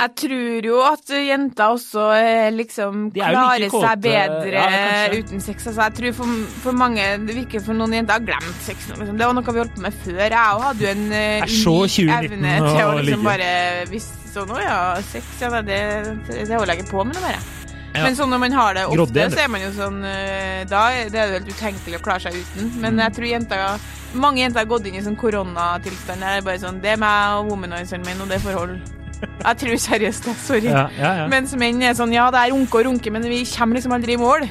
Jeg 0.00 0.12
tror 0.16 0.66
jo 0.70 0.76
at 0.86 1.10
jenter 1.12 1.74
også 1.74 2.04
eh, 2.16 2.46
liksom 2.56 3.10
De 3.12 3.20
er 3.20 3.34
like 3.36 3.68
klarer 3.68 3.84
seg 3.84 4.00
bedre 4.06 4.62
Ja, 4.64 5.08
uten 5.12 5.42
sex. 5.44 5.66
Altså, 5.68 5.82
jeg 5.82 5.96
tror 5.98 6.14
for, 6.20 6.32
for 6.64 6.78
mange 6.80 7.04
Det 7.26 7.36
virker 7.36 7.60
for 7.66 7.76
noen 7.76 7.92
jenter 7.98 8.16
har 8.16 8.24
glemt 8.24 8.62
sex. 8.64 8.88
Liksom. 8.94 9.18
Det 9.20 9.28
var 9.28 9.36
noe 9.36 9.44
vi 9.52 9.60
holdt 9.60 9.74
på 9.76 9.84
med 9.84 9.98
før. 10.04 10.20
Jeg 10.24 10.40
òg 10.40 10.64
hadde 10.64 10.86
jo 10.86 10.90
en 10.94 11.06
eh, 11.12 11.44
unik 11.44 11.98
evne 12.16 12.54
til 12.64 12.82
å 12.86 12.94
liksom 13.00 13.28
bare 13.28 13.50
Hvis 13.92 14.08
sånn 14.32 14.52
Å 14.54 14.60
ja, 14.62 14.78
sex, 15.10 15.26
ja, 15.42 15.50
det, 15.60 15.80
det 16.30 16.46
holder 16.54 16.72
jeg 16.76 16.84
ikke 16.84 16.92
på 16.94 17.04
med 17.04 17.18
noe 17.18 17.24
mer. 17.26 17.40
Ja. 17.90 18.04
Men 18.06 18.14
sånn 18.14 18.30
når 18.30 18.38
man 18.44 18.52
har 18.54 18.76
det 18.78 18.84
ofte, 18.86 18.96
Grådig, 19.00 19.24
så 19.34 19.40
er 19.42 19.48
man 19.50 19.64
jo 19.64 19.70
sånn 19.74 19.98
eh, 20.06 20.60
Da 20.70 20.84
det 21.10 21.18
er 21.18 21.32
jo 21.32 21.40
helt 21.40 21.50
utenkelig 21.50 21.98
å 21.98 22.04
klare 22.06 22.22
seg 22.28 22.38
uten. 22.38 22.70
Men 22.78 22.94
Mm. 22.94 23.02
jeg 23.04 23.16
tror 23.18 23.26
jenter 23.34 23.88
mange 24.14 24.40
jenter 24.42 24.62
har 24.62 24.70
gått 24.70 24.86
inn 24.86 24.96
i 24.98 25.02
sånn 25.02 25.18
koronatilstand. 25.18 26.22
Det 26.22 26.30
er 26.38 26.46
bare 26.46 26.58
sånn 26.62 26.80
Det 26.82 26.94
er 26.94 27.02
meg 27.02 27.36
og 27.40 27.50
womanizeren 27.52 28.06
min, 28.06 28.22
og 28.22 28.30
det 28.30 28.38
er 28.40 28.46
forhold. 28.46 28.78
Jeg 29.20 29.56
tror 29.60 29.76
seriøst 29.76 30.24
det. 30.24 30.36
Sorry. 30.40 30.64
Ja, 30.64 30.86
ja, 30.98 31.12
ja. 31.22 31.26
Mens 31.28 31.52
menn 31.56 31.82
er 31.84 31.96
sånn 31.96 32.12
Ja, 32.14 32.30
det 32.32 32.40
er 32.40 32.54
runke 32.54 32.80
og 32.80 32.86
runke, 32.88 33.12
men 33.12 33.26
vi 33.28 33.44
kommer 33.48 33.76
liksom 33.76 33.92
aldri 33.96 34.16
i 34.16 34.20
mål. 34.20 34.48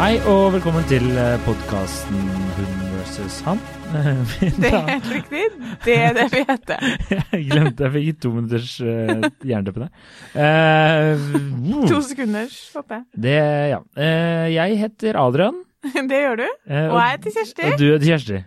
Hei 0.00 0.14
og 0.24 0.54
velkommen 0.54 0.86
til 0.88 1.04
podkasten 1.44 2.24
Hun 2.56 2.80
versus 2.96 3.42
han. 3.44 3.60
Det 4.60 4.68
er 4.70 4.84
helt 4.86 5.08
riktig. 5.10 5.42
Det 5.84 5.94
er 5.98 6.12
det 6.14 6.26
vi 6.32 6.42
heter. 6.46 6.84
Jeg 7.34 7.46
glemte 7.50 7.86
jeg 7.88 7.92
fikk 7.96 8.20
to 8.22 8.30
minutters 8.34 8.76
uh, 8.84 9.24
jernteppe 9.46 9.86
der. 9.86 9.90
Uh. 10.36 11.82
To 11.90 11.98
sekunders, 12.06 12.56
håper 12.76 13.00
jeg. 13.00 13.04
det, 13.26 13.34
ja. 13.72 13.80
Uh, 13.98 14.46
jeg 14.54 14.78
heter 14.84 15.18
Adrian. 15.20 15.58
Det 16.10 16.20
gjør 16.22 16.40
du. 16.42 16.46
Uh, 16.70 16.86
Og 16.92 16.96
jeg 17.00 17.10
heter 17.16 17.36
Kjersti. 17.38 17.66
Og 17.70 17.78
du 17.80 17.86
heter 17.88 18.06
Kjersti. 18.12 18.40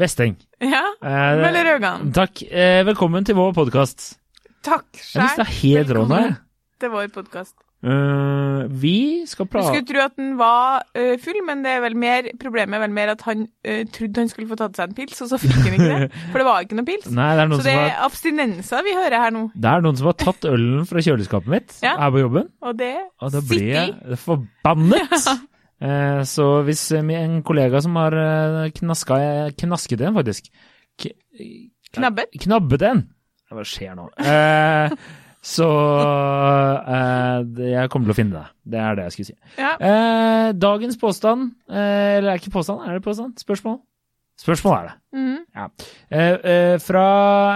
Vesteng. 0.00 0.36
Ja. 0.64 0.82
Eh, 1.04 1.40
Møller 1.42 1.66
Haugan. 1.74 2.06
Takk. 2.16 2.40
Eh, 2.48 2.80
velkommen 2.88 3.26
til 3.28 3.36
vår 3.36 3.50
podkast. 3.56 4.14
Takk 4.64 4.86
Jeg 4.96 5.04
sjæl 5.12 5.42
er 5.44 5.50
helt 5.60 5.90
rå 5.96 6.04
nå. 6.08 6.20
jeg. 6.24 6.34
til 6.80 6.92
vår 6.94 7.10
podkast. 7.12 7.54
Eh, 7.80 8.64
vi 8.68 9.22
skal 9.24 9.46
prate 9.48 9.70
Du 9.70 9.78
skulle 9.78 9.88
tro 9.88 10.00
at 10.04 10.16
den 10.18 10.34
var 10.36 10.82
uh, 10.92 11.14
full, 11.22 11.38
men 11.46 11.62
det 11.64 11.70
er 11.78 11.80
vel 11.80 11.94
mer, 11.96 12.26
problemet 12.40 12.76
er 12.76 12.82
vel 12.82 12.92
mer 12.92 13.12
at 13.14 13.22
han 13.24 13.46
uh, 13.48 13.78
trodde 13.88 14.20
han 14.20 14.28
skulle 14.28 14.50
få 14.50 14.58
tatt 14.60 14.76
seg 14.76 14.90
en 14.90 14.96
pils, 14.98 15.16
og 15.24 15.30
så 15.30 15.38
fikk 15.40 15.54
han 15.56 15.76
ikke 15.78 15.86
det. 15.88 16.08
For 16.34 16.42
det 16.42 16.46
var 16.50 16.66
ikke 16.66 16.76
noe 16.76 16.88
pils. 16.90 17.06
Nei, 17.16 17.28
det 17.38 17.46
Så 17.54 17.64
det 17.64 17.72
er 17.72 17.86
har, 17.86 17.94
abstinenser 18.10 18.84
vi 18.84 18.96
hører 18.98 19.16
her 19.24 19.32
nå. 19.32 19.46
det 19.56 19.70
er 19.72 19.86
noen 19.86 19.96
som 19.96 20.10
har 20.10 20.18
tatt 20.20 20.44
ølen 20.50 20.84
fra 20.90 21.04
kjøleskapet 21.06 21.54
mitt 21.54 21.78
Ja. 21.86 21.94
her 22.02 22.12
på 22.12 22.20
jobben. 22.26 22.50
Og 22.68 22.76
det 22.82 22.90
Og 23.22 23.32
sitter 23.38 23.62
i. 23.62 23.70
jeg 23.78 24.20
forbannet! 24.26 25.30
Eh, 25.80 26.18
så 26.28 26.44
hvis 26.66 26.82
en 26.92 27.38
kollega 27.40 27.78
som 27.80 27.94
har 27.96 28.12
knaska, 28.76 29.16
knasket 29.62 30.02
en, 30.04 30.12
faktisk 30.18 30.50
K 31.00 31.08
Knabbet. 31.96 32.36
Knabbet 32.44 32.84
en! 32.84 33.00
Hva 33.48 33.64
skjer 33.64 33.96
nå? 33.96 34.10
Så 35.40 35.64
eh, 35.66 37.38
jeg 37.70 37.88
kommer 37.92 38.10
til 38.10 38.12
å 38.12 38.16
finne 38.18 38.40
det. 38.42 38.50
Det 38.74 38.80
er 38.82 38.98
det 38.98 39.06
jeg 39.06 39.14
skulle 39.14 39.28
si. 39.30 39.36
Ja. 39.56 39.70
Eh, 39.80 40.48
dagens 40.60 40.98
påstand 41.00 41.46
eh, 41.70 42.18
Eller 42.18 42.28
er 42.28 42.34
det 42.36 42.42
ikke 42.42 42.52
påstand? 42.58 42.82
Er 42.84 42.98
det 42.98 43.04
påstand? 43.06 43.38
Spørsmål? 43.40 43.78
Spørsmål 44.40 44.76
er 44.76 44.90
det. 44.90 44.94
Ja 45.56 45.66
Eh, 46.10 46.36
eh, 46.52 46.76
fra 46.82 47.06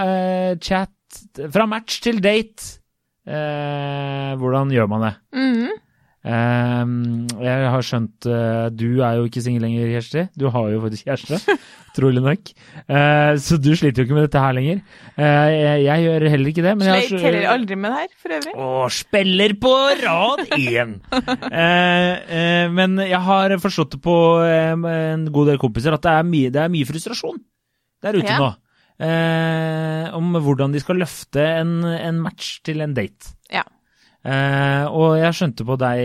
eh, 0.06 0.56
chat 0.62 0.90
Fra 1.52 1.66
match 1.70 2.00
til 2.02 2.18
date. 2.24 2.78
Eh, 3.26 4.32
hvordan 4.40 4.72
gjør 4.74 4.88
man 4.90 5.04
det? 5.08 5.12
Mhm. 5.36 5.70
Eh, 6.24 6.92
jeg 7.44 7.64
har 7.74 7.82
skjønt 7.84 8.24
eh, 8.32 8.68
Du 8.72 9.02
er 9.04 9.18
jo 9.18 9.26
ikke 9.28 9.42
singel 9.44 9.66
lenger, 9.66 9.90
Kjersti. 9.92 10.22
Du 10.40 10.46
har 10.54 10.70
jo 10.72 10.78
faktisk 10.80 11.10
kjæreste, 11.10 11.56
trolig 11.98 12.22
nok. 12.24 12.52
Eh, 12.88 13.32
så 13.44 13.58
du 13.60 13.70
sliter 13.76 14.02
jo 14.02 14.08
ikke 14.08 14.16
med 14.16 14.26
dette 14.28 14.40
her 14.40 14.56
lenger. 14.56 14.80
Eh, 15.14 15.52
jeg, 15.52 15.84
jeg 15.84 16.06
gjør 16.06 16.26
heller 16.32 16.52
ikke 16.54 16.64
det. 16.64 16.74
Men 16.80 16.88
jeg 16.88 16.94
har 16.96 17.06
Sleit 17.10 17.26
heller 17.28 17.48
aldri 17.52 17.78
med 17.84 17.92
det 17.94 18.00
her, 18.00 18.16
for 18.24 18.36
øvrig. 18.38 18.56
Å, 18.56 18.72
spiller 18.98 19.56
på 19.66 19.74
rad 20.02 20.44
én! 20.58 20.96
men 22.80 22.98
jeg 23.04 23.22
har 23.28 23.56
forstått 23.62 23.96
det 23.98 24.02
på 24.04 24.18
en 24.48 25.28
god 25.34 25.52
del 25.52 25.60
kompiser 25.62 25.94
at 25.96 26.04
det 26.04 26.16
er 26.18 26.28
mye, 26.28 26.52
det 26.54 26.64
er 26.64 26.72
mye 26.72 26.88
frustrasjon 26.88 27.40
der 28.04 28.16
ute 28.20 28.28
Ja. 28.32 28.38
nå. 28.40 28.50
Eh, 29.04 30.04
om 30.14 30.36
hvordan 30.38 30.70
de 30.74 30.78
skal 30.78 31.00
løfte 31.02 31.42
en, 31.42 31.80
en 31.82 32.20
match 32.22 32.60
til 32.66 32.80
en 32.84 32.92
date. 32.94 33.32
Ja. 33.50 33.64
Eh, 34.24 34.84
og 34.88 35.18
jeg 35.20 35.36
skjønte 35.36 35.66
på 35.68 35.76
deg 35.80 35.98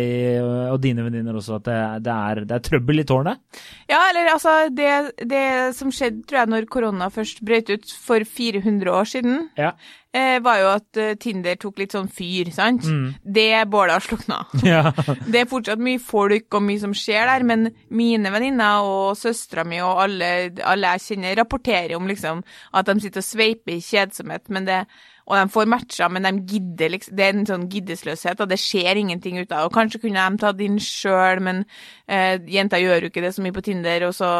og 0.74 0.80
dine 0.84 1.06
venninner 1.06 1.38
også 1.40 1.56
at 1.60 1.68
det, 1.70 1.78
det, 2.08 2.16
er, 2.16 2.42
det 2.50 2.58
er 2.58 2.66
trøbbel 2.66 3.00
i 3.00 3.08
tårnet. 3.08 3.40
Ja, 3.88 4.02
eller 4.10 4.34
altså, 4.34 4.56
det, 4.76 4.90
det 5.32 5.46
som 5.78 5.94
skjedde, 5.96 6.26
tror 6.28 6.42
jeg, 6.42 6.52
når 6.52 6.68
korona 6.72 7.08
først 7.14 7.40
brøt 7.48 7.72
ut 7.72 7.96
for 8.04 8.28
400 8.28 8.92
år 8.92 9.10
siden, 9.16 9.50
Ja. 9.60 9.72
Eh, 10.16 10.38
var 10.44 10.60
jo 10.62 10.70
at 10.72 11.00
eh, 11.00 11.16
Tinder 11.22 11.60
tok 11.60 11.82
litt 11.82 11.94
sånn 11.96 12.10
fyr, 12.12 12.52
sant? 12.56 12.86
Mm. 12.86 13.14
Det 13.24 13.66
bålet 13.72 13.98
har 13.98 14.06
slukna. 14.06 14.40
ja. 14.66 14.82
Det 15.26 15.44
er 15.44 15.50
fortsatt 15.50 15.84
mye 15.84 16.02
folk 16.02 16.58
og 16.58 16.66
mye 16.66 16.82
som 16.82 16.96
skjer 16.98 17.30
der, 17.30 17.46
men 17.48 17.70
mine 17.94 18.34
venninner 18.34 18.88
og 18.88 19.20
søstera 19.20 19.66
mi 19.68 19.82
og 19.84 20.04
alle, 20.06 20.34
alle 20.66 20.96
jeg 20.98 21.08
kjenner, 21.10 21.38
rapporterer 21.40 21.96
om 22.00 22.10
liksom 22.10 22.44
at 22.74 22.90
de 22.90 23.00
sitter 23.04 23.24
og 23.24 23.30
sveiper 23.30 23.78
i 23.78 23.86
kjedsomhet, 23.86 24.50
men 24.54 24.70
det 24.70 24.84
og 25.30 25.38
de 25.38 25.54
får 25.54 25.68
matcher, 25.70 26.10
men 26.10 26.26
de 26.26 26.32
gidder 26.56 26.90
liksom 26.90 27.16
Det 27.16 27.26
er 27.26 27.36
en 27.36 27.46
sånn 27.46 27.68
giddesløshet, 27.70 28.40
og 28.42 28.50
det 28.50 28.58
skjer 28.58 28.98
ingenting 28.98 29.38
ut 29.38 29.52
av 29.52 29.60
det. 29.60 29.66
Og 29.68 29.76
kanskje 29.76 30.02
kunne 30.02 30.26
de 30.26 30.42
tatt 30.42 30.64
inn 30.66 30.80
sjøl, 30.82 31.42
men 31.46 31.64
eh, 32.10 32.42
jenter 32.50 32.82
gjør 32.82 33.06
jo 33.06 33.12
ikke 33.12 33.22
det 33.22 33.36
så 33.36 33.46
mye 33.46 33.54
på 33.54 33.66
Tinder, 33.68 34.08
og 34.08 34.16
så 34.18 34.32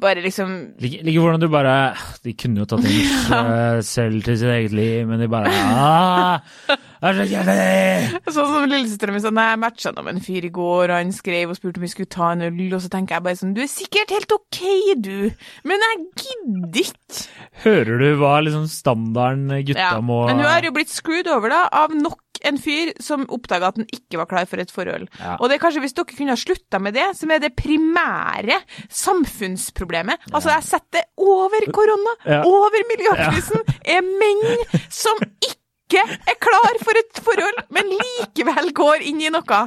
bare 0.00 0.22
liksom 0.22 0.50
Liker 0.82 1.06
like 1.06 1.20
hvordan 1.22 1.40
du 1.40 1.48
bare 1.50 1.74
De 2.22 2.34
kunne 2.38 2.60
jo 2.62 2.66
tatt 2.68 2.84
inn 2.84 3.40
selv 3.94 4.22
til 4.26 4.36
sitt 4.38 4.52
eget 4.52 4.74
liv, 4.76 5.06
men 5.08 5.22
de 5.24 5.28
bare 5.32 5.50
ah, 5.50 6.76
er 7.10 7.18
så 7.18 7.26
kjedelig. 7.30 8.22
Sånn 8.34 8.50
som 8.50 8.66
lillesøstera 8.70 9.14
mi 9.14 9.20
sa, 9.22 9.32
jeg 9.34 9.60
matcha 9.62 9.92
med 9.98 10.14
en 10.14 10.24
fyr 10.24 10.48
i 10.48 10.52
går, 10.54 10.88
og 10.90 10.96
han 10.96 11.12
skrev 11.14 11.52
og 11.52 11.58
spurte 11.58 11.80
om 11.80 11.86
vi 11.86 11.92
skulle 11.92 12.10
ta 12.14 12.32
en 12.34 12.42
øl, 12.48 12.60
og 12.74 12.82
så 12.84 12.90
tenker 12.92 13.16
jeg 13.18 13.26
bare 13.26 13.40
sånn, 13.40 13.54
du 13.56 13.62
er 13.64 13.70
sikkert 13.70 14.14
helt 14.14 14.32
ok, 14.36 14.60
du, 15.04 15.30
men 15.68 15.84
jeg 15.88 16.02
gidder 16.24 16.82
ikke. 16.84 17.24
Hører 17.64 18.02
du 18.04 18.08
hva 18.20 18.34
liksom 18.46 18.68
standarden 18.70 19.48
gutta 19.64 19.80
Ja. 19.80 20.00
må 20.00 20.24
Men 20.26 20.40
hun 20.42 20.48
har 20.48 20.62
jo 20.64 20.72
blitt 20.76 20.92
screwed 20.92 21.28
over 21.30 21.52
da, 21.52 21.64
av 21.72 21.94
nok 21.94 22.20
en 22.44 22.58
fyr 22.60 22.90
som 23.00 23.22
oppdaga 23.32 23.70
at 23.70 23.78
han 23.80 23.86
ikke 23.94 24.18
var 24.20 24.26
klar 24.28 24.44
for 24.50 24.60
et 24.60 24.72
forhold. 24.74 25.06
Ja. 25.16 25.36
Og 25.40 25.48
det 25.48 25.56
er 25.56 25.62
kanskje 25.62 25.80
hvis 25.80 25.94
dere 25.96 26.10
kunne 26.10 26.34
ha 26.34 26.40
slutta 26.40 26.80
med 26.82 26.92
det, 26.96 27.06
som 27.16 27.30
er 27.32 27.40
det 27.40 27.54
primære 27.56 28.58
samfunnsproblemet. 28.92 30.20
Altså, 30.32 30.50
jeg 30.52 30.66
setter 30.68 31.06
over 31.16 31.64
korona, 31.72 32.14
Ja. 32.26 32.42
over 32.44 32.84
miljøkrisen, 32.90 33.60
er 33.86 34.02
menn 34.02 34.44
som 34.90 35.16
ikke 35.40 35.60
er 36.02 36.38
klar 36.42 36.78
for 36.82 36.98
et 36.98 37.20
forhold, 37.24 37.60
men 37.74 37.92
likevel 37.92 38.72
går 38.74 39.04
inn 39.10 39.20
i 39.22 39.30
noe. 39.32 39.60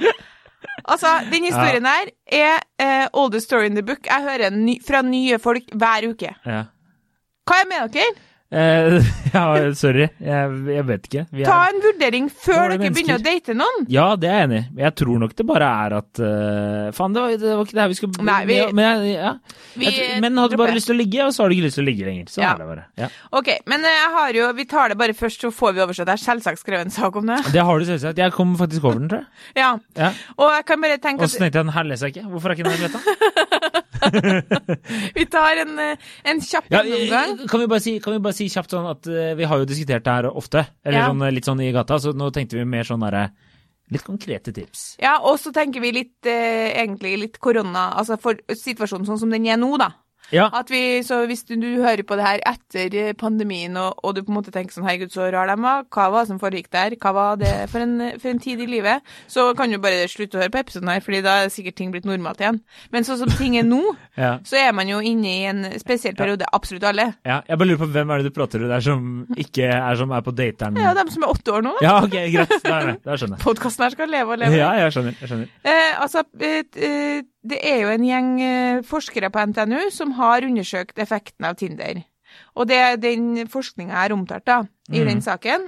Altså, 0.87 1.07
den 1.31 1.45
historien 1.47 1.85
her 1.85 2.09
er 2.33 2.61
uh, 2.81 3.07
oldest 3.21 3.47
story 3.47 3.65
in 3.69 3.75
the 3.77 3.83
book. 3.85 4.05
Jeg 4.07 4.23
hører 4.25 4.49
ny, 4.55 4.77
fra 4.87 5.01
nye 5.05 5.39
folk 5.39 5.69
hver 5.75 6.09
uke. 6.09 6.33
ja. 6.45 6.63
Hva 7.47 7.61
er 7.63 7.67
med 7.69 7.93
dere? 7.93 8.15
Eh, 8.47 9.03
ja, 9.33 9.41
sorry. 9.75 10.05
Jeg, 10.23 10.51
jeg 10.71 10.83
vet 10.87 11.07
ikke. 11.09 11.23
Vi 11.35 11.43
Ta 11.43 11.57
en 11.67 11.81
vurdering 11.83 12.29
før 12.31 12.69
dere 12.71 12.91
begynner 12.95 13.17
å 13.19 13.23
date 13.25 13.55
noen. 13.59 13.87
ja, 13.91 14.05
det 14.15 14.29
er 14.31 14.37
jeg 14.37 14.47
enig 14.47 14.59
i. 14.61 14.67
Jeg 14.85 14.93
tror 15.01 15.17
nok 15.19 15.33
det 15.35 15.45
bare 15.49 15.67
er 15.83 15.95
at 15.97 16.21
uh, 16.23 16.85
Faen, 16.95 17.11
det 17.17 17.23
var, 17.25 17.33
det 17.41 17.55
var 17.57 17.65
ikke 17.67 17.75
det 17.75 17.81
her 17.83 17.91
vi 17.91 17.97
skulle 17.99 18.23
Nei, 18.29 18.37
vi- 18.47 18.59
men, 18.77 19.03
ja. 19.09 19.33
Vi, 19.75 19.89
jeg, 19.91 20.21
men 20.23 20.39
hadde 20.39 20.55
du 20.55 20.61
bare 20.61 20.75
lyst 20.77 20.87
til 20.87 20.95
å 20.95 20.99
ligge, 21.01 21.25
og 21.27 21.33
så 21.35 21.43
har 21.43 21.51
du 21.51 21.57
ikke 21.57 21.65
lyst 21.67 21.79
til 21.81 21.83
å 21.83 21.87
ligge 21.89 22.07
lenger. 22.07 22.31
Så 22.31 22.39
Ja. 22.41 22.53
er 22.55 22.61
det 22.63 22.69
bare. 22.71 22.85
Ja. 23.03 23.09
Ok, 23.41 23.51
men 23.67 23.83
eh, 23.83 23.97
jeg 23.99 24.13
har 24.15 24.39
jo, 24.39 24.47
vi 24.61 24.67
tar 24.71 24.93
det 24.95 24.99
bare 25.03 25.17
først, 25.19 25.43
så 25.43 25.51
får 25.51 25.75
vi 25.75 25.83
oversett. 25.83 26.07
Jeg 26.07 26.15
har 26.15 26.23
selvsagt 26.23 26.63
skrevet 26.63 26.87
en 26.87 26.95
sak 26.95 27.19
om 27.19 27.27
det. 27.33 27.41
Det 27.51 27.67
har 27.67 27.79
du 27.83 27.85
selvsagt. 27.91 28.23
Jeg 28.23 28.31
kom 28.37 28.55
faktisk 28.63 28.87
over 28.87 29.01
den, 29.03 29.11
tror 29.11 29.25
jeg. 29.25 29.29
Ja, 29.63 29.73
Ja. 29.99 30.13
Og 30.39 30.55
jeg 30.55 30.65
kan 30.71 30.81
bare 30.87 30.97
tenke 31.03 31.27
Og 31.27 31.29
så 31.35 31.43
tenkte 31.43 31.59
jeg 31.59 31.65
den 31.67 31.75
her 31.75 31.83
leser 31.91 32.07
jeg 32.07 32.15
ikke. 32.21 32.29
Hvorfor 32.31 32.53
er 32.53 32.55
ikke 32.55 32.69
den 32.71 32.79
her 32.79 32.87
letta? 32.87 33.03
vi 35.17 35.25
tar 35.31 35.61
en, 35.63 35.73
eh, 35.79 36.07
en 36.23 36.41
kjapp 36.41 36.69
Ja, 36.71 36.83
gjennomgang. 36.83 37.47
kan, 37.49 37.79
si, 37.81 37.97
kan 38.03 38.13
vi 38.17 38.19
bare 38.19 38.37
si 38.37 38.47
kjapt 38.51 38.73
sånn 38.75 38.89
at 38.91 39.07
eh, 39.11 39.33
vi 39.39 39.47
har 39.49 39.61
jo 39.61 39.67
diskutert 39.69 40.05
det 40.07 40.15
her 40.19 40.29
ofte, 40.31 40.65
eller 40.85 40.99
Ja. 40.99 41.09
sånn, 41.11 41.25
eh, 41.27 41.31
litt 41.35 41.45
sånn 41.49 41.61
i 41.63 41.71
gata, 41.75 41.99
så 42.01 42.13
nå 42.17 42.31
tenkte 42.35 42.57
vi 42.59 42.65
mer 42.65 42.83
sånn 42.87 43.03
derre 43.05 43.29
Litt 43.87 44.03
konkrete 44.03 44.51
tips. 44.51 44.97
Ja, 44.99 45.13
og 45.23 45.37
så 45.39 45.53
tenker 45.55 45.79
vi 45.79 45.93
litt, 45.95 46.25
eh, 46.27 46.73
egentlig 46.75 47.13
litt 47.21 47.37
korona, 47.39 47.93
altså 47.95 48.17
for 48.19 48.35
situasjonen 48.51 49.07
sånn 49.07 49.19
som 49.21 49.29
den 49.31 49.45
er 49.47 49.55
nå, 49.55 49.77
da. 49.79 49.93
Ja. 50.35 50.49
At 50.55 50.71
vi, 50.73 50.81
så 51.07 51.21
hvis 51.29 51.43
du, 51.47 51.55
du 51.61 51.67
hører 51.83 52.03
på 52.07 52.17
det 52.19 52.25
her 52.27 52.41
etter 52.49 53.13
pandemien, 53.19 53.77
og, 53.79 53.99
og 54.03 54.15
du 54.17 54.23
på 54.25 54.31
en 54.33 54.37
måte 54.39 54.51
tenker 54.55 54.75
sånn 54.75 54.87
herregud, 54.87 55.13
så 55.13 55.29
rar 55.33 55.47
de 55.51 55.55
var, 55.63 55.85
hva 55.93 56.07
var 56.13 56.25
det 56.25 56.31
som 56.33 56.39
foregikk 56.41 56.69
der, 56.73 56.95
hva 57.01 57.13
var 57.15 57.39
det 57.41 57.53
for 57.71 57.83
en, 57.85 57.95
for 58.19 58.31
en 58.33 58.41
tid 58.43 58.61
i 58.63 58.67
livet, 58.69 59.05
så 59.31 59.49
kan 59.57 59.71
du 59.71 59.77
bare 59.83 60.07
slutte 60.11 60.37
å 60.39 60.41
høre 60.43 60.53
på 60.55 60.61
episoden 60.63 60.91
her, 60.91 61.03
fordi 61.05 61.21
da 61.25 61.37
er 61.45 61.53
sikkert 61.53 61.77
ting 61.79 61.93
blitt 61.93 62.07
normalt 62.09 62.41
igjen. 62.43 62.59
Men 62.91 63.07
sånn 63.07 63.21
som 63.23 63.31
ting 63.37 63.55
er 63.59 63.67
nå, 63.67 63.81
Ja. 64.17 64.33
så 64.47 64.57
er 64.57 64.71
man 64.73 64.89
jo 64.89 64.97
inne 65.05 65.29
i 65.29 65.43
en 65.45 65.63
spesiell 65.79 66.15
periode, 66.17 66.47
absolutt 66.57 66.83
alle. 66.89 67.11
ja. 67.27 67.39
Jeg 67.47 67.59
bare 67.61 67.67
lurer 67.69 67.79
på 67.85 67.89
hvem 67.93 68.09
er 68.11 68.23
det 68.23 68.31
du 68.31 68.35
prater 68.35 68.59
til 68.63 68.71
der 68.71 68.81
som 68.83 69.03
ikke 69.39 69.67
er 69.71 69.95
som 69.99 70.11
er 70.17 70.23
på 70.25 70.33
dateren? 70.35 70.75
Ja, 70.81 70.91
dem 70.97 71.07
som 71.13 71.23
er 71.23 71.31
åtte 71.35 71.53
år 71.53 71.63
nå. 71.63 71.75
Ja, 71.85 71.93
ok, 72.03 72.15
greit. 72.33 72.53
Da, 72.65 72.79
er 72.81 72.97
da 73.05 73.15
skjønner 73.19 73.37
jeg. 73.37 73.45
Podkasten 73.47 73.85
her 73.85 73.93
skal 73.93 74.09
leve 74.11 74.33
og 74.35 74.41
leve. 74.41 74.57
Ja, 74.59 74.71
jeg 74.81 74.95
skjønner. 74.97 75.15
Jeg 75.21 75.31
skjønner. 75.31 75.51
Eh, 75.69 76.01
altså, 76.03 76.23
eh, 76.43 77.21
det 77.49 77.61
er 77.65 77.81
jo 77.83 77.93
en 77.93 78.05
gjeng 78.05 78.29
eh, 78.43 78.83
forskere 78.87 79.31
på 79.33 79.45
NTNU 79.51 79.89
som 79.93 80.13
har 80.17 80.45
undersøkt 80.47 80.99
effekten 81.01 81.47
av 81.47 81.57
Tinder. 81.59 82.03
Og 82.57 82.67
det 82.69 82.77
er 82.77 83.01
den 83.01 83.47
forskninga 83.49 84.03
er 84.03 84.15
omtalt 84.15 84.45
da, 84.47 84.61
i 84.91 85.01
mm. 85.01 85.09
den 85.09 85.23
saken. 85.25 85.67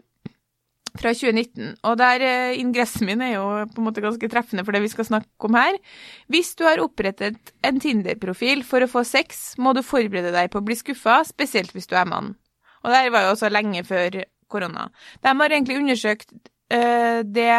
Fra 1.00 1.12
2019. 1.14 1.76
Og 1.86 1.98
der 2.02 2.24
eh, 2.26 2.60
ingressen 2.60 3.08
min 3.08 3.22
er 3.24 3.36
jo 3.36 3.46
på 3.70 3.82
en 3.82 3.88
måte 3.88 4.04
ganske 4.04 4.30
treffende 4.32 4.66
for 4.66 4.76
det 4.76 4.82
vi 4.84 4.92
skal 4.92 5.08
snakke 5.08 5.50
om 5.50 5.58
her. 5.58 5.78
Hvis 6.34 6.56
du 6.60 6.66
har 6.68 6.82
opprettet 6.84 7.54
en 7.66 7.82
Tinder-profil 7.82 8.66
for 8.68 8.84
å 8.84 8.90
få 8.90 9.06
sex, 9.08 9.54
må 9.62 9.76
du 9.78 9.84
forberede 9.86 10.34
deg 10.36 10.52
på 10.52 10.62
å 10.62 10.66
bli 10.66 10.78
skuffa, 10.80 11.22
spesielt 11.30 11.76
hvis 11.78 11.90
du 11.90 11.96
er 12.00 12.10
mann. 12.10 12.34
Og 12.84 12.92
det 12.92 13.04
her 13.04 13.14
var 13.14 13.28
jo 13.28 13.36
også 13.36 13.52
lenge 13.54 13.86
før 13.88 14.24
korona. 14.50 14.90
De 15.22 15.32
har 15.32 15.54
egentlig 15.54 15.78
undersøkt 15.78 16.34
det 16.70 17.56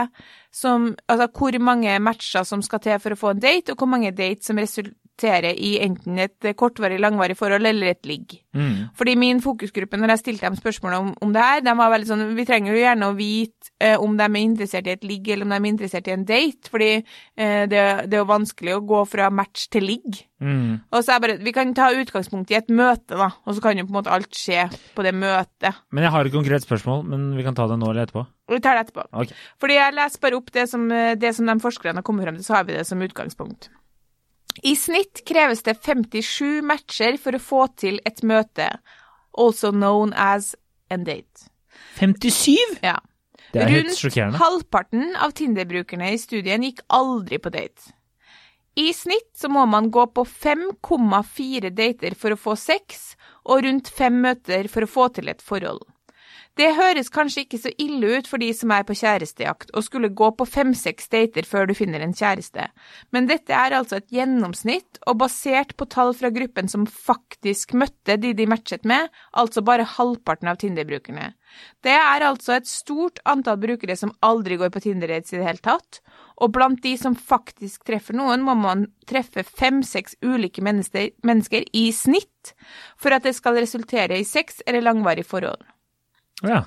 som 0.55 0.91
Altså 1.09 1.29
hvor 1.35 1.59
mange 1.63 1.99
matcher 2.03 2.45
som 2.47 2.63
skal 2.63 2.83
til 2.83 2.99
for 3.03 3.15
å 3.15 3.21
få 3.21 3.35
en 3.35 3.43
date, 3.43 3.73
og 3.73 3.81
hvor 3.81 3.91
mange 3.91 4.13
dates 4.15 4.51
som 4.51 4.59
resulterer 4.59 5.55
i 5.55 5.77
enten 5.85 6.19
et 6.19 6.51
kortvarig, 6.59 6.99
langvarig 7.01 7.37
forhold 7.39 7.67
eller 7.69 7.93
et 7.93 8.07
ligg. 8.09 8.39
Mm. 8.57 8.91
Fordi 8.97 9.15
min 9.21 9.43
fokusgruppe, 9.45 9.99
når 10.01 10.15
jeg 10.15 10.23
stilte 10.25 10.49
dem 10.49 10.57
spørsmål 10.59 10.97
om, 10.97 11.11
om 11.23 11.35
det 11.35 11.45
her, 11.45 11.61
de 11.63 11.75
var 11.79 11.93
veldig 11.93 12.09
sånn 12.09 12.25
Vi 12.35 12.47
trenger 12.49 12.75
jo 12.75 12.81
gjerne 12.81 13.11
å 13.11 13.15
vite 13.19 13.71
eh, 13.79 13.95
om 14.01 14.17
de 14.19 14.27
er 14.27 14.41
interessert 14.41 14.89
i 14.89 14.95
et 14.97 15.07
ligg, 15.07 15.29
eller 15.29 15.47
om 15.47 15.55
de 15.55 15.61
er 15.61 15.71
interessert 15.71 16.11
i 16.11 16.17
en 16.17 16.27
date, 16.27 16.73
fordi 16.73 16.91
eh, 16.97 17.63
det, 17.71 17.85
det 18.11 18.19
er 18.19 18.25
jo 18.25 18.33
vanskelig 18.33 18.75
å 18.75 18.83
gå 18.91 19.05
fra 19.13 19.31
match 19.31 19.69
til 19.71 19.87
ligg. 19.87 20.25
Mm. 20.41 20.81
Og 20.89 21.05
så 21.05 21.15
er 21.15 21.23
bare, 21.23 21.39
Vi 21.45 21.55
kan 21.55 21.77
ta 21.77 21.93
utgangspunkt 21.95 22.51
i 22.51 22.59
et 22.59 22.73
møte, 22.73 23.15
da, 23.15 23.31
og 23.45 23.55
så 23.55 23.63
kan 23.63 23.79
jo 23.79 23.87
på 23.87 23.95
en 23.95 24.01
måte 24.01 24.15
alt 24.15 24.35
skje 24.35 24.67
på 24.97 25.07
det 25.07 25.15
møtet. 25.15 25.85
Men 25.95 26.09
jeg 26.09 26.17
har 26.17 26.27
et 26.27 26.35
konkret 26.35 26.67
spørsmål, 26.67 27.05
men 27.13 27.31
vi 27.39 27.47
kan 27.47 27.55
ta 27.55 27.69
det 27.71 27.79
nå 27.79 27.93
eller 27.93 28.09
etterpå. 28.09 28.27
Vi 28.51 28.61
tar 28.61 28.79
det 28.79 28.87
etterpå. 28.89 29.07
Okay. 29.25 29.37
Fordi 29.63 29.77
jeg 29.79 29.97
leser 29.97 30.23
bare 30.25 30.39
opp 30.41 30.51
det 30.53 30.67
som, 30.71 30.87
eh, 30.93 31.15
det 31.15 31.35
som 31.37 31.47
de 31.47 31.59
forskerne 31.63 32.01
har 32.03 32.07
kommet 32.07 32.27
frem 32.27 32.37
til, 32.41 32.45
så 32.45 32.59
har 32.59 32.65
vi 32.69 32.79
det 32.79 32.87
som 32.89 33.03
utgangspunkt. 33.03 33.69
I 34.67 34.75
snitt 34.77 35.23
kreves 35.29 35.63
det 35.63 35.77
57 35.81 36.61
matcher 36.67 37.17
for 37.23 37.39
å 37.39 37.41
få 37.41 37.63
til 37.77 38.01
et 38.05 38.23
møte, 38.27 38.67
also 39.39 39.71
known 39.71 40.13
as 40.13 40.55
en 40.91 41.05
date. 41.07 41.47
57? 42.01 42.81
Ja. 42.83 42.99
Det 43.53 43.63
er 43.63 43.73
Rundt 43.73 43.97
sjokkerende. 43.99 44.39
halvparten 44.39 45.17
av 45.17 45.33
Tinder-brukerne 45.35 46.13
i 46.13 46.19
studien 46.19 46.63
gikk 46.63 46.85
aldri 46.95 47.39
på 47.43 47.51
date. 47.51 47.95
I 48.79 48.93
snitt 48.95 49.33
så 49.35 49.49
må 49.51 49.65
man 49.67 49.91
gå 49.91 50.05
på 50.15 50.23
5,4 50.25 51.71
dater 51.75 52.15
for 52.15 52.31
å 52.31 52.39
få 52.39 52.55
sex, 52.57 53.17
og 53.45 53.65
rundt 53.65 53.89
fem 53.91 54.21
møter 54.23 54.69
for 54.71 54.87
å 54.87 54.91
få 54.91 55.09
til 55.17 55.29
et 55.33 55.43
forhold. 55.43 55.83
Det 56.59 56.67
høres 56.75 57.09
kanskje 57.15 57.45
ikke 57.45 57.59
så 57.63 57.71
ille 57.79 58.19
ut 58.19 58.29
for 58.29 58.43
de 58.43 58.49
som 58.57 58.73
er 58.75 58.83
på 58.87 58.97
kjærestejakt 58.99 59.71
og 59.77 59.85
skulle 59.87 60.11
gå 60.19 60.31
på 60.35 60.47
fem-seks 60.49 61.07
dater 61.13 61.47
før 61.47 61.69
du 61.71 61.77
finner 61.79 62.03
en 62.03 62.15
kjæreste, 62.17 62.67
men 63.15 63.29
dette 63.31 63.55
er 63.55 63.77
altså 63.77 64.01
et 64.01 64.11
gjennomsnitt, 64.11 64.99
og 65.07 65.21
basert 65.23 65.77
på 65.79 65.87
tall 65.91 66.13
fra 66.19 66.33
gruppen 66.35 66.69
som 66.69 66.89
faktisk 66.91 67.77
møtte 67.79 68.19
de 68.21 68.35
de 68.37 68.49
matchet 68.51 68.85
med, 68.89 69.09
altså 69.31 69.63
bare 69.65 69.87
halvparten 69.87 70.51
av 70.51 70.59
Tinder-brukerne. 70.61 71.31
Det 71.87 71.95
er 71.95 72.27
altså 72.27 72.59
et 72.59 72.69
stort 72.69 73.23
antall 73.31 73.61
brukere 73.63 73.97
som 73.97 74.13
aldri 74.27 74.59
går 74.61 74.75
på 74.75 74.83
Tinder-dates 74.85 75.33
i 75.33 75.41
det 75.41 75.47
hele 75.47 75.65
tatt, 75.65 76.03
og 76.43 76.55
blant 76.57 76.83
de 76.83 76.97
som 76.99 77.15
faktisk 77.15 77.87
treffer 77.87 78.17
noen, 78.19 78.43
må 78.43 78.57
man 78.59 78.89
treffe 79.09 79.47
fem-seks 79.47 80.19
ulike 80.25 80.65
mennesker, 80.65 81.67
i 81.73 81.91
snitt 81.95 82.55
for 82.99 83.15
at 83.15 83.27
det 83.27 83.37
skal 83.39 83.59
resultere 83.61 84.19
i 84.19 84.27
sex 84.27 84.65
eller 84.67 84.85
langvarig 84.85 85.27
forhold. 85.29 85.63
Ja. 86.47 86.63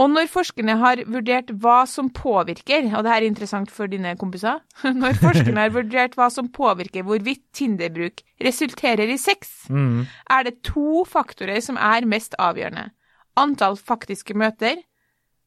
Og 0.00 0.08
når 0.10 0.28
forskerne 0.32 0.76
har 0.80 1.00
vurdert 1.10 1.50
hva 1.60 1.82
som 1.90 2.08
påvirker, 2.14 2.86
og 2.96 3.02
det 3.04 3.10
her 3.12 3.20
er 3.22 3.26
interessant 3.28 3.70
for 3.70 3.86
dine 3.90 4.14
kompiser 4.16 4.60
Når 5.02 5.18
forskerne 5.20 5.60
har 5.66 5.74
vurdert 5.74 6.14
hva 6.16 6.30
som 6.32 6.48
påvirker 6.48 7.04
hvorvidt 7.04 7.42
Tinder-bruk 7.52 8.22
resulterer 8.44 9.10
i 9.12 9.18
sex, 9.20 9.66
Mm. 9.68 10.06
er 10.30 10.42
det 10.44 10.62
to 10.64 11.04
faktorer 11.04 11.60
som 11.60 11.76
er 11.76 12.06
mest 12.08 12.34
avgjørende. 12.38 12.90
Antall 13.36 13.76
faktiske 13.76 14.34
møter. 14.34 14.80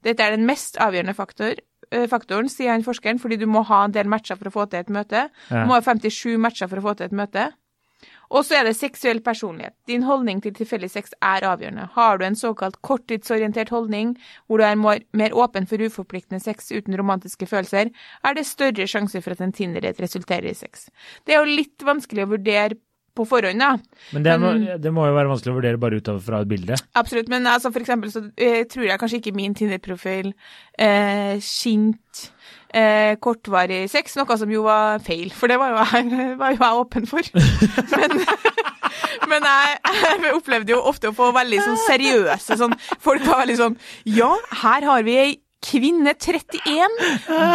Dette 0.03 0.21
er 0.23 0.35
den 0.37 0.45
mest 0.45 0.77
avgjørende 0.77 1.15
faktor, 1.17 1.55
eh, 1.91 2.05
faktoren, 2.07 2.47
sier 2.49 2.71
han 2.71 2.83
forskeren, 2.85 3.19
fordi 3.19 3.37
du 3.41 3.47
må 3.47 3.63
ha 3.65 3.83
en 3.85 3.91
del 3.91 4.05
matcher 4.07 4.37
for 4.37 4.49
å 4.49 4.53
få 4.53 4.69
til 4.69 4.79
et 4.79 4.89
møte. 4.93 5.29
Du 5.49 5.55
må 5.67 5.73
ha 5.75 5.81
57 5.81 6.37
matcher 6.37 6.69
for 6.69 6.77
å 6.77 6.85
få 6.85 6.95
til 6.97 7.05
et 7.09 7.11
møte. 7.17 7.51
Og 8.31 8.45
så 8.47 8.61
er 8.61 8.67
det 8.67 8.77
seksuell 8.77 9.19
personlighet. 9.23 9.75
Din 9.91 10.05
holdning 10.07 10.39
til 10.43 10.53
tilfeldig 10.55 10.89
sex 10.93 11.11
er 11.19 11.43
avgjørende. 11.47 11.89
Har 11.97 12.17
du 12.17 12.25
en 12.25 12.37
såkalt 12.39 12.77
korttidsorientert 12.81 13.73
holdning, 13.75 14.13
hvor 14.47 14.61
du 14.61 14.65
er 14.65 14.79
mer, 14.79 15.35
åpen 15.35 15.67
for 15.67 15.83
uforpliktende 15.83 16.39
sex 16.39 16.71
uten 16.71 16.95
romantiske 16.97 17.49
følelser, 17.49 17.91
er 18.23 18.37
det 18.37 18.47
større 18.47 18.87
sjanse 18.87 19.21
for 19.21 19.35
at 19.35 19.43
en 19.43 19.51
Tinder-date 19.51 20.03
resulterer 20.03 20.47
i 20.47 20.55
sex. 20.55 20.87
Det 21.27 21.35
er 21.35 21.43
jo 21.43 21.59
litt 21.59 21.83
vanskelig 21.83 22.23
å 22.23 22.31
vurdere 22.37 22.79
på 23.15 23.25
forhånd, 23.27 23.59
da. 23.59 23.71
Men 24.13 24.23
det 24.23 24.35
Men- 24.39 24.81
det 24.81 24.91
må 24.93 25.05
jo 25.07 25.15
være 25.15 25.29
vanskelig 25.31 25.53
å 25.53 25.59
vurdere 25.59 25.79
bare 25.79 25.97
ut 25.99 26.11
fra 26.23 26.41
et 26.41 26.47
bilde. 26.47 26.75
Absolutt, 26.95 27.27
men 27.29 27.43
altså 27.45 27.71
for 27.71 27.79
eksempel 27.83 28.11
så 28.11 28.23
eh, 28.37 28.63
tror 28.65 28.85
jeg 28.87 28.99
kanskje 28.99 29.19
ikke 29.21 29.35
min 29.35 29.53
Tinder-profil 29.53 30.33
eh, 30.79 31.37
skint 31.39 32.31
eh, 32.73 33.15
kortvarig 33.19 33.89
sex, 33.91 34.15
noe 34.15 34.37
som 34.39 34.49
jo 34.51 34.63
var 34.63 34.99
feil, 35.03 35.29
for 35.35 35.47
det 35.51 35.59
var 35.59 35.73
jo 35.75 35.85
jeg, 35.91 36.35
var 36.41 36.51
jo 36.55 36.63
jeg 36.63 36.81
åpen 36.85 37.07
for. 37.07 37.21
Men, 37.99 38.19
men 39.29 39.45
jeg, 39.45 39.77
jeg 40.23 40.33
opplevde 40.35 40.73
jo 40.73 40.81
ofte 40.89 41.11
å 41.11 41.15
få 41.15 41.29
veldig 41.35 41.59
sånn 41.63 41.77
seriøse 41.85 42.57
sånn 42.59 42.73
Folk 42.99 43.23
var 43.23 43.43
veldig 43.43 43.55
sånn 43.59 43.77
Ja, 44.09 44.31
her 44.63 44.83
har 44.89 45.05
vi 45.07 45.15
ei 45.21 45.31
kvinne 45.63 46.15
31, 46.17 46.95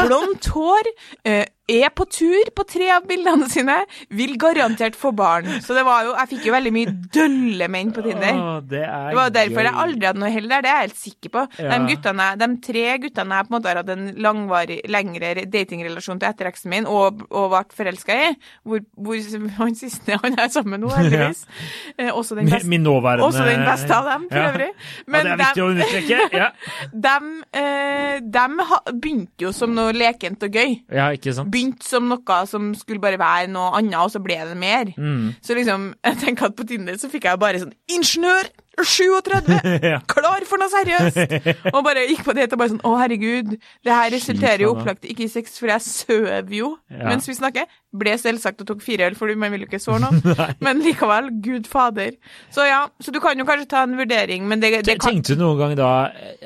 blondt 0.07 0.47
hår, 0.55 0.89
eh, 1.27 1.43
er 1.69 1.91
på 1.91 2.05
tur 2.07 2.51
på 2.55 2.63
tre 2.71 2.87
av 2.95 3.07
bildene 3.09 3.49
sine, 3.51 3.75
vil 4.15 4.37
garantert 4.39 4.95
få 4.95 5.11
barn. 5.19 5.49
Så 5.65 5.75
det 5.75 5.83
var 5.87 6.05
jo 6.07 6.13
Jeg 6.17 6.29
fikk 6.31 6.45
jo 6.47 6.53
veldig 6.55 6.73
mye 6.73 6.93
dølle 7.13 7.67
menn 7.69 7.91
på 7.93 8.05
Tinder. 8.05 8.37
Åh, 8.39 8.61
det 8.71 8.83
er 8.87 9.09
Det 9.11 9.17
var 9.19 9.31
derfor 9.35 9.67
jeg 9.67 9.75
aldri 9.83 10.07
hadde 10.07 10.21
noe 10.23 10.31
hell 10.31 10.47
der, 10.49 10.63
det 10.63 10.71
er 10.71 10.77
jeg 10.79 10.87
helt 10.89 11.01
sikker 11.01 11.33
på. 11.35 11.43
Ja. 11.59 11.73
De, 11.73 11.89
guttene, 11.91 12.29
de 12.39 12.49
tre 12.63 12.85
guttene 13.03 13.41
jeg 13.41 13.49
på 13.49 13.51
en 13.51 13.57
måte 13.57 13.69
har 13.73 13.81
hatt 13.83 13.91
en 13.97 14.07
langvarig, 14.23 14.79
lengre 14.95 15.33
datingrelasjon 15.51 16.21
til 16.23 16.29
etter 16.31 16.51
eksen 16.53 16.71
min, 16.71 16.87
og, 16.87 17.25
og 17.31 17.51
ble 17.51 17.65
forelska 17.81 18.21
i, 18.29 18.31
hvor, 18.63 18.85
hvor 18.95 19.19
han 19.59 19.75
siste 19.75 20.21
han 20.23 20.39
er 20.39 20.49
sammen 20.55 20.77
med 20.77 20.85
nå, 20.87 20.93
heldigvis. 20.95 21.43
Eh, 21.99 22.13
også 22.13 22.39
den 22.39 22.47
Min, 22.47 22.55
beste. 22.55 22.69
min 22.71 22.83
nåværende 22.87 23.27
Også 23.27 23.43
den 23.47 23.67
beste 23.67 23.95
av 23.99 24.05
dem, 24.13 24.29
for 24.31 24.39
Ja. 24.39 24.53
øvrig. 24.53 24.71
ja, 24.71 25.23
det 25.23 25.33
er 25.35 25.43
viktig 25.43 25.63
å 25.67 25.69
understreke. 25.75 26.23
Ja. 26.37 26.49
de, 26.93 27.17
eh, 27.59 28.19
de 28.21 28.47
begynte 29.01 29.47
jo 29.47 29.53
som 29.57 29.75
noe 29.75 29.93
lekent 29.97 30.43
og 30.47 30.51
gøy. 30.53 30.81
ja, 30.93 31.11
ikke 31.17 31.35
sant? 31.35 31.51
Begynte 31.57 31.89
som 31.89 32.07
noe 32.13 32.39
som 32.51 32.69
skulle 32.77 33.01
bare 33.03 33.19
være 33.21 33.49
noe 33.53 33.73
annet, 33.81 33.97
og 34.03 34.13
så 34.13 34.21
ble 34.23 34.37
det 34.53 34.59
mer. 34.61 34.93
Mm. 35.01 35.33
Så 35.41 35.57
liksom, 35.57 35.91
jeg 36.11 36.21
tenker 36.23 36.51
at 36.51 36.57
på 36.61 36.69
Tinder 36.69 37.01
så 37.01 37.09
fikk 37.13 37.29
jeg 37.31 37.41
bare 37.43 37.65
sånn 37.65 37.75
Ingeniør! 37.97 38.53
37! 38.77 39.47
Ja. 39.91 40.01
Klar 40.11 40.45
for 40.45 40.61
noe 40.61 40.69
seriøst! 40.69 41.17
Og 41.75 41.79
bare 41.87 42.03
gikk 42.11 42.21
på 42.27 42.35
det 42.37 42.51
og 42.53 42.59
bare 42.61 42.75
sånn 42.75 42.83
Å, 42.85 42.91
herregud, 43.01 43.55
det 43.57 43.95
her 43.95 44.11
resulterer 44.13 44.65
jo 44.67 44.75
opplagt 44.75 45.07
ikke 45.09 45.25
i 45.25 45.31
sex, 45.33 45.57
for 45.57 45.71
jeg 45.73 45.81
søv 45.87 46.53
jo 46.53 46.75
Ja. 46.93 47.07
mens 47.09 47.29
vi 47.29 47.37
snakker. 47.39 47.65
Ble 47.97 48.17
selvsagt 48.21 48.61
og 48.61 48.69
tok 48.69 48.85
fire 48.85 49.09
øl, 49.09 49.17
for 49.17 49.33
man 49.41 49.55
vil 49.55 49.65
jo 49.65 49.71
ikke 49.71 49.81
såre 49.81 50.03
noen. 50.05 50.21
Men 50.61 50.83
likevel, 50.85 51.31
gud 51.45 51.69
fader. 51.73 52.19
Så 52.53 52.67
ja, 52.69 52.83
så 53.01 53.15
du 53.15 53.21
kan 53.25 53.39
jo 53.41 53.49
kanskje 53.49 53.71
ta 53.73 53.87
en 53.87 53.97
vurdering, 53.97 54.45
men 54.51 54.61
det, 54.61 54.75
det 54.85 54.99
kan 55.01 55.15
Tenkte 55.15 55.37
du 55.39 55.45
noen 55.47 55.63
gang 55.63 55.77
da 55.79 55.93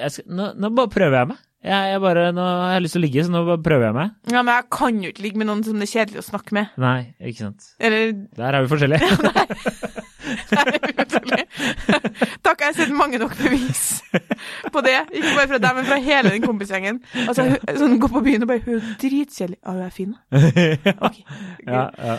skal, 0.07 0.29
nå, 0.31 0.53
nå 0.55 0.71
bare 0.77 0.93
prøver 0.95 1.19
jeg 1.25 1.33
meg. 1.33 1.43
Jeg, 1.61 1.91
jeg 1.93 2.01
bare, 2.01 2.31
nå 2.33 2.41
har 2.45 2.71
jeg 2.79 2.83
lyst 2.87 2.95
til 2.97 3.03
å 3.03 3.05
ligge, 3.05 3.25
så 3.27 3.33
nå 3.35 3.43
prøver 3.61 3.91
jeg 3.91 3.97
meg. 3.99 4.15
Ja, 4.33 4.41
men 4.41 4.55
jeg 4.55 4.65
kan 4.73 5.03
jo 5.05 5.11
ikke 5.13 5.27
ligge 5.27 5.43
med 5.43 5.51
noen 5.51 5.61
som 5.67 5.77
det 5.77 5.91
er 5.91 5.93
kjedelig 5.93 6.23
å 6.23 6.29
snakke 6.31 6.57
med. 6.57 6.71
Nei, 6.81 7.11
ikke 7.21 7.51
sant. 7.51 7.69
Eller 7.79 8.15
Der 8.39 8.57
er 8.57 8.65
vi 8.65 8.73
forskjellige. 8.73 9.11
Takk, 12.45 12.61
jeg 12.61 12.69
har 12.71 12.77
sett 12.77 12.93
mange 12.95 13.19
nok 13.21 13.35
bevis 13.39 14.01
på 14.75 14.83
det. 14.85 14.95
Ikke 15.13 15.33
bare 15.37 15.49
fra 15.51 15.59
deg, 15.63 15.77
men 15.79 15.87
fra 15.89 15.99
hele 16.03 16.33
den 16.35 16.45
kompisgjengen. 16.45 17.01
Altså, 17.27 17.47
hun- 17.51 17.79
sånn, 17.81 17.97
Gå 18.01 18.09
på 18.13 18.23
byen 18.25 18.45
og 18.47 18.51
bare 18.53 18.63
Hun 18.65 18.79
er 18.79 18.95
dritkjedelig. 19.03 19.59
Ja, 19.61 19.75
hun 19.75 19.83
er 19.85 19.93
fin. 19.95 20.15
da. 20.15 20.21
Ok. 21.11 21.17
ja, 21.67 21.83
ja. 21.99 22.17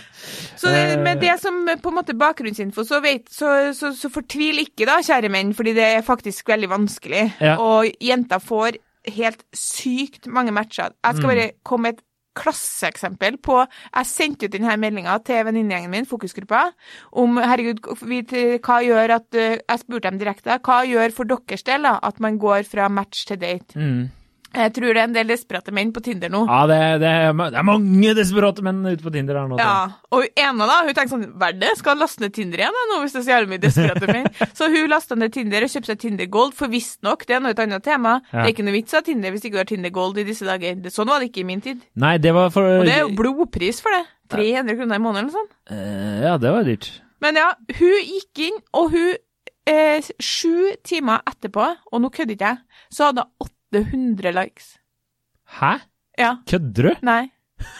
Så 0.60 0.74
med 1.02 1.22
det 1.24 1.36
som 1.42 1.54
på 1.82 1.92
en 1.92 1.98
måte 1.98 2.16
bakgrunnsinfo, 2.18 2.86
så, 2.88 3.02
vet, 3.04 3.26
så, 3.34 3.48
så, 3.78 3.88
så 3.98 4.12
fortvil 4.14 4.62
ikke 4.66 4.88
da, 4.90 5.00
kjære 5.06 5.32
menn, 5.34 5.56
fordi 5.58 5.72
det 5.78 5.88
er 5.98 6.06
faktisk 6.06 6.52
veldig 6.54 6.70
vanskelig. 6.72 7.26
Ja. 7.42 7.58
Og 7.62 7.90
jenter 8.04 8.42
får 8.44 8.78
helt 9.08 9.44
sykt 9.54 10.28
mange 10.28 10.52
matcher. 10.52 10.92
Jeg 11.04 11.16
skal 11.16 11.28
Mm. 11.30 11.36
bare 11.36 11.52
komme 11.64 11.82
med 11.84 11.94
et 11.98 12.04
klasseeksempel 12.34 13.38
på 13.44 13.58
Jeg 13.96 14.06
sendte 14.06 14.46
ut 14.46 14.52
denne 14.54 14.78
meldinga 14.80 15.18
til 15.26 15.44
venninnegjengen 15.46 15.90
min, 15.92 16.06
fokusgruppa, 16.06 16.62
om 17.14 17.36
herregud, 17.38 17.82
hva 18.64 18.78
gjør 18.86 19.16
at 19.18 19.36
eh, 19.36 19.58
Jeg 19.68 19.80
spurte 19.80 20.10
dem 20.10 20.20
direkte. 20.20 20.60
Hva 20.64 20.86
gjør 20.88 21.12
for 21.12 21.24
deres 21.26 21.64
del 21.64 21.84
da, 21.84 22.00
at 22.04 22.20
man 22.20 22.38
går 22.40 22.64
fra 22.64 22.88
match 22.88 23.26
til 23.28 23.38
date? 23.42 23.76
Mm. 23.76 24.10
Jeg 24.52 24.74
tror 24.76 24.92
det 24.92 25.00
er 25.00 25.08
en 25.08 25.14
del 25.16 25.30
desperate 25.32 25.72
menn 25.72 25.94
på 25.96 26.02
Tinder 26.04 26.32
nå. 26.34 26.42
Ja, 26.50 26.60
det, 26.68 26.78
det, 27.00 27.12
det 27.40 27.60
er 27.62 27.66
mange 27.68 28.14
desperate 28.18 28.64
menn 28.66 28.82
ute 28.90 29.04
på 29.06 29.14
Tinder 29.16 29.38
her 29.40 29.48
nå. 29.48 29.60
Ja, 29.62 29.76
og 30.12 30.26
ena 30.36 30.68
da, 30.68 30.78
hun 30.84 30.96
tenkte 30.98 31.14
sånn, 31.16 31.24
verdt 31.40 31.62
det, 31.62 31.70
skal 31.80 31.94
jeg 31.96 32.02
laste 32.02 32.24
ned 32.26 32.34
Tinder 32.36 32.64
igjen 32.66 32.76
da, 32.76 32.84
nå 32.92 32.98
hvis 33.04 33.16
det 33.16 33.22
er 33.22 33.26
så 33.28 33.34
jævlig 33.36 33.52
mye 33.54 33.64
desperate 33.64 34.10
menn. 34.12 34.28
Så 34.58 34.68
hun 34.74 34.90
lastet 34.92 35.22
ned 35.22 35.32
Tinder 35.36 35.64
og 35.66 35.72
kjøpte 35.72 35.94
seg 35.94 36.02
Tinder 36.04 36.28
Gold, 36.36 36.56
for 36.58 36.72
visstnok, 36.74 37.24
det 37.30 37.38
er 37.38 37.44
noe 37.46 37.56
et 37.56 37.62
annet 37.64 37.86
tema. 37.86 38.18
Det 38.32 38.42
er 38.44 38.52
ikke 38.52 38.66
noe 38.68 38.76
vits 38.76 38.98
av 39.00 39.06
Tinder 39.08 39.32
hvis 39.36 39.48
ikke 39.48 39.56
du 39.56 39.62
har 39.64 39.70
Tinder 39.72 39.94
Gold 39.96 40.20
i 40.20 40.28
disse 40.28 40.48
dager. 40.48 40.76
Det, 40.84 40.92
sånn 40.96 41.08
var 41.12 41.24
det 41.24 41.32
ikke 41.32 41.46
i 41.46 41.48
min 41.48 41.64
tid. 41.64 41.82
Nei, 42.04 42.18
det 42.22 42.36
var 42.36 42.52
for 42.54 42.68
Og 42.82 42.86
det 42.90 42.98
er 42.98 43.06
jo 43.06 43.14
blodpris 43.18 43.80
for 43.84 43.96
det. 43.96 44.04
300 44.36 44.78
kroner 44.80 45.00
i 45.00 45.04
måneden 45.04 45.26
eller 45.30 45.38
sånn. 45.40 45.50
Eh, 45.72 46.20
Ja, 46.28 46.36
det 46.40 46.52
var 46.56 46.68
dyrt. 46.68 46.92
Men 47.24 47.40
ja, 47.40 47.50
hun 47.80 47.98
gikk 48.12 48.44
inn, 48.50 48.60
og 48.76 48.92
hun, 48.96 49.16
eh, 49.70 50.12
sju 50.24 50.72
timer 50.88 51.24
etterpå, 51.30 51.66
og 51.92 52.02
nå 52.04 52.10
kødder 52.14 52.36
ikke 52.36 52.52
jeg, 52.54 52.64
så 52.92 53.10
hadde 53.12 53.26
hun 53.40 53.52
800 53.74 54.32
likes. 54.36 54.78
Hæ? 55.60 55.74
Ja, 56.20 56.36
Kødder 56.48 56.90
du? 56.92 56.96
nei. 57.08 57.32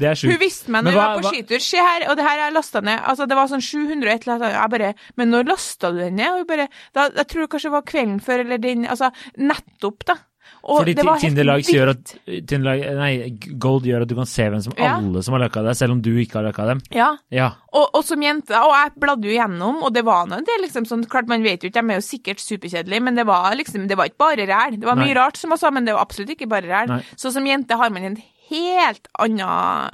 Det 0.00 0.08
er 0.08 0.16
Hun 0.30 0.38
visste 0.40 0.70
meg 0.72 0.84
når 0.86 0.94
vi 0.94 0.96
var 0.96 1.10
på 1.18 1.22
hva- 1.26 1.30
skitur. 1.34 1.60
Se 1.60 1.76
her, 1.76 2.06
og 2.08 2.16
det 2.16 2.24
her 2.24 2.38
jeg 2.40 2.52
lasta 2.56 2.80
ned. 2.80 3.02
Altså, 3.04 3.26
det 3.28 3.36
var 3.36 3.50
sånn 3.50 3.60
700 3.60 4.08
et 4.14 4.22
eller 4.24 4.36
annet. 4.38 4.54
Jeg 4.56 4.70
bare 4.72 4.94
Men 5.20 5.28
når 5.34 5.44
lasta 5.50 5.90
du 5.92 5.98
den 6.00 6.16
ned? 6.16 6.30
Og 6.32 6.38
hun 6.38 6.46
bare 6.48 6.68
da, 6.96 7.04
Jeg 7.18 7.26
tror 7.28 7.46
kanskje 7.52 7.68
det 7.68 7.74
var 7.74 7.82
kvelden 7.90 8.20
før, 8.24 8.40
eller 8.46 8.58
den 8.64 8.86
Altså, 8.86 9.10
nettopp, 9.36 10.06
da. 10.08 10.14
Og 10.62 10.82
Fordi 10.82 10.92
det 10.94 11.04
var 11.06 11.16
Tinder 11.18 11.44
Likes 11.48 11.68
vilt. 11.68 11.76
gjør 11.78 11.88
at 11.94 12.46
Tinder, 12.46 12.80
nei, 12.98 13.30
Gold 13.58 13.86
gjør 13.88 14.02
at 14.04 14.08
du 14.08 14.14
kan 14.14 14.26
se 14.28 14.42
hvem 14.52 14.60
som 14.62 14.72
Ja. 14.76 14.96
alle 14.98 15.22
som 15.22 15.32
har 15.34 15.40
lika 15.48 15.62
deg, 15.64 15.76
selv 15.76 15.92
om 15.92 16.02
du 16.02 16.10
ikke 16.20 16.34
har 16.36 16.44
lika 16.50 16.66
dem. 16.66 16.80
Ja. 16.92 17.16
Ja. 17.30 17.46
Og, 17.72 17.88
og 17.94 18.04
som 18.04 18.20
jente, 18.20 18.52
og 18.60 18.74
jeg 18.76 18.92
bladde 19.00 19.24
jo 19.24 19.32
gjennom, 19.38 19.82
og 19.82 19.94
det 19.94 20.04
var 20.04 20.26
noe, 20.26 20.40
det 20.44 20.52
er 20.58 20.62
liksom 20.66 20.84
sånn, 20.86 21.06
klart 21.08 21.28
man 21.28 21.42
vet 21.42 21.62
jo 21.62 21.70
ikke, 21.70 21.80
de 21.80 21.94
er 21.96 22.02
jo 22.02 22.06
sikkert 22.10 22.40
superkjedelige, 22.44 23.00
men 23.02 23.14
det 23.16 23.26
var 23.26 23.54
liksom, 23.56 23.88
det 23.88 23.96
var 23.96 24.10
ikke 24.10 24.18
bare 24.20 24.46
ræl. 24.46 24.76
Det 24.78 24.84
var 24.84 24.96
Nei. 25.00 25.06
mye 25.08 25.16
rart 25.16 25.36
som 25.40 25.50
var 25.50 25.56
sa, 25.62 25.70
men 25.70 25.84
det 25.88 25.94
var 25.94 26.02
absolutt 26.04 26.30
ikke 26.36 26.48
bare 26.48 26.68
ræl. 26.68 27.02
Så 27.16 27.32
som 27.32 27.46
jente 27.46 27.76
har 27.80 27.88
man 27.90 28.04
en 28.04 28.18
helt 28.50 29.08
annen, 29.18 29.90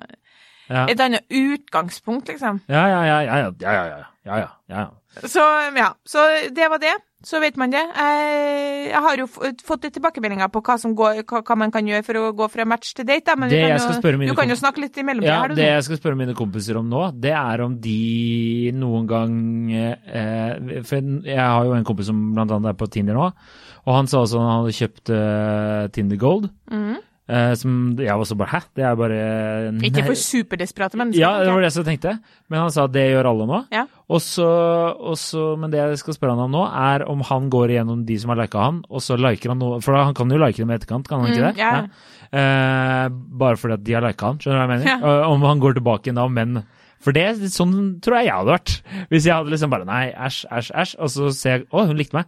Ja. 0.68 0.86
et 0.90 0.98
annet 0.98 1.22
utgangspunkt, 1.30 2.26
liksom. 2.28 2.60
Ja, 2.68 2.86
ja, 2.88 3.02
ja, 3.06 3.20
ja, 3.22 3.36
ja, 3.38 3.52
ja, 3.72 3.86
ja, 3.86 4.04
ja, 4.26 4.38
ja, 4.42 4.49
ja, 4.68 4.87
ja. 4.87 5.28
Så 5.30 5.42
ja, 5.76 5.92
så 6.04 6.25
det 6.52 6.71
var 6.73 6.83
det. 6.83 6.97
Så 7.26 7.40
vet 7.40 7.56
man 7.59 7.73
det. 7.73 7.80
Jeg, 7.80 8.99
har 9.02 9.18
jo 9.18 9.25
fått 9.26 9.87
litt 9.87 9.95
tilbakemeldinger 9.97 10.50
på 10.52 10.61
hva, 10.62 10.76
som 10.78 10.92
går, 10.95 11.23
hva, 11.26 11.56
man 11.59 11.73
kan 11.75 11.88
gjøre 11.88 12.04
for 12.06 12.18
å 12.21 12.26
gå 12.37 12.47
fra 12.52 12.66
match 12.68 12.92
til 12.95 13.06
date. 13.09 13.35
Men 13.40 13.50
Det 13.50 13.62
kan 13.64 13.73
jo, 13.80 14.26
du 14.28 14.35
kan 14.37 14.52
jo 14.52 14.59
snakke 14.61 14.85
litt 14.85 15.00
i 15.00 15.06
mellomtida 15.06 15.33
Ja, 15.33 15.49
det 15.49 15.56
nå. 15.56 15.64
jeg 15.64 15.87
skal 15.88 15.99
spørre 15.99 16.21
mine 16.21 16.37
kompiser 16.38 16.78
om 16.78 16.87
nå, 16.92 17.09
det 17.16 17.33
er 17.35 17.64
om 17.64 17.78
de 17.83 18.71
noen 18.76 19.09
gang 19.11 19.35
eh, 19.73 20.80
For 20.87 21.11
jeg 21.26 21.40
har 21.40 21.66
jo 21.66 21.75
en 21.78 21.88
kompis 21.88 22.12
som 22.12 22.21
blant 22.37 22.52
annet 22.52 22.75
er 22.75 22.78
på 22.78 22.90
Tinder 22.92 23.18
nå, 23.18 23.33
og 23.87 23.97
han 23.97 24.11
sa 24.11 24.23
også 24.23 24.38
at 24.38 24.47
han 24.47 24.61
hadde 24.61 24.78
kjøpt 24.78 25.14
eh, 25.16 25.83
Tinder 25.97 26.21
Gold. 26.21 26.50
Mhm. 26.71 27.04
Eh, 27.28 27.52
som 27.59 27.97
jeg 27.99 28.12
også 28.14 28.37
bare 28.38 28.49
Hæ? 28.52 28.61
Det 28.76 28.85
er 28.87 28.95
bare 28.99 29.18
Ikke 29.88 30.04
for 30.06 30.14
superdesperate 30.21 30.97
mennesker. 31.00 31.21
Ja, 31.21 31.33
det 31.42 31.50
var 31.52 31.61
det 31.64 31.73
jeg 31.75 31.87
tenkte. 31.88 32.14
Men 32.49 32.61
han 32.64 32.71
sa 32.75 32.85
at 32.87 32.92
det 32.95 33.06
gjør 33.12 33.28
alle 33.33 33.47
nå. 33.50 33.61
Ja. 33.75 33.85
Og 34.09 34.21
så, 34.23 34.47
og 34.47 35.16
så, 35.18 35.56
men 35.59 35.71
det 35.73 35.80
jeg 35.83 35.99
skal 35.99 36.14
spørre 36.14 36.37
han 36.37 36.45
om 36.47 36.52
nå, 36.54 36.64
er 36.71 37.06
om 37.11 37.25
han 37.26 37.49
går 37.50 37.75
igjennom 37.75 38.04
de 38.06 38.18
som 38.23 38.30
har 38.30 38.38
lika 38.45 38.62
han, 38.68 38.83
og 38.88 39.02
så 39.02 39.16
liker 39.18 39.50
han 39.54 39.59
noe 39.62 39.80
For 39.83 39.99
han 39.99 40.14
kan 40.14 40.30
jo 40.30 40.38
like 40.38 40.56
dem 40.62 40.71
i 40.71 40.76
etterkant, 40.78 41.09
kan 41.11 41.21
han 41.25 41.33
ikke 41.33 41.42
Mm, 41.42 41.49
det? 41.50 41.59
ja. 41.59 41.87
Eh, 42.37 43.09
bare 43.38 43.56
fordi 43.59 43.75
at 43.78 43.85
de 43.87 43.95
har 43.99 44.02
lika 44.06 44.26
han, 44.33 44.38
skjønner 44.42 44.56
du 44.56 44.62
hva 44.62 44.66
jeg 44.66 44.73
mener? 44.78 44.90
Ja. 45.06 45.28
Om 45.30 45.42
han 45.47 45.61
går 45.62 45.76
tilbake 45.78 46.09
igjen 46.11 46.18
da, 46.23 46.26
men 46.28 46.62
For 47.06 47.12
det, 47.14 47.26
sånn 47.52 48.00
tror 48.02 48.16
jeg 48.18 48.26
jeg 48.30 48.35
hadde 48.38 48.54
vært. 48.54 48.71
Hvis 49.12 49.26
jeg 49.28 49.35
hadde 49.37 49.52
liksom 49.52 49.71
bare 49.71 49.85
Nei, 49.87 50.06
æsj, 50.16 50.38
æsj, 50.50 50.71
æsj. 50.80 50.95
Og 51.04 51.11
så 51.12 51.28
ser 51.37 51.52
jeg 51.59 51.66
Å, 51.71 51.85
hun 51.87 51.99
likte 52.00 52.16
meg. 52.16 52.25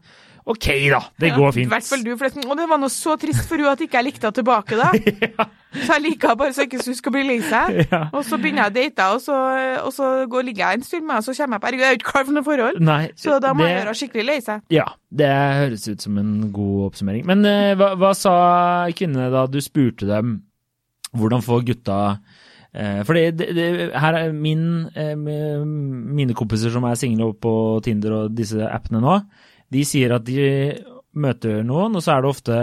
Ok, 0.48 0.66
da. 0.88 0.98
Det 1.20 1.28
Ja, 1.28 1.36
går 1.36 1.48
I 1.48 1.52
fint. 1.58 1.68
hvert 1.72 1.84
fall 1.84 2.02
du, 2.06 2.10
forresten. 2.16 2.46
Og 2.48 2.56
det 2.56 2.64
var 2.70 2.78
noe 2.80 2.88
så 2.88 3.18
trist 3.20 3.44
for 3.50 3.60
henne 3.60 3.74
at 3.76 3.82
ikke 3.84 3.98
jeg 3.98 4.06
likte 4.06 4.24
henne 4.26 4.38
tilbake 4.38 4.78
da. 4.80 4.88
Så 5.68 5.92
jeg 5.92 6.00
liker 6.06 6.30
henne 6.30 6.38
bare 6.40 6.54
så 6.56 6.64
ikke 6.64 6.78
hun 6.80 6.94
skal 6.96 7.12
bli 7.12 7.22
lei 7.28 7.34
seg. 7.44 7.74
Ja. 7.92 7.98
Og 8.16 8.22
så 8.24 8.38
begynner 8.40 8.64
jeg 8.64 8.72
å 8.72 8.76
date 8.78 9.08
og 9.12 9.18
så, 9.20 9.34
og 9.84 9.90
så 9.92 10.06
går, 10.32 10.46
ligger 10.48 10.64
jeg 10.70 10.78
en 10.78 10.86
stund 10.86 11.04
med 11.04 11.12
henne, 11.12 11.20
og 11.20 11.26
så 11.28 11.34
kommer 11.36 11.58
jeg 11.58 11.60
på 11.60 11.68
Herregud, 11.68 11.82
jeg 11.84 11.88
er 11.90 11.92
jo 11.92 11.98
ikke 12.00 12.12
klar 12.14 12.24
for 12.24 12.32
noe 12.38 12.46
forhold. 12.46 12.78
Nei, 12.88 13.02
Så 13.20 13.36
da 13.44 13.50
må 13.52 13.60
det- 13.60 13.68
jeg 13.68 13.76
gjøre 13.76 13.84
henne 13.84 13.98
skikkelig 14.00 14.24
lei 14.30 14.38
seg. 14.46 14.62
Ja, 14.72 14.86
det 15.12 15.28
høres 15.28 15.84
ut 15.92 16.00
som 16.06 16.16
en 16.22 16.32
god 16.56 16.86
oppsummering. 16.88 17.26
Men 17.28 17.44
eh, 17.44 17.74
hva, 17.76 17.90
hva 18.00 18.14
sa 18.16 18.34
kvinnene 18.96 19.28
da 19.36 19.44
du 19.46 19.60
spurte 19.60 20.08
dem 20.08 20.38
hvordan 21.12 21.44
få 21.44 21.60
gutta 21.68 22.00
eh, 22.72 23.02
For 23.04 23.12
det, 23.20 23.36
det, 23.36 23.50
det, 23.60 23.68
her 23.92 24.14
er 24.24 24.32
min, 24.32 24.64
eh, 24.96 25.12
mine 25.14 26.32
kompiser 26.36 26.72
som 26.72 26.84
er 26.88 26.96
single 26.96 27.34
på 27.36 27.52
Tinder 27.84 28.22
og 28.22 28.34
disse 28.36 28.56
appene 28.72 29.04
nå, 29.04 29.18
de 29.74 29.84
sier 29.86 30.14
at 30.16 30.24
de 30.26 30.40
møter 31.18 31.62
noen, 31.66 31.98
og 31.98 32.04
så 32.04 32.14
er 32.14 32.24
det 32.24 32.30
ofte 32.32 32.58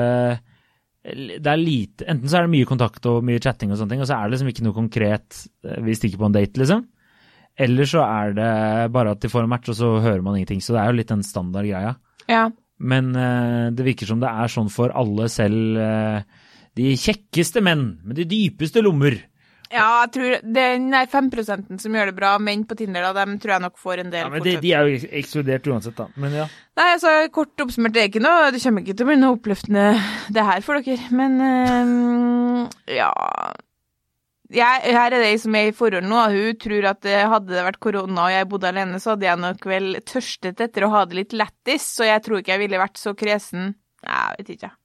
det 1.05 1.45
er 1.45 1.59
lite, 1.61 2.05
Enten 2.09 2.25
så 2.25 2.39
er 2.39 2.47
det 2.47 2.53
mye 2.55 2.65
kontakt 2.65 3.05
og 3.05 3.21
mye 3.27 3.41
chatting, 3.41 3.69
og 3.69 3.77
sånne 3.77 3.93
ting, 3.93 4.01
og 4.01 4.09
så 4.09 4.17
er 4.17 4.25
det 4.25 4.33
liksom 4.33 4.49
ikke 4.49 4.63
noe 4.65 4.77
konkret 4.77 5.41
eh, 5.61 5.81
vi 5.85 5.93
stikker 5.97 6.17
på 6.17 6.29
en 6.29 6.37
date, 6.37 6.57
liksom. 6.57 6.81
Eller 7.61 7.87
så 7.87 8.01
er 8.01 8.33
det 8.35 8.53
bare 8.95 9.13
at 9.13 9.21
de 9.21 9.29
får 9.29 9.45
en 9.45 9.51
match, 9.51 9.69
og 9.69 9.77
så 9.77 9.91
hører 10.01 10.23
man 10.25 10.39
ingenting. 10.39 10.63
Så 10.65 10.73
det 10.73 10.81
er 10.81 10.89
jo 10.89 10.97
litt 10.97 11.13
den 11.13 11.21
standard 11.23 11.69
greia. 11.69 11.93
Ja. 12.27 12.49
Men 12.83 13.13
uh, 13.15 13.69
det 13.71 13.85
virker 13.85 14.09
som 14.09 14.19
det 14.19 14.27
er 14.27 14.51
sånn 14.51 14.67
for 14.73 14.91
alle, 14.97 15.29
selv 15.31 15.79
Uh, 15.79 16.43
de 16.75 16.91
kjekkeste 16.99 17.61
menn 17.63 17.85
med 18.03 18.17
de 18.19 18.25
dypeste 18.27 18.83
lommer. 18.83 19.15
Ja, 19.73 20.05
jeg 20.05 20.11
tror 20.13 20.35
den 20.55 20.89
der 20.93 21.07
5 21.09 21.29
som 21.81 21.95
gjør 21.97 22.11
det 22.11 22.15
bra, 22.17 22.35
menn 22.37 22.65
på 22.69 22.77
Tinder, 22.77 23.07
da, 23.07 23.25
dem 23.25 23.39
tror 23.41 23.55
jeg 23.55 23.63
nok 23.65 23.79
får 23.81 24.03
en 24.03 24.11
del 24.13 24.25
Ja, 24.27 24.31
men 24.31 24.45
de, 24.45 24.55
de 24.61 24.73
er 24.77 24.89
jo 24.89 25.11
ekskludert 25.21 25.69
uansett, 25.71 25.97
da. 25.97 26.05
Men 26.21 26.35
ja. 26.37 26.47
Nei, 26.77 26.87
altså, 26.93 27.13
kort 27.33 27.65
oppsummert, 27.65 27.95
det 27.95 28.03
er 28.03 28.09
ikke 28.11 28.23
noe 28.23 28.51
Det 28.53 28.61
kommer 28.61 28.83
ikke 28.83 28.97
til 28.97 29.07
å 29.07 29.09
bli 29.09 29.19
noe 29.21 29.37
oppløftende, 29.39 29.85
det 30.35 30.45
her, 30.49 30.65
for 30.65 30.85
dere. 30.85 31.09
Men 31.15 31.39
um, 31.41 32.67
ja 32.91 33.11
jeg, 34.53 34.93
Her 34.93 35.09
er 35.09 35.17
det 35.17 35.29
ei 35.31 35.37
som 35.41 35.55
er 35.57 35.71
i 35.71 35.75
forhold 35.75 36.05
nå. 36.05 36.21
Hun 36.31 36.59
tror 36.61 36.89
at 36.91 37.07
hadde 37.33 37.53
det 37.53 37.65
vært 37.65 37.81
korona 37.81 38.27
og 38.27 38.33
jeg 38.35 38.49
bodde 38.51 38.69
alene, 38.69 39.01
så 39.01 39.15
hadde 39.15 39.27
jeg 39.27 39.41
nok 39.41 39.69
vel 39.69 39.87
tørstet 40.05 40.61
etter 40.61 40.85
å 40.85 40.91
ha 40.93 41.05
det 41.09 41.17
litt 41.17 41.33
lættis, 41.37 41.87
så 41.97 42.05
jeg 42.05 42.21
tror 42.25 42.41
ikke 42.41 42.53
jeg 42.53 42.67
ville 42.67 42.81
vært 42.81 43.01
så 43.01 43.15
kresen. 43.17 43.73
Nei, 44.05 44.19
jeg 44.21 44.43
vet 44.43 44.57
ikke. 44.59 44.75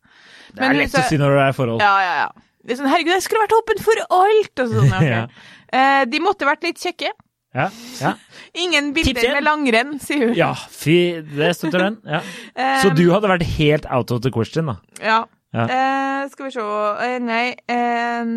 Det 0.56 0.64
er 0.66 0.78
lett 0.80 0.96
å 0.96 1.04
si 1.06 1.18
når 1.20 1.37
det 1.37 1.42
er 1.44 1.52
i 1.52 1.58
forhold. 1.60 1.84
Ja, 1.84 1.96
ja, 2.02 2.14
ja. 2.25 2.46
Sånn, 2.69 2.88
herregud, 2.90 3.14
jeg 3.17 3.25
skulle 3.25 3.45
vært 3.47 3.57
åpen 3.57 3.83
for 3.83 4.05
alt! 4.21 4.52
Og 4.64 4.73
sånn, 4.76 4.93
Okay. 5.00 5.11
Ja. 5.14 5.26
Eh, 5.71 6.05
de 6.11 6.19
måtte 6.23 6.49
vært 6.49 6.64
litt 6.67 6.81
kjekke. 6.83 7.12
Ja, 7.55 7.69
ja. 8.00 8.14
Ingen 8.62 8.93
bilder 8.95 9.37
med 9.37 9.45
langrenn, 9.47 9.93
sier 10.02 10.29
hun. 10.29 10.35
ja 10.38 10.52
fy, 10.55 10.97
det 11.35 11.52
støtter 11.59 11.87
den. 11.88 11.99
Ja. 12.07 12.21
Så 12.83 12.93
du 12.95 13.05
hadde 13.11 13.31
vært 13.31 13.47
helt 13.57 13.87
out 13.90 14.11
of 14.14 14.23
the 14.26 14.33
question, 14.35 14.71
da? 14.71 14.76
Ja. 15.02 15.21
Ja. 15.50 15.64
Uh, 15.67 16.29
skal 16.31 16.47
vi 16.47 16.50
se 16.55 16.62
uh, 16.62 17.14
Nei. 17.26 17.47
Eh, 17.67 18.35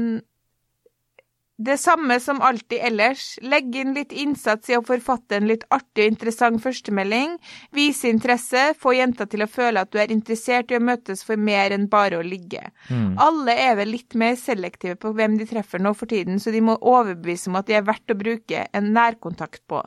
det 1.64 1.78
samme 1.82 2.20
som 2.20 2.42
alltid 2.42 2.80
ellers. 2.90 3.38
Legg 3.42 3.76
inn 3.76 3.94
litt 3.96 4.12
innsats 4.12 4.70
i 4.70 4.78
å 4.78 4.84
forfatte 4.86 5.38
en 5.38 5.48
litt 5.50 5.64
artig 5.74 6.06
og 6.06 6.12
interessant 6.14 6.62
førstemelding. 6.64 7.38
Vise 7.76 8.12
interesse. 8.12 8.66
Få 8.80 8.96
jenta 8.98 9.28
til 9.30 9.46
å 9.46 9.50
føle 9.50 9.84
at 9.84 9.94
du 9.94 10.00
er 10.02 10.14
interessert 10.14 10.72
i 10.72 10.80
å 10.80 10.84
møtes 10.84 11.24
for 11.26 11.40
mer 11.40 11.76
enn 11.76 11.88
bare 11.92 12.20
å 12.20 12.26
ligge. 12.26 12.66
Mm. 12.90 13.16
Alle 13.24 13.58
er 13.66 13.78
vel 13.80 13.94
litt 13.96 14.18
mer 14.20 14.38
selektive 14.40 14.98
på 15.00 15.14
hvem 15.16 15.40
de 15.40 15.48
treffer 15.50 15.82
nå 15.82 15.96
for 15.98 16.12
tiden, 16.12 16.40
så 16.40 16.54
de 16.54 16.62
må 16.64 16.78
overbevise 16.80 17.52
om 17.52 17.60
at 17.60 17.70
de 17.70 17.80
er 17.80 17.88
verdt 17.88 18.14
å 18.14 18.20
bruke 18.20 18.68
en 18.74 18.94
nærkontakt 18.96 19.64
på. 19.70 19.84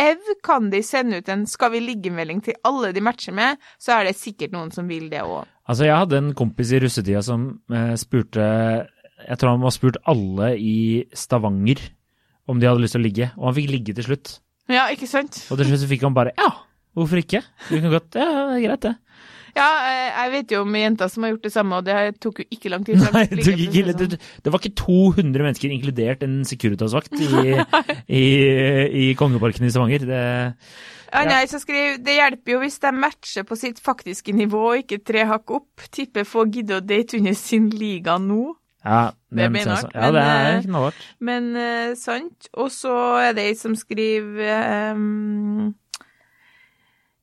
Ev 0.00 0.20
kan 0.42 0.70
de 0.72 0.80
sende 0.82 1.18
ut 1.20 1.28
en 1.28 1.46
'skal 1.46 1.70
vi 1.72 1.80
ligge'-melding 1.80 2.40
til 2.42 2.54
alle 2.64 2.92
de 2.92 3.00
matcher 3.00 3.32
med, 3.32 3.58
så 3.78 4.00
er 4.00 4.04
det 4.04 4.16
sikkert 4.16 4.52
noen 4.52 4.70
som 4.72 4.88
vil 4.88 5.10
det 5.10 5.20
òg. 5.20 5.44
Altså, 5.68 5.84
jeg 5.84 5.96
hadde 5.96 6.16
en 6.16 6.34
kompis 6.34 6.72
i 6.72 6.80
russetida 6.80 7.22
som 7.22 7.60
eh, 7.70 7.94
spurte 7.96 8.88
Jeg 9.28 9.40
tror 9.40 9.54
han 9.54 9.66
har 9.66 9.74
spurt 9.74 9.98
alle 10.10 10.52
i 10.58 10.76
Stavanger 11.16 11.82
om 12.50 12.58
de 12.60 12.66
hadde 12.66 12.82
lyst 12.82 12.96
til 12.96 13.02
å 13.02 13.06
ligge, 13.06 13.30
og 13.38 13.50
han 13.50 13.58
fikk 13.60 13.70
ligge 13.70 13.94
til 13.96 14.06
slutt. 14.08 14.32
Ja, 14.70 14.88
ikke 14.92 15.08
sant? 15.10 15.38
Og 15.50 15.58
til 15.58 15.70
slutt 15.70 15.82
så 15.82 15.90
fikk 15.90 16.04
han 16.06 16.14
bare 16.16 16.32
Ja, 16.38 16.50
hvorfor 16.94 17.20
ikke? 17.20 17.42
Vi 17.70 17.80
kan 17.82 17.90
godt 17.92 18.18
Ja, 18.18 18.28
det 18.50 18.58
er 18.58 18.66
greit, 18.68 18.84
det. 18.86 18.96
Ja, 19.56 19.66
eh, 19.88 20.10
jeg 20.14 20.30
vet 20.34 20.52
jo 20.54 20.60
om 20.62 20.76
jenter 20.78 21.10
som 21.10 21.24
har 21.26 21.32
gjort 21.32 21.46
det 21.48 21.52
samme, 21.54 21.80
og 21.80 21.86
det 21.88 21.96
tok 22.22 22.42
jo 22.42 22.46
ikke 22.54 22.70
lang 22.70 22.84
tid. 22.86 23.00
Nei, 23.02 23.24
det, 23.26 23.42
ikke, 23.42 23.82
for 23.88 24.04
det, 24.04 24.20
det 24.44 24.52
var 24.54 24.62
ikke 24.62 24.78
200 24.78 25.46
mennesker, 25.48 25.74
inkludert 25.74 26.22
en 26.26 26.40
Securitas-vakt, 26.46 27.16
i, 27.18 27.56
i, 28.20 28.24
i 29.02 29.10
Kongeparken 29.18 29.66
i 29.66 29.72
Stavanger. 29.74 30.06
Det, 30.06 30.22
Ja, 31.10 31.24
nei, 31.26 31.42
så 31.50 31.58
skriv, 31.58 31.98
Det 32.06 32.14
hjelper 32.14 32.52
jo 32.54 32.62
hvis 32.62 32.78
de 32.78 32.94
matcher 32.94 33.46
på 33.48 33.58
sitt 33.58 33.80
faktiske 33.82 34.30
nivå 34.36 34.60
og 34.68 34.84
ikke 34.84 35.00
tre 35.02 35.26
hakk 35.26 35.50
opp. 35.58 35.88
Tipper 35.90 36.28
få 36.28 36.46
gidde 36.46 36.78
å 36.78 36.84
date 36.86 37.18
under 37.18 37.34
sin 37.34 37.66
liga 37.74 38.14
nå. 38.22 38.52
Ja, 38.84 39.12
Det 39.28 39.36
det 39.36 39.50
blir 39.52 39.66
nok, 39.68 39.90
Ja, 39.94 40.10
det 40.10 40.20
er 40.24 40.56
eh, 40.56 40.62
knallhardt. 40.64 41.02
Men 41.20 41.56
eh, 41.56 41.94
sant. 42.00 42.48
Og 42.52 42.70
så 42.72 42.94
er 43.20 43.32
det 43.36 43.44
ei 43.50 43.54
som 43.58 43.76
skriver 43.76 44.40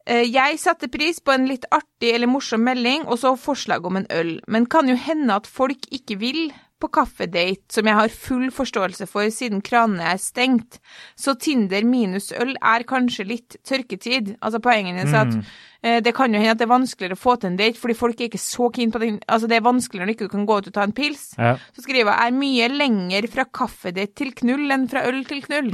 eh, 0.05 0.23
Jeg 0.29 0.59
setter 0.61 0.87
pris 0.93 1.19
på 1.19 1.33
en 1.33 1.47
litt 1.49 1.65
artig 1.73 2.13
eller 2.13 2.29
morsom 2.29 2.61
melding, 2.63 3.07
og 3.07 3.17
så 3.19 3.35
forslag 3.35 3.85
om 3.85 3.97
en 3.97 4.07
øl. 4.13 4.39
Men 4.47 4.69
kan 4.69 4.89
jo 4.89 4.95
hende 4.95 5.33
at 5.35 5.47
folk 5.49 5.89
ikke 5.91 6.19
vil. 6.21 6.53
På 6.79 6.89
kaffedate, 6.93 7.65
som 7.73 7.87
jeg 7.89 7.97
har 7.97 8.13
full 8.13 8.49
forståelse 8.53 9.07
for 9.09 9.29
siden 9.33 9.63
kranene 9.65 10.11
er 10.13 10.19
stengt, 10.21 10.79
så 11.17 11.33
Tinder 11.39 11.85
minus 11.87 12.31
øl 12.37 12.53
er 12.61 12.85
kanskje 12.87 13.25
litt 13.27 13.57
tørketid. 13.67 14.35
Altså 14.41 14.61
poenget 14.63 15.01
er 15.07 15.17
at 15.21 15.33
eh, 15.81 15.99
det 16.05 16.13
kan 16.17 16.33
jo 16.33 16.41
hende 16.41 16.53
at 16.53 16.61
det 16.61 16.67
er 16.67 16.73
vanskeligere 16.73 17.17
å 17.17 17.21
få 17.21 17.37
til 17.41 17.51
en 17.51 17.59
date, 17.59 17.79
fordi 17.81 17.97
folk 17.97 18.21
er 18.21 18.29
ikke 18.29 18.41
så 18.41 18.69
keen 18.73 18.93
på 18.93 19.01
den 19.01 19.19
Altså 19.27 19.49
det 19.49 19.57
er 19.57 19.65
vanskeligere 19.65 20.05
når 20.05 20.13
du 20.13 20.15
ikke 20.17 20.33
kan 20.35 20.45
gå 20.49 20.59
ut 20.59 20.69
og 20.69 20.75
ta 20.75 20.85
en 20.85 20.95
pils. 20.97 21.31
Ja. 21.37 21.55
Så 21.75 21.85
skriver 21.85 22.11
jeg 22.11 22.27
er 22.27 22.37
mye 22.37 22.67
lenger 22.73 23.29
fra 23.33 23.47
kaffedate 23.59 24.13
til 24.17 24.33
knull 24.37 24.69
enn 24.73 24.85
fra 24.91 25.05
øl 25.09 25.23
til 25.29 25.41
knull. 25.47 25.71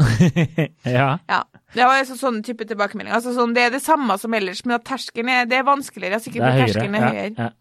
ja. 0.97 1.09
Ja. 1.29 1.41
Det 1.73 1.87
var 1.89 1.99
altså 2.03 2.15
sånn 2.19 2.43
type 2.45 2.67
tilbakemelding. 2.69 3.13
Altså 3.15 3.33
sånn, 3.33 3.55
det 3.55 3.67
er 3.67 3.73
det 3.73 3.81
samme 3.83 4.15
som 4.21 4.33
ellers, 4.37 4.61
men 4.65 4.77
at 4.77 4.85
terskelen 4.85 5.31
er, 5.33 5.47
det 5.49 5.57
er 5.59 5.67
vanskeligere. 5.67 6.19
Det 6.19 6.27
Sikkert 6.27 6.45
er 6.45 6.51
fordi 6.51 6.61
høyere. 6.61 6.73
terskelen 6.73 6.97
er 6.99 7.13
Ja, 7.13 7.47
ja. 7.47 7.51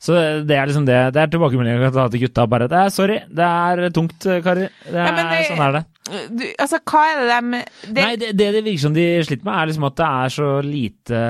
Så 0.00 0.14
det 0.48 0.56
er 0.56 0.64
liksom 0.70 0.86
det. 0.88 0.98
Det 1.12 1.20
er 1.20 1.28
tilbakemeldingen 1.28 1.76
jeg 1.82 1.90
kan 1.90 1.96
ta 1.98 2.06
til 2.08 2.22
gutta. 2.22 2.46
Bare 2.48 2.66
det 2.72 2.78
er 2.80 2.88
sorry, 2.94 3.18
det 3.28 3.44
er 3.44 3.90
tungt, 3.92 4.24
karer. 4.46 4.70
Det 4.86 4.96
er, 4.96 5.04
Ja, 5.04 5.10
det- 5.28 5.46
Sånn 5.50 5.60
er 5.66 5.72
det. 5.76 5.82
Du, 6.10 6.44
altså, 6.58 6.78
hva 6.88 7.02
er 7.06 7.20
det 7.20 7.26
de 7.30 7.92
det, 7.94 8.02
Nei, 8.02 8.14
det, 8.16 8.30
det 8.38 8.46
det 8.56 8.62
virker 8.64 8.80
som 8.82 8.94
de 8.96 9.04
sliter 9.22 9.44
med, 9.46 9.54
er 9.60 9.68
liksom 9.70 9.84
at 9.86 9.96
det 10.00 10.06
er 10.08 10.32
så 10.34 10.48
lite 10.64 11.20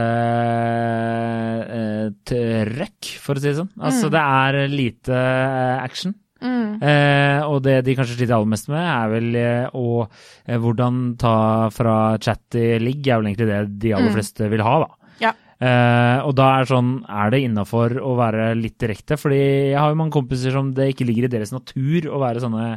uh, 0.70 2.06
trøkk, 2.30 3.10
for 3.20 3.34
å 3.38 3.42
si 3.42 3.50
det 3.50 3.58
sånn. 3.58 3.70
Altså, 3.80 4.06
Mm. 4.08 4.14
det 4.14 4.22
er 4.24 4.68
lite 4.68 5.20
action. 5.82 6.14
action. 6.40 6.78
Eh, 6.80 7.42
og 7.44 7.62
det 7.62 7.84
de 7.84 7.94
kanskje 7.94 8.16
sliter 8.16 8.32
aller 8.38 8.46
mest 8.48 8.68
med, 8.72 8.80
er 8.80 9.08
vel 9.12 9.36
eh, 9.36 9.66
å 9.76 10.08
eh, 10.48 10.56
hvordan 10.56 11.18
ta 11.18 11.68
fra 11.68 12.16
chat 12.18 12.40
til 12.50 12.80
ligg, 12.80 13.06
er 13.06 13.20
vel 13.20 13.26
egentlig 13.34 13.46
det 13.50 13.78
de 13.82 13.92
aller 13.92 14.14
fleste 14.14 14.48
vil 14.48 14.62
ha, 14.64 14.78
da. 14.86 14.88
Ja. 15.20 15.32
Eh, 15.60 16.18
og 16.24 16.32
da 16.38 16.46
er 16.56 16.68
sånn, 16.70 16.92
er 17.04 17.32
det 17.34 17.42
innafor 17.44 17.98
å 18.00 18.14
være 18.16 18.54
litt 18.56 18.78
direkte? 18.80 19.18
Fordi 19.20 19.40
jeg 19.74 19.76
har 19.76 19.92
jo 19.92 19.98
mange 20.00 20.16
kompiser 20.16 20.54
som 20.56 20.70
det 20.76 20.94
ikke 20.94 21.04
ligger 21.08 21.28
i 21.28 21.32
deres 21.34 21.52
natur 21.52 22.08
å 22.08 22.20
være 22.22 22.40
sånne, 22.46 22.68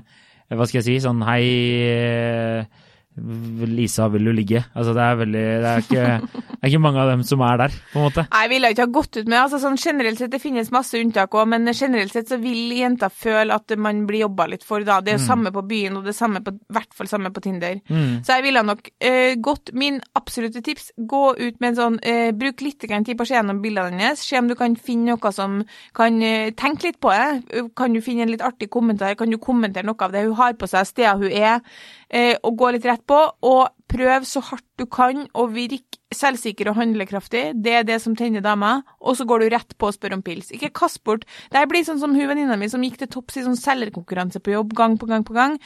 eh, 0.50 0.58
hva 0.58 0.68
skal 0.68 0.82
jeg 0.82 0.90
si, 0.90 0.98
sånn 1.06 1.24
hei 1.24 1.46
eh, 1.88 2.90
Lisa, 3.16 4.08
vil 4.10 4.26
du 4.26 4.32
ligge? 4.34 4.64
Altså 4.74 4.94
det 4.98 5.04
er 5.06 5.18
veldig 5.20 5.44
Det 5.64 5.70
er 5.70 5.84
ikke, 5.84 6.06
det 6.34 6.60
er 6.60 6.72
ikke 6.72 6.82
mange 6.82 7.02
av 7.04 7.12
dem 7.12 7.24
som 7.28 7.44
er 7.46 7.60
der, 7.62 7.76
på 7.92 8.00
en 8.00 8.08
måte. 8.08 8.26
Nei, 8.34 8.44
ville 8.52 8.72
ikke 8.74 8.88
ha 8.88 8.94
gått 8.98 9.20
ut 9.20 9.30
med 9.30 9.40
altså 9.42 9.60
sånn 9.62 9.78
Generelt 9.84 10.22
sett, 10.22 10.32
det 10.34 10.42
finnes 10.42 10.72
masse 10.74 10.98
unntak 10.98 11.36
òg, 11.36 11.48
men 11.52 11.70
generelt 11.74 12.14
sett 12.16 12.32
så 12.32 12.40
vil 12.42 12.72
jenta 12.78 13.10
føle 13.12 13.54
at 13.54 13.74
man 13.78 14.04
blir 14.08 14.24
jobba 14.24 14.48
litt 14.52 14.64
for, 14.66 14.86
da. 14.88 15.00
Det 15.04 15.14
er 15.14 15.18
jo 15.20 15.26
samme 15.26 15.52
på 15.54 15.64
byen, 15.68 15.98
og 16.00 16.08
det 16.08 16.14
er 16.14 16.18
samme 16.18 16.42
på, 16.46 16.54
i 16.56 16.78
hvert 16.78 16.96
fall 16.96 17.10
samme 17.12 17.34
på 17.36 17.44
Tinder. 17.44 17.82
Så 18.24 18.38
jeg 18.38 18.46
ville 18.46 18.64
nok 18.64 18.88
uh, 19.04 19.34
gått 19.44 19.74
Min 19.78 20.00
absolutte 20.18 20.62
tips, 20.64 20.92
gå 20.98 21.24
ut 21.36 21.60
med 21.60 21.74
en 21.74 21.80
sånn 21.80 22.00
uh, 22.00 22.32
Bruk 22.38 22.64
litt 22.64 22.80
tid 22.84 23.18
på 23.18 23.26
å 23.26 23.28
se 23.28 23.36
gjennom 23.36 23.62
bildene 23.64 23.98
hennes. 23.98 24.24
Se 24.24 24.40
om 24.40 24.48
du 24.50 24.56
kan 24.60 24.78
finne 24.80 25.14
noe 25.14 25.34
som 25.36 25.60
kan 25.98 26.20
uh, 26.24 26.50
Tenk 26.58 26.86
litt 26.86 27.00
på 27.04 27.12
det. 27.12 27.68
Kan 27.78 27.96
du 27.96 28.02
finne 28.06 28.26
en 28.26 28.32
litt 28.34 28.46
artig 28.46 28.70
kommentar? 28.74 29.18
Kan 29.20 29.34
du 29.34 29.40
kommentere 29.42 29.88
noe 29.88 30.08
av 30.08 30.14
det 30.14 30.24
hun 30.28 30.38
har 30.40 30.56
på 30.60 30.70
seg, 30.70 30.88
steder 30.88 31.20
hun 31.20 31.32
er, 31.34 31.62
eh, 32.10 32.36
og 32.44 32.58
gå 32.60 32.72
litt 32.76 32.86
rett 32.88 33.03
på? 33.08 33.20
Og 33.42 33.70
prøv 33.94 34.28
så 34.28 34.44
hardt 34.50 34.68
du 34.82 34.88
kan 34.90 35.28
å 35.38 35.48
virke 35.54 36.02
selvsikker 36.14 36.70
og 36.70 36.78
handlekraftig. 36.78 37.44
Det 37.64 37.74
er 37.80 37.88
det 37.88 38.00
som 38.04 38.16
tenner 38.18 38.44
damer. 38.46 38.84
Og 39.02 39.18
så 39.20 39.28
går 39.30 39.44
du 39.44 39.54
rett 39.54 39.76
på 39.78 39.90
og 39.90 39.96
spør 39.96 40.18
om 40.18 40.24
pils. 40.26 40.52
Ikke 40.56 40.72
kast 40.74 41.04
bort. 41.06 41.26
Det 41.54 41.64
blir 41.70 41.86
sånn 41.86 42.02
som 42.02 42.16
hun 42.16 42.30
venninna 42.30 42.58
mi 42.60 42.70
som 42.72 42.84
gikk 42.86 43.02
til 43.02 43.12
topps 43.18 43.40
i 43.40 43.46
sånn 43.48 43.60
selgerkonkurranse 43.60 44.42
på 44.44 44.56
jobb 44.56 44.76
gang 44.78 44.98
på 45.02 45.10
gang 45.10 45.26
på 45.28 45.36
gang. 45.38 45.58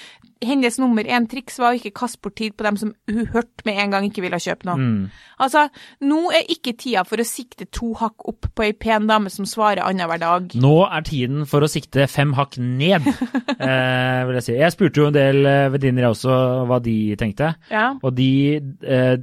Hennes 0.44 0.76
nummer 0.78 1.08
én 1.10 1.26
triks 1.30 1.56
var 1.58 1.74
å 1.74 1.80
ikke 1.80 1.96
kaste 1.98 2.22
bort 2.22 2.36
tid 2.38 2.54
på 2.58 2.66
dem 2.68 2.76
som 2.78 2.92
hun 3.10 3.30
hørte 3.34 3.66
med 3.66 3.80
en 3.82 3.94
gang 3.96 4.06
ikke 4.06 4.22
ville 4.22 4.38
kjøpe 4.42 4.68
noe. 4.70 5.08
Altså, 5.42 5.64
nå 6.06 6.20
er 6.34 6.46
ikke 6.54 6.76
tida 6.78 7.02
for 7.10 7.22
å 7.22 7.26
sikte 7.26 7.66
to 7.74 7.90
hakk 7.98 8.28
opp 8.30 8.46
på 8.54 8.66
ei 8.68 8.76
pen 8.78 9.08
dame 9.10 9.32
som 9.34 9.48
svarer 9.50 9.82
annenhver 9.86 10.22
dag. 10.22 10.54
Nå 10.62 10.76
er 10.86 11.08
tiden 11.08 11.48
for 11.50 11.66
å 11.66 11.72
sikte 11.72 12.06
fem 12.12 12.36
hakk 12.38 12.60
ned, 12.62 13.06
eh, 13.58 14.22
vil 14.30 14.38
jeg 14.38 14.46
si. 14.46 14.56
Jeg 14.60 14.76
spurte 14.76 15.02
jo 15.02 15.10
en 15.10 15.18
del 15.18 15.42
eh, 15.50 15.72
venninner 15.74 16.06
jeg 16.06 16.18
også 16.20 16.38
hva 16.70 16.80
de 16.86 16.98
tenkte. 17.18 17.56
Ja. 17.74 17.88
Og 17.98 18.17
de, 18.18 18.60
eh, 18.84 19.16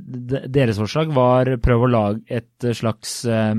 deres 0.49 0.79
forslag 0.81 1.13
var 1.15 1.51
prøv 1.63 1.87
å 1.87 1.91
lage 1.91 2.23
et 2.39 2.69
slags 2.77 3.23
eh, 3.29 3.55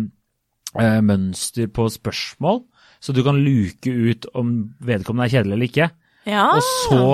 eh, 0.79 0.99
mønster 1.05 1.69
på 1.73 1.87
spørsmål, 1.93 2.63
så 3.03 3.13
du 3.13 3.21
kan 3.25 3.39
luke 3.43 3.91
ut 3.91 4.27
om 4.33 4.57
vedkommende 4.85 5.27
er 5.27 5.35
kjedelig 5.35 5.57
eller 5.57 5.69
ikke. 5.69 5.89
Ja. 6.25 6.45
Og 6.55 6.63
så 6.87 7.09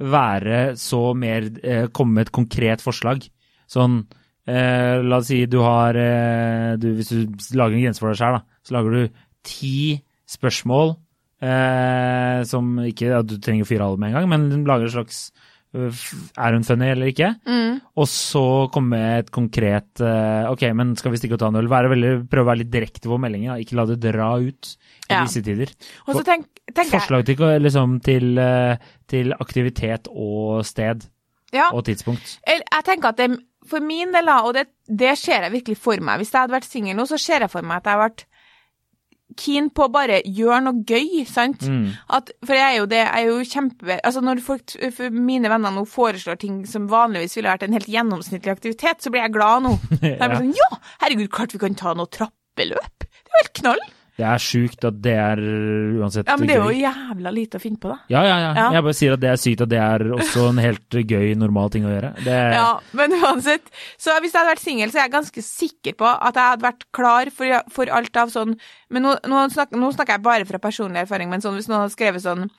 være 0.00 0.60
så 0.80 1.12
mer 1.16 1.46
Komme 1.96 2.16
med 2.16 2.26
et 2.26 2.32
konkret 2.32 2.82
forslag. 2.84 3.22
Sånn 3.68 4.02
La 4.48 5.18
oss 5.18 5.28
si 5.28 5.42
du 5.48 5.58
har 5.60 5.96
du, 6.80 6.86
Hvis 6.96 7.12
du 7.12 7.36
lager 7.56 7.76
en 7.76 7.84
grense 7.84 8.02
for 8.02 8.10
deg 8.10 8.18
sjøl, 8.18 8.38
så 8.64 8.74
lager 8.74 8.96
du 8.96 9.20
ti 9.46 10.00
spørsmål 10.28 10.94
eh, 11.44 12.40
som 12.48 12.72
ikke 12.84 13.12
at 13.20 13.28
Du 13.28 13.36
trenger 13.42 13.66
å 13.66 13.70
fyre 13.70 13.86
alle 13.86 14.00
med 14.00 14.12
en 14.12 14.18
gang, 14.18 14.28
men 14.32 14.66
lager 14.68 14.88
et 14.88 14.96
slags 14.96 15.22
Er 15.72 16.54
hun 16.56 16.64
funny 16.66 16.88
eller 16.90 17.10
ikke? 17.12 17.28
Og 17.94 18.08
så 18.10 18.42
komme 18.74 18.96
med 18.96 19.18
et 19.24 19.28
konkret 19.34 20.00
eh, 20.02 20.48
OK, 20.50 20.64
men 20.74 20.96
skal 20.98 21.12
vi 21.14 21.20
stikke 21.20 21.36
og 21.36 21.42
ta 21.42 21.50
en 21.52 21.60
øl? 21.60 21.68
Prøve 21.70 22.42
å 22.42 22.48
være 22.48 22.62
litt 22.64 22.72
direkte 22.72 23.06
på 23.10 23.18
meldingen, 23.22 23.52
da. 23.52 23.58
ikke 23.62 23.78
la 23.78 23.84
det 23.86 24.00
dra 24.02 24.32
ut 24.42 24.72
i 24.74 25.12
Ja. 25.14 25.22
disse 25.26 25.42
tider. 25.46 25.70
Og 26.08 26.16
så 26.18 26.24
tenk, 26.26 26.48
jeg 26.70 26.90
Forslag 26.90 27.24
til, 27.26 27.36
liksom, 27.62 28.00
til, 28.02 28.38
eh, 28.38 28.76
til 29.10 29.32
aktivitet 29.38 30.10
og 30.10 30.64
sted 30.66 31.06
ja. 31.54 31.70
og 31.72 31.84
tidspunkt. 31.86 32.38
Eller, 32.46 32.66
Jeg 32.70 32.84
tenker 32.90 33.08
at 33.14 33.16
det, 33.22 33.30
for 33.70 33.80
min 33.80 34.10
del, 34.14 34.28
og 34.28 34.54
det, 34.54 34.66
det 34.88 35.16
ser 35.18 35.42
jeg 35.46 35.52
virkelig 35.52 35.76
for 35.78 36.00
meg 36.02 36.18
Hvis 36.18 36.32
jeg 36.32 36.40
hadde 36.40 36.54
vært 36.56 36.66
singel 36.70 36.96
nå, 36.96 37.04
så 37.06 37.18
ser 37.20 37.40
jeg 37.44 37.50
for 37.52 37.62
meg 37.62 37.78
at 37.78 37.84
jeg 37.86 37.94
hadde 37.94 38.06
vært 38.08 38.24
keen 39.38 39.68
på 39.74 39.86
å 39.86 39.92
bare 39.92 40.20
gjøre 40.24 40.60
noe 40.66 40.82
gøy, 40.86 41.22
sant? 41.28 41.66
Mm. 41.66 41.92
At, 42.16 42.32
for 42.46 42.56
jeg 42.56 42.66
er 42.66 42.78
jo 42.78 42.88
det, 42.90 43.02
jeg 43.04 43.26
er 43.26 43.28
jo 43.28 43.46
kjempe... 43.52 43.98
Altså 43.98 44.24
når 44.24 44.42
folk, 44.44 44.74
mine 45.14 45.52
venner 45.52 45.74
nå 45.74 45.84
foreslår 45.88 46.40
ting 46.42 46.62
som 46.68 46.88
vanligvis 46.90 47.38
ville 47.38 47.52
vært 47.52 47.66
en 47.66 47.76
helt 47.76 47.90
gjennomsnittlig 47.90 48.54
aktivitet, 48.54 49.04
så 49.04 49.12
blir 49.12 49.26
jeg 49.26 49.36
glad 49.36 49.66
nå. 49.68 49.76
Er 50.00 50.16
jeg 50.16 50.32
blir 50.32 50.42
sånn, 50.42 50.58
ja, 50.58 50.82
herregud, 51.04 51.30
klart 51.34 51.56
vi 51.56 51.62
kan 51.62 51.78
ta 51.78 51.94
noe 51.98 52.10
trappeløp. 52.10 53.06
Det 53.06 53.30
er 53.30 53.36
jo 53.36 53.42
helt 53.42 53.56
knall. 53.62 53.88
Det 54.20 54.26
er 54.28 54.42
sjukt 54.44 54.84
at 54.84 54.98
det 55.00 55.14
er 55.16 55.40
uansett 55.40 56.26
gøy. 56.26 56.30
Ja, 56.30 56.36
men 56.36 56.50
det 56.50 56.56
er 56.56 56.60
jo 56.60 56.70
gøy. 56.70 56.80
jævla 56.84 57.32
lite 57.34 57.56
å 57.58 57.62
finne 57.62 57.80
på, 57.80 57.90
da. 57.94 57.98
Ja, 58.12 58.22
ja, 58.28 58.36
ja, 58.44 58.50
Ja. 58.58 58.66
Jeg 58.76 58.84
bare 58.86 58.98
sier 58.98 59.16
at 59.16 59.22
det 59.24 59.30
er 59.32 59.40
sykt 59.40 59.64
at 59.64 59.72
det 59.72 59.80
er 59.80 60.04
også 60.16 60.46
en 60.50 60.60
helt 60.60 60.98
gøy, 61.00 61.34
normal 61.40 61.72
ting 61.72 61.88
å 61.88 61.92
gjøre. 61.94 62.12
Det, 62.24 62.38
Ja, 62.54 62.68
men 63.00 63.16
uansett. 63.16 63.72
Så 63.96 64.12
hvis 64.20 64.32
jeg 64.34 64.40
hadde 64.42 64.52
vært 64.52 64.64
singel, 64.64 64.92
så 64.92 65.00
er 65.00 65.06
jeg 65.08 65.14
ganske 65.16 65.42
sikker 65.46 65.96
på 66.00 66.08
at 66.10 66.36
jeg 66.36 66.52
hadde 66.52 66.66
vært 66.68 66.84
klar 66.92 67.30
for, 67.34 67.60
for 67.72 67.90
alt 68.00 68.16
av 68.20 68.28
sånn 68.34 68.56
Men 68.90 69.02
nå, 69.06 69.16
nå, 69.30 69.44
snakker, 69.54 69.78
nå 69.80 69.92
snakker 69.94 70.18
jeg 70.18 70.22
bare 70.26 70.46
fra 70.48 70.58
personlig 70.62 71.04
erfaring, 71.06 71.30
men 71.30 71.40
sånn, 71.40 71.54
hvis 71.56 71.68
noen 71.70 71.84
hadde 71.86 71.94
skrevet 71.96 72.22
sånn 72.24 72.50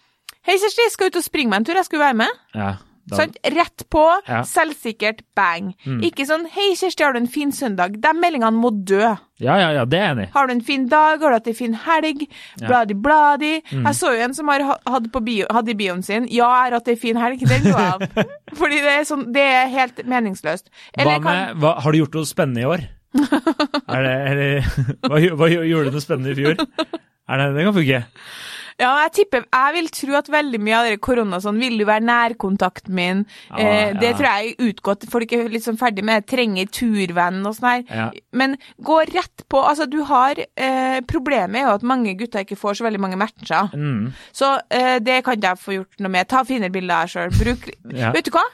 Hei, 0.48 0.56
Kjersti, 0.58 0.88
skal 0.90 1.12
ut 1.12 1.20
og 1.20 1.24
springe 1.26 1.52
meg 1.52 1.62
en 1.62 1.66
tur, 1.68 1.78
jeg 1.78 1.86
skulle 1.86 2.08
være 2.08 2.18
med. 2.24 2.40
ja, 2.58 2.72
Sant? 3.18 3.38
Rett 3.44 3.84
på, 3.92 4.04
Ja. 4.28 4.42
selvsikkert, 4.48 5.22
bang. 5.36 5.74
Ikke 6.02 6.26
sånn 6.26 6.46
Hei, 6.52 6.72
Kjersti, 6.76 7.04
har 7.04 7.14
du 7.14 7.20
en 7.20 7.28
fin 7.28 7.52
søndag? 7.52 8.00
De 8.02 8.14
meldingene 8.18 8.56
må 8.58 8.72
dø. 8.86 9.02
ja, 9.42 9.56
ja, 9.58 9.72
ja, 9.74 9.86
det 9.86 10.00
er 10.00 10.14
enig. 10.16 10.30
Har 10.34 10.48
du 10.48 10.54
en 10.54 10.62
fin 10.62 10.88
dag? 10.88 11.20
Har 11.20 11.30
du 11.30 11.34
hatt 11.40 11.48
en 11.48 11.54
fin 11.58 11.74
helg? 11.74 12.28
Bladi-bladi. 12.62 13.54
Jeg 13.72 13.96
så 13.98 14.14
jo 14.16 14.24
en 14.24 14.34
som 14.38 14.48
har 14.52 14.64
ha- 14.64 14.80
hadde, 14.88 15.10
på 15.12 15.22
bio, 15.24 15.46
hadde 15.52 15.70
i 15.74 15.78
bioen 15.78 16.04
sin 16.04 16.28
Ja, 16.30 16.48
jeg 16.66 16.72
har 16.72 16.78
hatt 16.80 16.88
ei 16.88 16.94
en 16.94 17.02
fin 17.04 17.16
helg. 17.18 17.40
Den 17.48 17.64
lo 17.68 17.78
jeg 17.78 17.92
av. 17.94 18.02
Fordi 18.60 18.82
det 18.82 18.94
er, 19.00 19.04
sånn, 19.08 19.28
det 19.34 19.42
er 19.44 19.68
helt 19.74 20.04
meningsløst. 20.06 20.70
Hva 20.96 21.02
Eller 21.02 21.20
kan- 21.20 21.24
med, 21.32 21.62
hva, 21.64 21.76
har 21.82 21.92
du 21.92 21.98
gjort 22.02 22.14
noe 22.20 22.26
spennende 22.30 22.62
i 22.62 22.70
år? 22.70 22.88
er 23.92 24.04
det, 24.08 24.16
er 24.32 24.36
det, 24.40 24.50
hva, 25.10 25.20
hva 25.36 25.50
gjorde 25.52 25.90
du 25.92 25.98
noe 25.98 26.04
spennende 26.04 26.32
i 26.32 26.40
fjor? 26.40 26.56
Er 27.32 27.38
det, 27.42 27.48
det 27.56 27.66
kan 27.68 27.76
funke. 27.76 28.04
Ja, 28.82 28.92
jeg 29.06 29.14
tipper 29.20 29.46
Jeg 29.46 29.76
vil 29.76 29.90
tro 29.94 30.18
at 30.18 30.30
veldig 30.32 30.60
mye 30.64 30.78
av 30.80 30.90
det 30.90 31.00
korona 31.04 31.40
sånn 31.44 31.60
Vil 31.62 31.78
du 31.80 31.86
være 31.88 32.06
nærkontakten 32.08 32.96
min? 32.98 33.24
Ja, 33.52 33.60
eh, 33.62 33.94
det 33.98 34.12
ja. 34.12 34.16
tror 34.18 34.28
jeg 34.28 34.52
er 34.52 34.70
utgått. 34.72 35.06
Folk 35.12 35.34
er 35.36 35.58
sånn 35.62 35.80
ferdig 35.80 36.04
med 36.08 36.22
det. 36.22 36.30
Trenger 36.32 36.70
turvenn 36.74 37.42
og 37.48 37.56
sånn 37.58 37.68
her. 37.70 37.84
Ja. 37.90 38.08
Men 38.38 38.56
gå 38.82 38.98
rett 39.12 39.46
på. 39.52 39.62
Altså, 39.62 39.88
du 39.92 40.00
har 40.10 40.40
eh, 40.40 41.00
Problemet 41.12 41.62
er 41.62 41.68
jo 41.68 41.76
at 41.76 41.86
mange 41.88 42.16
gutter 42.20 42.46
ikke 42.46 42.60
får 42.60 42.80
så 42.80 42.88
veldig 42.88 43.02
mange 43.04 43.20
matcher. 43.20 43.72
Mm. 43.76 44.12
Så 44.36 44.54
eh, 44.74 44.98
det 45.04 45.22
kan 45.28 45.40
jeg 45.42 45.62
få 45.62 45.78
gjort 45.78 46.02
noe 46.02 46.14
med. 46.14 46.30
Ta 46.32 46.44
finere 46.48 46.74
bilder 46.74 46.96
av 46.96 47.06
deg 47.06 47.16
sjøl. 47.16 47.38
Bruk 47.42 47.70
Ja. 47.92 48.12
Vet 48.16 48.28
du 48.28 48.34
hva? 48.34 48.46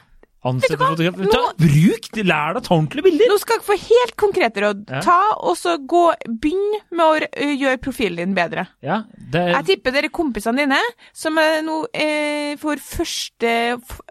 Ansette 0.48 0.78
fotograf. 0.80 1.18
Nå- 1.18 1.44
bruk! 1.60 2.08
Lær 2.18 2.54
deg 2.56 2.60
å 2.60 2.64
ta 2.66 2.74
ordentlige 2.74 3.06
bilder! 3.08 3.30
Nå 3.30 3.38
skal 3.42 3.58
jeg 3.58 3.66
få 3.68 3.76
helt 3.84 4.14
konkrete 4.20 4.64
råd. 4.64 4.84
Ja. 4.90 5.02
Ta 5.04 5.18
og 5.38 5.56
så 5.60 5.76
gå 5.78 6.04
Begynn 6.28 6.78
med 6.94 7.04
å 7.04 7.28
eh, 7.28 7.54
gjøre 7.58 7.80
profilen 7.82 8.20
din 8.20 8.34
bedre. 8.36 8.66
Ja, 8.84 9.02
det, 9.14 9.44
Jeg 9.54 9.68
tipper 9.72 9.94
dere 9.94 10.10
kompisene 10.14 10.64
dine 10.64 10.80
som 11.16 11.38
nå 11.38 11.78
eh, 11.92 12.54
får 12.60 12.82
første 12.82 13.52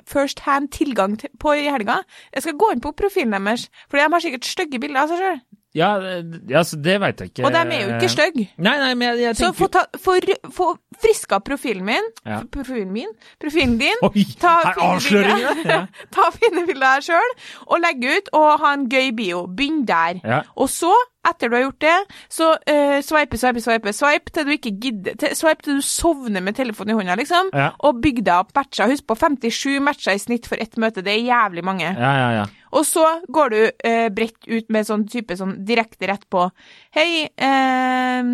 first 0.07 0.43
hand 0.45 0.71
tilgang 0.75 1.17
til, 1.19 1.31
på 1.39 1.53
i 1.57 1.67
helga, 1.71 2.01
jeg 2.33 2.45
skal 2.45 2.57
gå 2.59 2.71
inn 2.73 2.83
på 2.83 2.93
profilen 2.97 3.35
deres, 3.37 3.67
for 3.89 3.99
de 3.99 4.07
har 4.07 4.23
sikkert 4.23 4.47
stygge 4.47 4.79
bilder 4.81 5.03
av 5.03 5.11
seg 5.11 5.21
sjøl. 5.23 5.39
Ja, 5.75 5.99
det- 5.99 6.41
ja, 6.49 6.61
så 6.63 6.77
det 6.81 6.99
veit 7.01 7.19
jeg 7.19 7.29
ikke. 7.29 7.45
Og 7.45 7.51
de 7.53 7.57
er 7.59 7.81
jo 7.83 7.95
ikke 7.97 8.09
stygge. 8.09 8.45
Nei, 8.57 8.77
nei, 8.79 8.93
men 8.95 9.09
jeg, 9.09 9.19
jeg 9.21 9.35
Så 9.35 9.51
få, 9.53 9.67
ta, 9.69 9.83
for, 10.01 10.15
r- 10.17 10.49
få 10.51 10.77
friska 11.01 11.39
profilen 11.39 11.83
min, 11.85 12.01
Ja. 12.25 12.39
profilen 12.51 12.91
min, 12.91 13.09
profilen 13.39 13.77
din, 13.77 13.99
Oi, 14.01 14.23
ta 14.39 14.55
her 14.63 14.73
avsløringer! 14.73 15.61
Ja. 15.67 15.85
ta 16.11 16.29
fine 16.31 16.65
bilder 16.65 16.87
her 16.95 17.01
sjøl, 17.01 17.35
og 17.67 17.79
legge 17.83 18.17
ut, 18.17 18.29
og 18.33 18.59
ha 18.63 18.73
en 18.73 18.87
gøy 18.89 19.11
bio. 19.15 19.45
Begynn 19.47 19.85
der. 19.85 20.21
Ja. 20.23 20.41
Og 20.57 20.69
så, 20.69 20.93
etter 21.27 21.49
du 21.51 21.55
har 21.57 21.63
gjort 21.67 21.79
det, 21.83 21.95
så 22.31 22.53
uh, 22.55 23.01
swipe, 23.03 23.37
swipe, 23.37 23.61
swipe, 23.61 23.93
swipe 23.93 24.31
til 24.33 24.45
du 24.47 24.51
ikke 24.55 24.71
gidder 24.81 25.17
til, 25.19 25.35
Swipe 25.35 25.61
til 25.61 25.75
du 25.75 25.81
sovner 25.85 26.41
med 26.41 26.55
telefonen 26.55 26.95
i 26.95 26.97
hånda, 27.01 27.15
liksom. 27.19 27.51
Og 27.83 28.01
bygg 28.01 28.23
deg 28.23 28.33
opp 28.33 28.55
matcher. 28.55 28.87
Husk 28.89 29.05
på 29.05 29.15
57 29.19 29.79
matcher 29.83 30.15
i 30.15 30.17
snitt 30.23 30.47
for 30.47 30.55
ett 30.57 30.77
møte. 30.79 31.03
Det 31.03 31.13
er 31.13 31.27
jævlig 31.27 31.63
mange. 31.67 31.91
ja, 31.93 32.13
ja, 32.23 32.31
ja. 32.41 32.45
Og 32.75 32.85
så 32.87 33.05
går 33.33 33.53
du 33.53 33.59
eh, 33.63 34.07
bredt 34.13 34.47
ut 34.47 34.69
med 34.73 34.87
sånn 34.87 35.07
type 35.09 35.37
sånn 35.39 35.57
direkte 35.67 36.09
rett 36.11 36.27
på 36.31 36.47
Hei, 36.95 37.27
eh, 37.27 38.31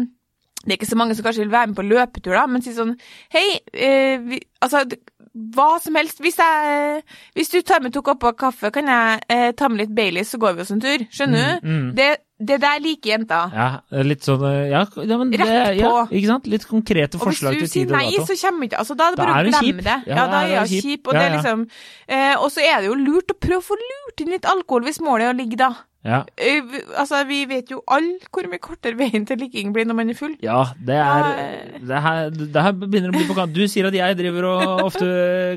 det 0.64 0.72
er 0.72 0.80
ikke 0.80 0.88
så 0.94 1.00
mange 1.00 1.16
som 1.18 1.26
kanskje 1.26 1.44
vil 1.44 1.52
være 1.54 1.72
med 1.72 1.78
på 1.78 1.86
løpetur, 1.86 2.38
da, 2.38 2.46
men 2.48 2.64
si 2.64 2.76
sånn 2.76 2.96
Hei, 3.34 3.48
eh, 3.74 4.16
vi, 4.24 4.40
altså 4.64 4.86
hva 5.34 5.80
som 5.82 5.96
helst. 5.98 6.20
Hvis, 6.22 6.38
jeg, 6.38 7.02
hvis 7.34 7.50
du 7.50 7.62
tar 7.66 7.82
med 7.82 7.94
to 7.94 8.04
kopper 8.06 8.36
kaffe, 8.38 8.70
kan 8.74 8.90
jeg 8.90 9.24
eh, 9.34 9.50
ta 9.58 9.70
med 9.70 9.82
litt 9.82 9.96
Baileys, 9.98 10.30
så 10.30 10.40
går 10.42 10.54
vi 10.54 10.62
oss 10.66 10.74
en 10.76 10.84
tur. 10.84 11.06
Skjønner 11.14 11.42
du? 11.42 11.66
Mm, 11.66 11.80
mm. 11.80 11.88
Det, 11.98 12.10
det 12.50 12.60
der 12.64 12.82
liker 12.84 13.14
jenta. 13.14 13.40
Ja, 13.54 13.68
litt 14.06 14.26
sånn 14.26 14.44
eh, 14.50 14.60
Ja, 14.72 14.84
ja 15.00 15.20
men 15.20 15.32
det, 15.34 15.40
Rett 15.42 15.80
på. 15.80 15.94
Ja, 15.94 16.04
ikke 16.10 16.32
sant? 16.32 16.50
Litt 16.52 16.68
konkrete 16.70 17.22
forslag 17.22 17.58
til 17.58 17.64
tid 17.64 17.64
Og 17.64 17.64
hvis 17.64 17.74
du 17.74 17.78
sier 17.78 17.94
nei, 17.94 18.28
så 18.28 18.38
kommer 18.42 18.70
ikke 18.70 18.82
Altså, 18.84 18.98
da 19.00 19.08
er 19.08 19.16
det 19.16 19.22
bare 19.24 19.40
å 19.40 19.48
glemme 19.50 19.88
det. 19.88 19.98
Ja, 20.10 20.28
da 20.32 20.44
er 20.44 20.60
hun 20.64 20.74
kjip. 20.74 21.14
liksom 21.38 21.66
eh, 22.08 22.36
Og 22.40 22.50
så 22.54 22.66
er 22.66 22.84
det 22.84 22.92
jo 22.92 23.00
lurt 23.00 23.34
å 23.34 23.40
prøve 23.40 23.62
å 23.62 23.68
få 23.72 23.80
lurt 23.80 24.24
inn 24.26 24.34
litt 24.36 24.48
alkohol 24.50 24.88
hvis 24.88 25.02
målet 25.04 25.30
er 25.30 25.36
å 25.36 25.40
ligge, 25.40 25.60
da. 25.60 25.74
Ja. 26.04 26.18
Eh, 26.36 26.60
altså, 27.00 27.22
vi 27.30 27.46
vet 27.48 27.70
jo 27.72 27.78
alle 27.88 28.18
hvor 28.28 28.44
mye 28.52 28.60
kortere 28.60 28.98
veien 29.00 29.24
til 29.28 29.40
ligging 29.40 29.70
blir 29.72 29.86
når 29.88 29.96
man 29.96 30.10
er 30.12 30.18
full. 30.20 30.34
Ja, 30.44 30.66
det 30.76 30.98
er 31.00 31.28
Ja. 31.30 31.46
det 31.80 32.02
her, 32.04 32.30
det 32.34 32.64
her 32.66 32.74
begynner 32.76 33.14
å 33.14 33.16
bli 33.16 33.28
på 33.30 33.38
kant. 33.38 33.54
Du 33.56 33.62
sier 33.72 33.88
at 33.88 33.96
jeg 33.96 34.18
driver 34.20 34.48
og 34.50 34.82
ofte 34.90 35.08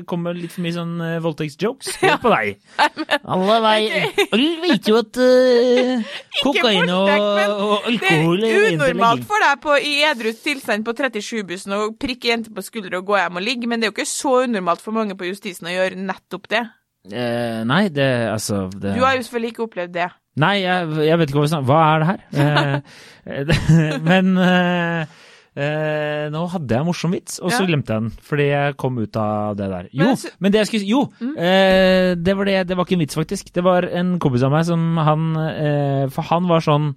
kommer 0.07 0.37
litt 0.37 0.53
for 0.55 0.63
mye 0.63 0.75
sånn 0.77 0.93
uh, 1.03 1.17
voldtektsjokes. 1.25 1.97
Hør 1.99 2.15
på 2.23 2.31
deg. 2.31 2.61
Alle 3.35 3.57
vei, 3.65 3.81
alle 4.33 4.53
vet 4.63 4.87
jo 4.87 5.01
at 5.01 5.19
uh, 5.19 6.15
kokain 6.39 6.93
og, 6.95 7.11
og 7.11 7.89
alkohol 7.91 8.45
er 8.47 8.69
unormalt 8.71 9.25
for 9.27 9.43
deg 9.43 9.59
på, 9.63 9.75
i 9.83 9.97
edru 10.07 10.31
tilstand 10.31 10.87
på 10.87 10.95
37-bussen 10.95 11.75
å 11.75 11.81
prikke 11.99 12.31
jenter 12.31 12.55
på 12.55 12.63
skuldra 12.63 13.01
og 13.01 13.09
gå 13.11 13.17
hjem 13.19 13.41
og 13.41 13.43
ligge, 13.43 13.67
men 13.67 13.81
det 13.83 13.89
er 13.89 13.91
jo 13.91 13.97
ikke 13.97 14.07
så 14.09 14.37
unormalt 14.47 14.83
for 14.83 14.95
mange 14.95 15.17
på 15.19 15.27
justisen 15.27 15.67
å 15.67 15.75
gjøre 15.75 15.99
nettopp 15.99 16.47
det. 16.55 16.63
Eh, 17.11 17.61
nei, 17.67 17.87
det 17.93 18.07
altså 18.31 18.65
det, 18.71 18.95
Du 18.97 19.03
har 19.05 19.15
jo 19.15 19.27
selvfølgelig 19.27 19.53
ikke 19.53 19.67
opplevd 19.67 19.93
det. 19.95 20.07
Nei, 20.37 20.55
jeg, 20.61 20.89
jeg 21.07 21.17
vet 21.21 21.29
ikke 21.31 21.39
hva 21.39 21.45
vi 21.47 21.51
snakker 21.53 21.69
Hva 21.71 21.79
er 21.87 22.03
det 22.03 22.09
her? 22.11 22.19
Eh, 23.27 23.99
men 24.09 24.29
eh, 24.37 25.15
eh, 25.57 26.25
nå 26.33 26.43
hadde 26.53 26.75
jeg 26.75 26.83
en 26.83 26.87
morsom 26.91 27.15
vits, 27.15 27.39
og 27.41 27.49
så 27.51 27.63
Ja. 27.63 27.67
glemte 27.71 27.93
jeg 27.95 28.03
den. 28.05 28.11
Fordi 28.29 28.45
jeg 28.51 28.77
kom 28.77 28.97
ut 29.01 29.17
av 29.17 29.55
det 29.57 29.69
der. 29.73 29.89
Jo, 29.91 30.11
Men 30.13 30.17
men, 30.39 30.51
det 30.53 30.61
jeg 30.61 30.69
skulle 30.71 30.89
Jo! 30.91 31.01
Eh, 31.35 32.13
det 32.15 32.37
var 32.37 32.45
det. 32.51 32.57
Det 32.69 32.77
var 32.77 32.85
ikke 32.85 32.97
en 32.99 33.05
vits, 33.05 33.17
faktisk. 33.17 33.51
Det 33.55 33.63
var 33.65 33.87
en 33.89 34.17
kompis 34.21 34.45
av 34.45 34.53
meg 34.53 34.65
som 34.69 34.85
han 35.01 35.27
eh, 35.47 36.03
For 36.13 36.21
han 36.29 36.47
var 36.49 36.61
sånn 36.65 36.91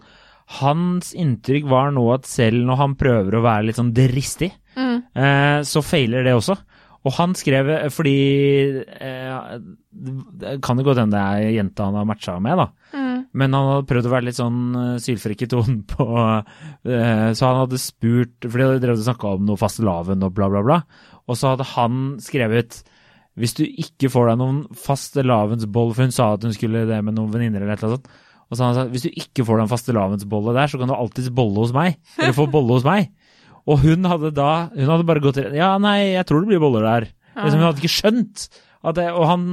Hans 0.60 1.12
inntrykk 1.14 1.68
var 1.70 1.92
nå 1.94 2.02
at 2.12 2.24
selv 2.26 2.64
når 2.66 2.76
han 2.80 2.94
prøver 2.98 3.36
å 3.38 3.42
være 3.44 3.68
litt 3.68 3.78
sånn 3.78 3.92
dristig, 3.94 4.50
Mm. 4.76 5.02
eh, 5.18 5.60
så 5.66 5.80
feiler 5.82 6.22
det 6.26 6.32
også. 6.34 6.54
Og 7.06 7.12
han 7.16 7.32
skrev 7.34 7.70
fordi 7.90 8.12
eh, 9.00 9.58
Det 9.90 10.52
kan 10.62 10.78
jo 10.78 10.84
godt 10.86 11.00
hende 11.02 11.16
det 11.16 11.22
er 11.46 11.54
jenta 11.56 11.86
han 11.88 11.96
har 11.98 12.06
matcha 12.06 12.36
med, 12.42 12.58
da. 12.60 12.66
Mm. 12.94 12.99
Men 13.38 13.54
han 13.54 13.68
hadde 13.68 13.86
prøvd 13.86 14.08
å 14.08 14.12
være 14.14 14.26
litt 14.26 14.38
sånn 14.38 14.62
uh, 14.74 14.94
sylfrekk 15.02 15.44
i 15.46 15.50
tonen 15.52 15.82
på 15.92 16.06
eh, 16.18 17.28
Så 17.36 17.46
han 17.46 17.60
hadde 17.62 17.78
spurt 17.78 18.48
For 18.48 18.58
de 18.58 18.80
drevet 18.82 18.98
og 18.98 19.06
snakka 19.06 19.34
om 19.36 19.44
noe 19.46 19.60
fastelavn 19.60 20.26
og 20.26 20.34
bla, 20.34 20.48
bla, 20.50 20.64
bla. 20.66 20.80
Og 21.30 21.38
så 21.38 21.52
hadde 21.52 21.68
han 21.76 22.00
skrevet 22.22 22.80
Hvis 23.38 23.54
du 23.60 23.62
ikke 23.68 24.10
får 24.10 24.32
deg 24.32 24.40
noen 24.40 24.64
fastelavnsbolle 24.74 25.94
For 25.94 26.08
hun 26.08 26.16
sa 26.16 26.32
at 26.34 26.46
hun 26.46 26.56
skulle 26.56 26.82
det 26.90 26.98
med 27.06 27.18
noen 27.18 27.30
venninner 27.34 27.62
eller 27.62 27.76
annet 27.76 28.00
sånt. 28.00 28.10
Og 28.50 28.56
så 28.58 28.64
hadde 28.64 28.70
han 28.72 28.80
sagt 28.80 28.96
hvis 28.96 29.06
du 29.06 29.22
ikke 29.22 29.46
får 29.46 29.60
deg 29.60 29.62
en 29.62 29.70
fastelavnsbolle 29.70 30.56
der, 30.56 30.70
så 30.72 30.80
kan 30.80 30.90
du 30.90 30.96
alltids 30.96 31.30
bolle 31.30 31.62
hos 31.62 31.74
meg. 31.74 32.00
Eller 32.18 32.34
få 32.34 32.48
bolle 32.50 32.80
hos 32.80 32.86
meg. 32.86 33.12
Og 33.70 33.78
hun 33.84 34.08
hadde 34.08 34.32
da 34.34 34.50
Hun 34.72 34.90
hadde 34.90 35.06
bare 35.06 35.22
gått 35.22 35.38
Ja, 35.54 35.76
nei, 35.78 36.16
jeg 36.16 36.26
tror 36.26 36.42
det 36.42 36.50
blir 36.50 36.62
boller 36.62 36.86
der. 36.88 37.06
Liksom, 37.36 37.60
hun 37.60 37.68
hadde 37.68 37.82
ikke 37.84 37.94
skjønt. 37.94 38.48
Det, 38.96 39.06
og 39.12 39.26
han 39.28 39.44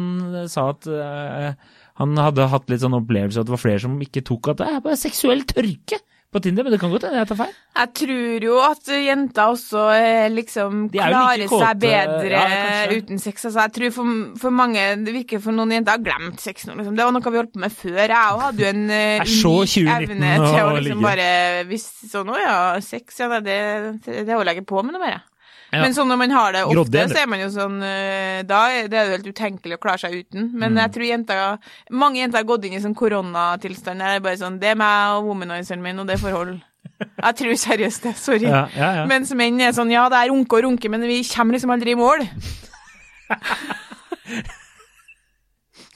sa 0.50 0.70
at 0.72 0.88
eh, 0.88 1.52
han 1.98 2.20
hadde 2.22 2.50
hatt 2.52 2.70
litt 2.70 2.84
sånn 2.84 2.98
opplevelse 3.00 3.42
at 3.42 3.50
det 3.50 3.56
var 3.56 3.64
flere 3.64 3.82
som 3.82 3.98
ikke 4.04 4.26
tok 4.26 4.54
at 4.54 4.62
det 4.62 4.70
er 4.70 4.86
bare 4.86 5.00
seksuell 5.00 5.42
tørke 5.50 6.00
på 6.28 6.42
Tinder, 6.44 6.66
men 6.66 6.74
det 6.74 6.80
kan 6.82 6.92
godt 6.92 7.06
hende 7.08 7.22
jeg 7.22 7.30
tar 7.30 7.38
feil. 7.40 7.54
Jeg 7.78 7.92
tror 8.02 8.44
jo 8.44 8.56
at 8.60 8.90
jenter 8.92 9.54
også 9.54 9.84
eh, 9.96 10.26
liksom 10.34 10.82
er 10.90 11.14
klarer 11.14 11.40
like 11.40 11.60
seg 11.62 11.80
bedre 11.86 12.42
ja, 12.44 12.82
uten 12.92 13.22
sex. 13.24 13.46
Altså, 13.48 13.64
jeg 13.64 13.74
tror 13.78 13.94
for, 13.96 14.18
for 14.42 14.58
mange, 14.58 14.84
det 15.08 15.14
virker 15.16 15.42
for 15.44 15.56
noen 15.56 15.72
jenter 15.78 15.96
har 15.96 16.04
glemt 16.04 16.44
sex 16.44 16.68
nå. 16.68 16.76
Liksom. 16.82 16.98
Det 17.00 17.08
var 17.08 17.16
noe 17.16 17.32
vi 17.32 17.40
holdt 17.40 17.56
på 17.56 17.64
med 17.64 17.78
før. 17.80 18.02
Jeg 18.04 18.20
òg 18.20 18.44
hadde 18.44 18.66
jo 18.66 18.74
en 18.74 18.84
så 19.38 19.56
2019 19.72 19.96
evne 19.96 20.36
til 20.44 20.60
å 20.60 20.76
liksom 20.76 20.84
ligge. 20.92 21.08
bare 21.08 21.32
Hvis 21.72 21.88
sånn, 22.12 22.34
å 22.36 22.44
ja, 22.44 22.60
sex, 22.84 23.24
ja, 23.24 23.32
det, 23.40 23.58
det, 24.04 24.28
det 24.28 24.36
holder 24.36 24.52
jeg 24.52 24.62
ikke 24.62 24.74
på 24.76 24.84
med 24.84 24.98
noe 24.98 25.06
mer. 25.08 25.16
jeg. 25.16 25.26
Ja. 25.74 25.82
Men 25.84 25.92
sånn 25.94 26.08
når 26.08 26.18
man 26.22 26.32
har 26.32 26.54
det 26.56 26.62
ofte, 26.64 26.76
Grodde, 26.78 27.02
så 27.12 27.18
er 27.22 27.28
man 27.28 27.40
jo 27.42 27.48
sånn 27.52 27.82
eh, 27.84 28.44
Da 28.48 28.60
er 28.72 28.88
det 28.88 29.02
helt 29.10 29.26
utenkelig 29.28 29.76
å 29.76 29.82
klare 29.84 30.00
seg 30.00 30.14
uten. 30.22 30.52
Men 30.54 30.72
Mm. 30.74 30.78
jeg 30.80 30.92
tror 30.96 31.06
jenter 31.10 31.60
Mange 31.92 32.22
jenter 32.22 32.38
har 32.40 32.46
gått 32.48 32.66
inn 32.66 32.74
i 32.78 32.80
sånn 32.80 32.96
koronatilstand. 32.96 34.00
der 34.00 34.08
Det 34.08 34.16
er 34.16 34.20
bare 34.30 34.38
sånn 34.38 34.60
Det 34.60 34.70
er 34.72 34.76
meg 34.80 35.18
og 35.18 35.26
womanizeren 35.28 35.82
min, 35.84 36.00
og 36.00 36.08
det 36.08 36.16
er 36.16 36.24
forhold. 36.24 36.62
Jeg 37.00 37.36
tror 37.36 37.54
seriøst 37.60 38.02
det. 38.08 38.16
Sorry. 38.18 38.48
Ja, 38.48 38.68
ja, 38.76 38.92
ja. 39.02 39.06
Mens 39.06 39.34
menn 39.36 39.60
er 39.62 39.72
sånn 39.76 39.92
Ja, 39.92 40.08
det 40.10 40.16
er 40.18 40.30
runke 40.32 40.54
og 40.58 40.64
runke, 40.64 40.90
men 40.90 41.02
vi 41.02 41.22
kommer 41.24 41.54
liksom 41.54 41.70
aldri 41.76 41.92
i 41.92 41.96
mål. 42.00 42.24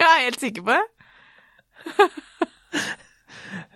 Jeg 0.02 0.08
er 0.10 0.24
helt 0.26 0.40
sikker 0.42 0.62
på 0.66 0.74
det. 0.74 0.86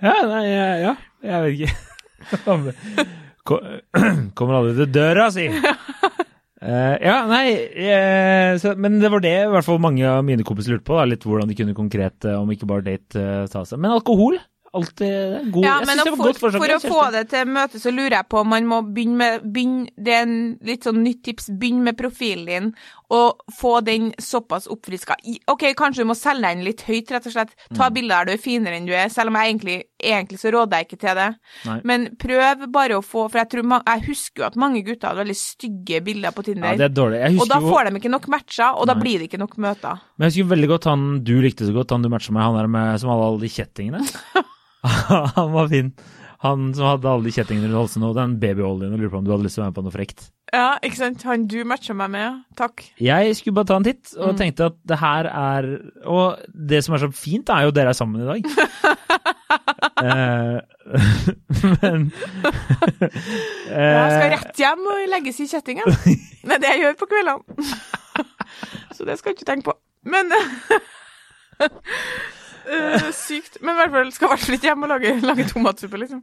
ja, 0.02 0.14
nei, 0.28 0.44
ja, 0.50 0.66
ja, 0.82 0.94
jeg 1.24 1.44
vet 1.44 1.54
ikke. 1.60 3.06
Ko- 3.46 3.62
Kommer 4.38 4.58
aldri 4.60 4.76
til 4.80 4.92
døra, 4.96 5.28
si! 5.34 5.46
Uh, 5.50 6.96
ja, 7.08 7.18
nei 7.30 7.46
uh, 7.54 8.56
så, 8.62 8.74
Men 8.80 8.98
det 9.04 9.12
var 9.14 9.22
det 9.22 9.36
i 9.44 9.52
hvert 9.54 9.68
fall 9.68 9.78
mange 9.84 10.06
av 10.10 10.24
mine 10.26 10.46
kompiser 10.48 10.76
lurte 10.76 10.88
på. 10.88 10.98
Da, 10.98 11.06
litt 11.10 11.26
hvordan 11.28 11.52
de 11.52 11.58
kunne 11.60 11.78
konkret, 11.78 12.18
uh, 12.26 12.40
om 12.42 12.52
ikke 12.56 12.70
bare 12.70 12.86
date, 12.88 13.30
ta 13.54 13.66
seg 13.70 13.82
Men 13.84 13.94
alkohol? 14.00 14.40
Alltid 14.76 15.52
god. 15.56 15.64
Ja, 15.64 15.76
jeg 15.80 15.88
men 15.88 15.96
synes 15.96 16.04
det 16.04 16.12
var 16.12 16.18
få- 16.20 16.26
godt 16.28 16.40
forslag. 16.42 16.64
for 16.66 16.74
å 16.76 16.80
få 16.92 17.04
det 17.16 17.22
til 17.32 17.46
møtet, 17.48 17.80
så 17.80 17.94
lurer 17.96 18.18
jeg 18.18 18.28
på 18.34 18.42
om 18.42 18.50
man 18.52 18.66
må 18.68 18.82
begynne 18.92 19.16
med 19.22 19.46
begynne, 19.56 19.86
Det 19.96 20.12
er 20.18 20.26
en 20.26 20.34
litt 20.68 20.84
sånn 20.84 21.00
nytt 21.06 21.22
tips. 21.24 21.48
Begynn 21.62 21.80
med 21.86 21.96
profilen 22.02 22.50
din, 22.50 22.68
og 23.14 23.42
få 23.54 23.84
den 23.86 24.12
såpass 24.22 24.68
oppfriska. 24.72 25.16
OK, 25.52 25.64
kanskje 25.78 26.04
du 26.04 26.10
må 26.10 26.16
selge 26.18 26.42
deg 26.48 26.58
inn 26.58 26.66
litt 26.66 26.82
høyt, 26.88 27.12
rett 27.12 27.28
og 27.30 27.36
slett. 27.36 27.54
Ta 27.76 27.90
Mm. 27.90 27.94
bilder 27.94 28.16
der 28.16 28.26
du 28.26 28.32
er 28.34 28.42
finere 28.42 28.78
enn 28.78 28.88
du 28.88 28.94
er, 28.94 29.10
selv 29.10 29.30
om 29.30 29.36
jeg 29.36 29.54
egentlig, 29.54 29.84
egentlig 30.02 30.40
så 30.40 30.52
råder 30.52 30.78
jeg 30.78 30.88
ikke 30.88 31.00
til 31.00 31.16
det. 31.16 31.28
Nei. 31.66 31.82
Men 31.84 32.08
prøv 32.18 32.66
bare 32.72 32.98
å 32.98 33.04
få 33.06 33.30
For 33.30 33.40
jeg, 33.40 33.50
tror, 33.50 33.84
jeg 33.86 34.06
husker 34.08 34.42
jo 34.44 34.48
at 34.48 34.56
mange 34.56 34.84
gutter 34.86 35.10
hadde 35.10 35.24
veldig 35.24 35.36
stygge 35.38 36.02
bilder 36.04 36.32
på 36.32 36.44
Tinder. 36.46 36.72
Ja, 36.72 36.78
det 36.78 36.90
er 36.92 36.96
dårlig. 37.02 37.40
Og 37.42 37.48
da 37.50 37.60
får 37.60 37.86
jo 37.86 37.90
de 37.90 38.00
ikke 38.02 38.12
nok 38.14 38.28
matcher, 38.28 38.76
og 38.76 38.88
da 38.88 38.94
Nei. 38.94 39.02
blir 39.02 39.20
det 39.20 39.30
ikke 39.30 39.40
nok 39.42 39.58
møter. 39.58 40.02
Men 40.18 40.30
jeg 40.30 40.44
husker 40.44 40.56
veldig 40.56 40.68
godt 40.70 40.84
han 40.86 41.24
du 41.24 41.42
likte 41.42 41.66
så 41.66 41.74
godt, 41.74 41.92
han 41.92 42.02
du 42.02 42.10
matcha 42.10 42.32
med, 42.32 42.44
han 42.44 42.56
der 42.56 42.68
med, 42.68 43.00
som 43.00 43.10
hadde 43.10 43.26
alle 43.30 43.42
de 43.42 43.50
kjettingene. 43.50 44.02
han 45.36 45.52
var 45.52 45.68
fin. 45.68 45.94
Han 46.44 46.74
som 46.76 46.86
hadde 46.90 47.08
alle 47.10 47.24
de 47.24 47.32
kjettingene 47.32 47.70
rundt 47.72 47.80
halsen 47.86 48.04
og 48.04 48.16
den 48.18 48.36
babyoljen 48.42 48.94
og 48.94 49.00
lurer 49.00 49.12
på 49.14 49.18
om 49.22 49.26
du 49.26 49.32
hadde 49.32 49.46
lyst 49.48 49.56
til 49.56 49.64
å 49.64 49.66
være 49.66 49.72
med 49.74 49.78
på 49.80 49.84
noe 49.86 49.94
frekt. 49.96 50.26
Ja, 50.54 50.78
ikke 50.86 50.98
sant? 51.00 51.24
Han 51.26 51.48
du 51.50 51.58
matcha 51.68 51.94
meg 51.98 52.12
med. 52.14 52.42
Takk. 52.60 52.84
Jeg 53.02 53.36
skulle 53.40 53.56
bare 53.58 53.70
ta 53.72 53.76
en 53.80 53.84
titt, 53.88 54.12
og 54.18 54.34
Mm. 54.34 54.38
tenkte 54.38 54.66
at 54.70 54.76
det 54.86 54.98
her 55.00 55.26
er 55.32 55.68
Og 56.06 56.38
det 56.54 56.84
som 56.86 56.94
er 56.96 57.00
så 57.00 57.10
fint, 57.14 57.50
er 57.50 57.62
jo 57.64 57.68
at 57.70 57.76
dere 57.76 57.90
er 57.90 57.94
sammen 57.98 58.22
i 58.22 58.26
dag. 58.30 58.42
eh, 60.06 60.60
men 61.82 62.12
Jeg 63.66 64.12
skal 64.12 64.28
eh, 64.30 64.36
rett 64.36 64.58
hjem 64.62 64.86
og 64.92 65.10
legges 65.10 65.40
i 65.42 65.48
kjettingen. 65.50 65.86
Det 66.46 66.56
er 66.56 66.62
det 66.62 66.72
jeg 66.76 66.82
gjør 66.86 66.98
på 67.02 67.10
kveldene. 67.10 67.42
Så 68.94 69.06
det 69.08 69.18
skal 69.20 69.34
du 69.34 69.40
ikke 69.40 69.50
tenke 69.50 69.72
på. 69.72 69.76
Men 70.06 70.30
eh, 72.68 73.08
Sykt. 73.16 73.58
Men 73.62 73.76
i 73.76 73.80
hvert 73.82 73.96
fall 73.96 74.12
skal 74.16 74.28
i 74.28 74.34
hvert 74.34 74.46
fall 74.46 74.58
ikke 74.58 74.70
hjem 74.72 74.86
og 74.88 74.94
lage, 74.96 75.16
lage 75.22 75.48
tomatsuppe, 75.52 76.02
liksom. 76.02 76.22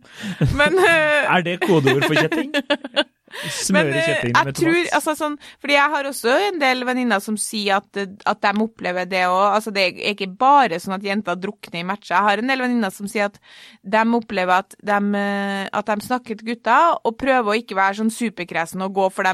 Men 0.58 0.78
uh... 0.78 1.34
Er 1.36 1.46
det 1.46 1.58
kodeord 1.64 2.06
for 2.08 2.14
kjetting? 2.18 2.54
Smøre 3.52 4.02
eh, 4.02 4.28
med 4.44 4.56
tror, 4.58 4.78
altså 4.98 5.14
sånn, 5.18 5.38
fordi 5.62 5.76
jeg 5.78 5.94
har 5.94 6.08
også 6.10 6.34
en 6.48 6.60
del 6.62 6.84
venninner 6.88 7.22
som 7.24 7.38
sier 7.40 7.78
at, 7.80 8.02
at 8.28 8.42
de 8.44 8.52
opplever 8.64 9.08
det 9.10 9.24
òg. 9.28 9.40
Altså, 9.56 9.72
det 9.74 9.86
er 9.90 10.12
ikke 10.12 10.30
bare 10.38 10.80
sånn 10.82 10.96
at 10.98 11.06
jenter 11.06 11.38
drukner 11.40 11.80
i 11.80 11.86
matcher. 11.88 12.14
Jeg 12.16 12.28
har 12.28 12.42
en 12.42 12.52
del 12.52 12.64
venninner 12.66 12.92
som 12.94 13.08
sier 13.10 13.30
at 13.30 13.40
de 13.82 14.04
opplever 14.18 14.62
at 14.62 14.76
de, 14.82 15.00
eh, 15.18 15.64
at 15.72 15.92
de 15.92 16.08
snakker 16.08 16.38
til 16.40 16.52
gutter 16.52 16.98
og 17.02 17.16
prøver 17.20 17.52
å 17.52 17.58
ikke 17.58 17.78
være 17.78 18.00
sånn 18.02 18.12
superkresen 18.12 18.84
og 18.84 18.94
gå 18.98 19.08
for 19.12 19.28
de 19.28 19.32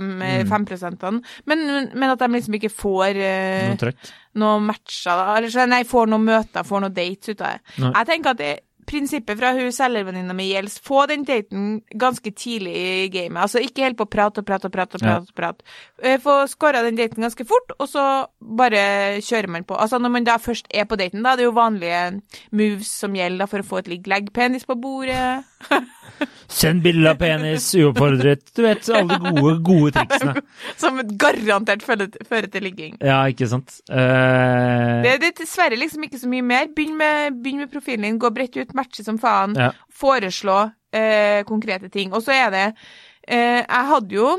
fem 0.48 0.66
Mm. 0.68 0.98
5 0.98 1.22
men, 1.46 1.90
men 1.94 2.10
at 2.10 2.18
de 2.18 2.28
liksom 2.32 2.54
ikke 2.58 2.72
får 2.72 3.16
eh, 3.16 3.68
Noe 3.68 3.80
trøkk? 3.80 4.10
matcher, 4.38 5.16
da. 5.18 5.36
Eller 5.36 5.52
så, 5.52 5.66
nei, 5.68 5.82
får 5.88 6.08
noen 6.10 6.24
møter, 6.28 6.66
får 6.66 6.84
noen 6.84 6.94
dates 6.94 7.28
ut 7.32 7.40
av 7.40 7.56
det. 7.56 7.76
Jeg 7.78 8.06
tenker 8.12 8.30
at 8.34 8.40
det, 8.42 8.52
prinsippet 8.88 9.38
fra 9.38 9.52
hun 9.56 9.68
selgervenninna 9.74 10.34
mi 10.36 10.48
gjelder. 10.50 10.80
Få 10.84 11.02
den 11.10 11.24
daten 11.28 11.82
ganske 12.00 12.32
tidlig 12.34 12.74
i 12.74 13.08
gamet. 13.12 13.42
Altså 13.44 13.60
ikke 13.62 13.84
helt 13.84 13.98
på 14.00 14.06
å 14.08 14.10
prate 14.10 14.40
og 14.42 14.46
prate 14.48 14.66
og 14.70 14.72
prate. 14.74 14.96
og 14.96 15.02
Ja. 15.04 15.18
prate, 15.20 15.28
og 15.28 15.34
prate. 15.36 15.64
Eh, 16.02 16.18
Få 16.24 16.38
scora 16.48 16.82
den 16.82 16.96
daten 16.96 17.22
ganske 17.22 17.46
fort, 17.46 17.72
og 17.78 17.88
så 17.88 18.26
bare 18.40 19.20
kjører 19.20 19.48
man 19.48 19.64
på. 19.64 19.76
Altså 19.78 19.98
Når 20.00 20.10
man 20.10 20.24
da 20.24 20.36
først 20.38 20.66
er 20.74 20.84
på 20.84 20.96
daten, 20.96 21.22
da, 21.22 21.36
det 21.36 21.44
er 21.44 21.50
jo 21.50 21.52
vanlige 21.52 22.22
moves 22.52 22.88
som 22.90 23.12
gjelder 23.14 23.38
da, 23.38 23.46
for 23.46 23.58
å 23.60 23.68
få 23.68 23.78
et 23.78 23.88
ligg. 23.88 24.06
Legg 24.08 24.32
penis 24.32 24.64
på 24.64 24.74
bordet. 24.80 25.44
Send 26.58 26.82
bilde 26.82 27.10
av 27.10 27.18
penis 27.20 27.66
uoppfordret. 27.76 28.42
Du 28.56 28.62
vet, 28.64 28.88
alle 28.94 29.18
de 29.18 29.32
gode, 29.36 29.54
gode 29.66 29.92
triksene. 29.94 30.42
Som 30.80 31.00
garantert 31.20 31.84
fører 31.84 32.48
til 32.50 32.64
ligging. 32.66 32.96
Ja, 33.04 33.20
ikke 33.30 33.48
sant. 33.50 33.78
Uh... 33.90 35.04
Det, 35.04 35.18
det 35.22 35.30
er 35.32 35.36
dessverre 35.42 35.78
liksom 35.78 36.08
ikke 36.08 36.20
så 36.20 36.30
mye 36.30 36.46
mer. 36.46 36.70
Begynn 36.74 36.96
med, 36.98 37.38
begynn 37.44 37.62
med 37.62 37.72
profilen 37.72 38.08
din, 38.08 38.20
gå 38.22 38.32
bredt 38.34 38.58
ut, 38.58 38.74
matche 38.78 39.04
som 39.06 39.20
faen. 39.20 39.54
Ja. 39.60 39.70
Foreslå 40.00 40.58
uh, 40.64 41.40
konkrete 41.48 41.92
ting. 41.92 42.16
Og 42.16 42.24
så 42.24 42.34
er 42.38 42.50
det 42.54 42.66
uh, 42.72 43.60
Jeg 43.62 43.84
hadde 43.92 44.18
jo 44.18 44.32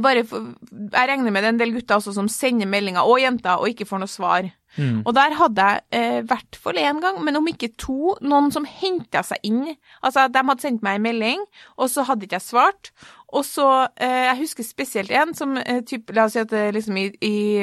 bare 0.00 0.24
Jeg 0.24 1.08
regner 1.08 1.30
med 1.30 1.42
det 1.42 1.48
er 1.48 1.52
en 1.54 1.60
del 1.60 1.72
gutter 1.72 1.96
også 2.00 2.12
som 2.12 2.28
sender 2.28 2.66
meldinger, 2.68 3.00
og 3.02 3.20
jenter, 3.22 3.56
og 3.60 3.68
ikke 3.68 3.86
får 3.88 4.02
noe 4.02 4.08
svar. 4.12 4.50
mm. 4.76 5.02
Og 5.06 5.14
der 5.14 5.34
hadde 5.34 5.62
jeg 5.66 5.80
eh, 5.92 6.18
i 6.20 6.26
hvert 6.26 6.56
fall 6.62 6.78
én 6.78 7.00
gang, 7.00 7.24
men 7.24 7.36
om 7.36 7.48
ikke 7.48 7.72
to, 7.78 8.16
noen 8.20 8.52
som 8.52 8.64
henta 8.68 9.22
seg 9.26 9.38
inn. 9.42 9.64
Altså, 10.02 10.28
de 10.28 10.44
hadde 10.46 10.60
sendt 10.62 10.82
meg 10.82 10.98
en 11.00 11.02
melding, 11.08 11.40
og 11.76 11.90
så 11.90 12.04
hadde 12.06 12.24
ikke 12.28 12.38
jeg 12.38 12.46
svart. 12.48 12.92
Og 13.32 13.44
så, 13.44 13.86
eh, 13.96 14.26
Jeg 14.26 14.38
husker 14.38 14.64
spesielt 14.66 15.10
en 15.10 15.34
som 15.34 15.56
eh, 15.56 15.82
typ, 15.86 16.10
La 16.14 16.24
oss 16.24 16.32
si 16.34 16.40
at 16.42 16.50
liksom 16.50 16.96
i, 16.98 17.04
i, 17.22 17.62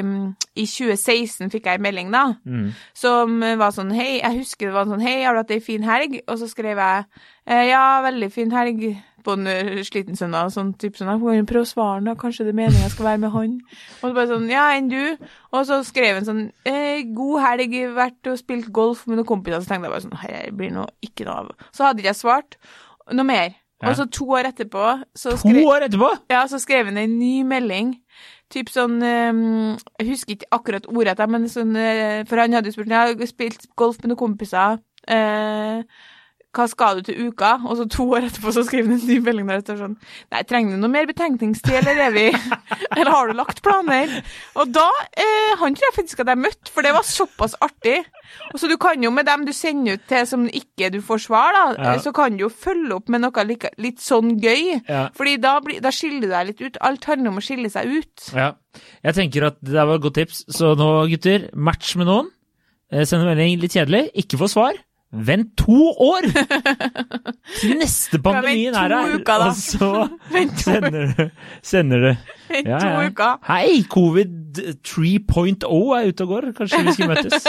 i 0.56 0.66
2016 0.66 1.52
fikk 1.52 1.66
jeg 1.68 1.76
en 1.76 1.82
melding, 1.84 2.12
da. 2.12 2.34
Mm. 2.46 2.70
Som 2.96 3.40
var 3.60 3.76
sånn 3.76 3.92
Hei, 3.92 4.22
jeg 4.22 4.40
husker 4.40 4.68
det 4.70 4.78
var 4.78 4.88
sånn 4.88 5.04
Hei, 5.04 5.24
har 5.26 5.36
du 5.36 5.44
hatt 5.44 5.52
ei 5.52 5.60
fin 5.60 5.84
helg? 5.84 6.22
Og 6.28 6.40
så 6.40 6.48
skrev 6.48 6.80
jeg 6.80 7.06
eh, 7.46 7.66
Ja, 7.68 8.02
veldig 8.06 8.32
fin 8.32 8.52
helg 8.56 8.88
på 9.26 9.36
en 9.38 9.48
eh, 9.52 9.84
sliten 9.88 10.18
søndag. 10.20 10.52
Sånn 10.54 10.74
typ 10.80 10.98
sånn 10.98 11.12
«Jeg 11.12 11.22
må 11.22 11.36
Prøv 11.50 11.66
å 11.66 11.70
svare, 11.70 12.02
nå, 12.06 12.16
Kanskje 12.20 12.48
det 12.48 12.54
er 12.54 12.60
meningen 12.62 12.86
jeg 12.86 12.96
skal 12.96 13.10
være 13.10 13.22
med 13.26 13.34
han. 13.36 13.60
Og 14.00 14.06
så 14.06 14.14
bare 14.14 14.32
sånn 14.32 14.50
Ja, 14.52 14.66
enn 14.78 14.90
du? 14.92 15.30
Og 15.52 15.68
så 15.70 15.80
skrev 15.88 16.20
han 16.20 16.28
sånn 16.28 16.44
eh, 16.68 17.04
God 17.18 17.44
helg, 17.46 17.78
vært 17.98 18.32
og 18.32 18.40
spilt 18.40 18.72
golf 18.76 19.06
med 19.08 19.20
noen 19.20 19.30
kompiser. 19.30 19.64
Så 19.64 19.72
tenkte 19.74 19.90
jeg 19.90 19.96
bare 19.96 20.06
sånn 20.08 20.20
Her 20.24 20.52
blir 20.58 20.74
noe 20.76 20.90
ikke 21.06 21.28
noe 21.28 21.44
av. 21.44 21.70
Så 21.76 21.88
hadde 21.88 22.04
ikke 22.04 22.14
jeg 22.14 22.22
svart 22.24 22.60
noe 23.14 23.28
mer. 23.28 23.56
Ja. 23.78 23.92
Og 23.92 24.00
så 24.00 24.08
to 24.10 24.26
år 24.34 24.50
etterpå 24.50 24.84
så 25.14 25.36
To 25.36 25.44
skrev, 25.44 25.62
år 25.70 25.86
etterpå! 25.86 26.10
ja, 26.34 26.42
så 26.50 26.58
skrev 26.58 26.90
han 26.90 26.98
en 26.98 27.20
ny 27.20 27.44
melding. 27.46 27.94
Typ 28.54 28.72
sånn 28.72 29.02
ehm, 29.04 29.76
Jeg 30.00 30.08
husker 30.08 30.38
ikke 30.38 30.52
akkurat 30.56 30.88
ordrett, 30.88 31.24
men 31.30 31.50
sånn 31.52 31.76
eh, 31.76 32.24
For 32.30 32.40
han 32.40 32.56
hadde 32.56 32.72
jo 32.72 32.78
spurt 32.78 32.94
Jeg 32.94 33.18
har 33.20 33.30
spilt 33.30 33.68
golf 33.80 34.00
med 34.02 34.14
noen 34.14 34.22
kompiser. 34.22 34.80
Eh, 35.08 35.84
hva 36.56 36.66
skal 36.72 36.98
du 36.98 37.02
til 37.12 37.28
uka? 37.30 37.50
Og 37.68 37.76
så 37.78 37.86
to 37.92 38.06
år 38.18 38.26
etterpå 38.30 38.50
så 38.56 38.64
skriver 38.66 38.88
han 38.90 39.00
en 39.00 39.08
ny 39.08 39.18
melding 39.22 39.48
der 39.50 39.60
det 39.60 39.66
står 39.68 39.78
sånn 39.84 39.98
Nei, 40.34 40.40
trenger 40.50 40.74
du 40.74 40.80
noe 40.82 40.90
mer 40.90 41.06
betenkningstid, 41.10 41.76
eller 41.84 42.00
er 42.08 42.14
vi 42.16 42.24
Eller 42.98 43.12
har 43.14 43.28
du 43.30 43.34
lagt 43.38 43.60
planer? 43.66 44.14
Og 44.58 44.72
da 44.74 44.86
eh, 45.14 45.52
Han 45.60 45.76
tror 45.78 45.86
jeg 45.90 45.96
faktisk 46.00 46.24
at 46.24 46.32
jeg 46.32 46.42
møtte, 46.42 46.72
for 46.74 46.82
det 46.88 46.94
var 46.96 47.06
såpass 47.06 47.54
artig. 47.62 48.00
Og 48.54 48.58
så 48.62 48.70
du 48.72 48.74
kan 48.82 49.04
jo 49.06 49.12
med 49.14 49.28
dem 49.30 49.46
du 49.46 49.52
sender 49.54 50.00
ut 50.00 50.08
til 50.10 50.26
som 50.30 50.48
ikke 50.50 50.90
du 50.96 50.98
får 51.06 51.22
svar, 51.28 51.54
da, 51.54 51.66
Ja. 51.78 51.92
eh, 51.94 52.02
så 52.02 52.14
kan 52.16 52.34
du 52.40 52.46
jo 52.48 52.50
følge 52.50 52.96
opp 52.98 53.10
med 53.14 53.22
noe 53.22 53.46
like, 53.46 53.70
litt 53.78 54.02
sånn 54.02 54.34
gøy. 54.42 54.82
Ja. 54.90 55.04
Fordi 55.18 55.36
da, 55.44 55.60
blir- 55.62 55.84
da 55.84 55.92
skiller 55.94 56.26
du 56.26 56.32
deg 56.34 56.48
litt 56.54 56.62
ut. 56.66 56.82
Alt 56.82 57.06
handler 57.12 57.36
om 57.36 57.38
å 57.38 57.46
skille 57.46 57.70
seg 57.70 57.92
ut. 58.00 58.32
Ja. 58.34 58.54
Jeg 59.06 59.14
tenker 59.20 59.46
at 59.52 59.62
det 59.62 59.78
var 59.78 59.96
et 60.00 60.02
godt 60.08 60.18
tips. 60.24 60.42
Så 60.50 60.74
nå, 60.80 60.90
gutter, 61.12 61.50
match 61.54 61.94
med 62.00 62.10
noen. 62.10 62.34
Eh, 62.92 63.04
Send 63.06 63.22
en 63.22 63.30
melding 63.36 63.60
litt 63.62 63.76
kjedelig. 63.78 64.08
Ikke 64.26 64.40
få 64.42 64.50
svar. 64.50 64.74
Vent 65.12 65.54
to 65.56 65.94
år 66.04 66.26
til 67.62 67.78
neste 67.80 68.20
pandemien 68.20 68.76
er 68.76 68.92
to 68.92 68.98
her, 69.00 69.44
og 69.46 69.54
så 69.56 69.92
sender 70.66 71.14
du, 71.16 71.30
sender 71.64 72.04
du. 72.04 72.10
Vent 72.50 72.68
Ja, 72.68 72.80
to 72.82 72.90
ja. 72.92 73.06
uker. 73.08 73.38
Hei, 73.48 73.86
covid 73.88 74.60
3.0 74.84 75.64
er 75.96 76.12
ute 76.12 76.28
og 76.28 76.34
går. 76.34 76.50
Kanskje 76.58 76.84
vi 76.84 76.96
skulle 76.98 77.16
møtes? 77.16 77.48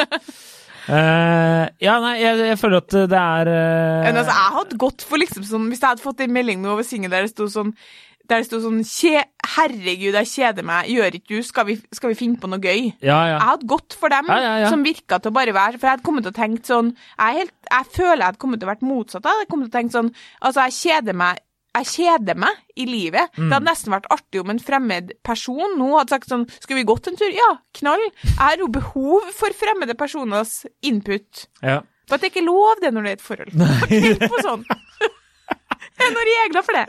Uh, 0.88 1.66
ja, 1.86 1.98
nei, 2.04 2.14
jeg, 2.22 2.44
jeg 2.46 2.60
føler 2.62 2.84
at 2.84 2.94
det 3.10 3.22
er 3.24 3.50
uh... 3.50 4.06
Men 4.06 4.20
altså, 4.22 4.36
jeg 4.38 4.54
hadde 4.60 4.78
gått 4.86 5.04
for 5.04 5.20
liksom 5.20 5.44
sånn 5.44 5.66
Hvis 5.68 5.82
jeg 5.82 5.90
hadde 5.90 6.04
fått 6.04 6.22
en 6.24 6.32
melding 6.32 6.62
nå 6.62 6.70
over 6.76 6.86
singel 6.86 7.12
der 7.12 7.26
det 7.26 7.34
sto 7.34 7.50
sånn 7.52 7.74
der 8.28 8.42
det 8.42 8.48
sto 8.48 8.60
sånn 8.62 8.82
Herregud, 9.48 10.12
jeg 10.18 10.28
kjeder 10.28 10.66
meg. 10.66 10.90
Gjør 10.92 11.16
ikke 11.16 11.38
du? 11.38 11.42
Skal 11.46 11.64
vi, 11.70 11.78
skal 11.96 12.12
vi 12.12 12.18
finne 12.18 12.36
på 12.40 12.50
noe 12.50 12.60
gøy? 12.60 12.90
Ja, 13.00 13.16
ja. 13.24 13.36
Jeg 13.38 13.46
hadde 13.48 13.68
gått 13.72 13.96
for 13.96 14.12
dem 14.12 14.28
som 14.68 14.84
virka 14.84 15.18
til 15.22 15.32
å 15.32 15.36
bare 15.38 15.54
være 15.56 15.78
For 15.80 15.88
jeg 15.88 15.96
hadde 15.96 16.04
kommet 16.06 16.26
til 16.26 16.34
å 16.34 16.36
tenke 16.36 16.68
sånn 16.68 16.90
Jeg, 16.92 17.36
helt, 17.38 17.54
jeg 17.70 17.88
føler 17.94 18.20
jeg 18.20 18.28
hadde 18.28 18.42
kommet 18.44 18.60
til 18.60 18.68
å 18.68 18.72
vært 18.74 18.84
motsatt. 18.86 19.24
Jeg 19.24 19.38
hadde 19.38 19.50
kommet 19.52 19.68
til 19.68 19.72
å 19.72 19.78
tenke 19.78 19.96
sånn 19.96 20.10
Altså, 20.42 20.66
jeg 20.68 20.76
kjeder 20.82 21.18
meg 21.24 21.44
jeg 21.78 21.86
kjeder 21.92 22.38
meg 22.40 22.80
i 22.80 22.86
livet. 22.88 23.28
Mm. 23.36 23.44
Det 23.44 23.54
hadde 23.54 23.68
nesten 23.68 23.92
vært 23.92 24.08
artig 24.10 24.40
om 24.40 24.48
en 24.50 24.58
fremmed 24.58 25.12
person 25.26 25.76
nå 25.78 25.90
hadde 25.94 26.16
sagt 26.16 26.32
sånn 26.32 26.46
Skal 26.56 26.80
vi 26.80 26.86
gått 26.88 27.06
en 27.10 27.18
tur? 27.20 27.28
Ja, 27.34 27.50
knall. 27.78 28.02
Jeg 28.24 28.38
har 28.40 28.58
jo 28.58 28.70
behov 28.72 29.28
for 29.36 29.54
fremmede 29.54 29.94
personers 29.98 30.64
input. 30.82 31.46
ja. 31.62 31.80
For 32.08 32.16
det 32.16 32.30
er 32.30 32.32
ikke 32.32 32.46
lov 32.46 32.80
det 32.80 32.90
når 32.96 33.04
det 33.04 33.10
er 33.10 33.18
et 33.18 33.22
forhold. 33.22 33.52
Tenk 33.90 34.22
på 34.32 34.40
sånn. 34.40 34.62
Det 35.98 36.06
er 36.06 36.12
noen 36.14 36.28
regler 36.28 36.64
for 36.64 36.78
det. 36.78 36.86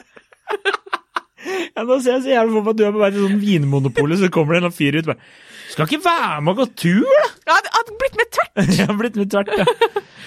Ja, 1.45 1.84
Nå 1.86 1.99
ser 2.04 2.17
jeg 2.17 2.25
så 2.25 2.34
jævlig 2.34 2.56
for 2.58 2.65
meg 2.65 2.73
at 2.73 2.80
du 2.80 2.84
er 2.88 2.95
på 2.95 3.04
vei 3.04 3.12
til 3.15 3.25
sånn 3.25 3.39
Vinmonopolet, 3.43 4.19
så 4.19 4.30
kommer 4.34 4.58
det 4.58 4.67
en 4.67 4.75
fyr 4.75 4.97
ut 4.99 5.12
bare 5.13 5.21
Skal 5.70 5.86
ikke 5.86 6.02
være 6.06 6.40
med 6.44 6.54
og 6.56 6.62
gå 6.64 6.66
tur, 6.82 7.06
da? 7.06 7.26
Jeg 7.50 7.56
hadde, 7.56 7.72
hadde 7.78 7.98
blitt 8.02 8.16
med 8.20 8.32
tvert. 8.36 8.72
Har 8.90 8.96
blitt 9.00 9.20
med 9.20 9.30
tvert, 9.34 9.52
ja. 9.60 9.66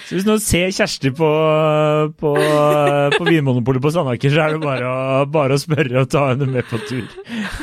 Så 0.03 0.17
hvis 0.17 0.25
noen 0.27 0.41
ser 0.43 0.71
Kjersti 0.75 1.11
på, 1.15 1.27
på, 2.19 2.31
på 3.15 3.27
Vinmonopolet 3.27 3.83
på 3.83 3.91
Sandaker, 3.95 4.33
så 4.33 4.41
er 4.43 4.55
det 4.55 4.61
bare 4.63 4.87
å, 4.89 5.23
bare 5.31 5.55
å 5.55 5.61
spørre 5.61 6.01
og 6.03 6.09
ta 6.11 6.25
henne 6.33 6.47
med 6.51 6.67
på 6.67 6.79
tur. 6.89 7.05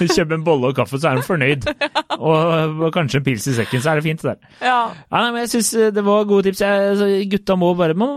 Kjøpe 0.01 0.39
en 0.39 0.45
bolle 0.47 0.71
og 0.71 0.79
kaffe, 0.79 1.01
så 1.01 1.11
er 1.11 1.21
hun 1.21 1.27
fornøyd. 1.27 1.69
Og, 2.17 2.81
og 2.81 2.89
kanskje 2.97 3.21
en 3.21 3.27
pils 3.29 3.47
i 3.53 3.57
sekken, 3.59 3.83
så 3.85 3.93
er 3.93 4.01
det 4.01 4.07
fint 4.09 4.25
det 4.25 4.33
der. 4.33 4.57
Ja. 4.65 4.79
Ja, 5.11 5.21
nei, 5.21 5.31
men 5.35 5.45
jeg 5.45 5.53
syns 5.57 5.71
det 5.97 6.05
var 6.07 6.27
gode 6.31 6.49
tips. 6.49 6.63
Jeg, 6.65 6.91
altså, 6.95 7.09
gutta 7.35 7.57
må 7.61 7.73
bare 7.79 7.97
må, 7.99 8.09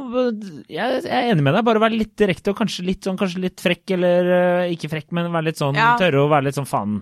jeg, 0.71 0.99
jeg 1.03 1.11
er 1.11 1.31
enig 1.33 1.43
med 1.45 1.57
deg. 1.57 1.65
Bare 1.67 1.81
være 1.83 1.99
litt 1.99 2.13
direkte 2.19 2.53
og 2.53 2.59
kanskje 2.61 2.85
litt, 2.87 3.03
sånn, 3.07 3.19
kanskje 3.19 3.43
litt 3.47 3.63
frekk, 3.63 3.83
eller 3.97 4.33
øh, 4.37 4.73
ikke 4.75 4.91
frekk, 4.91 5.09
men 5.17 5.31
være 5.33 5.49
litt 5.51 5.59
sånn 5.61 5.79
Ja. 5.79 5.93
tørre 5.99 6.23
og 6.23 6.31
være 6.35 6.47
litt 6.49 6.59
sånn 6.59 6.69
faen. 6.69 6.99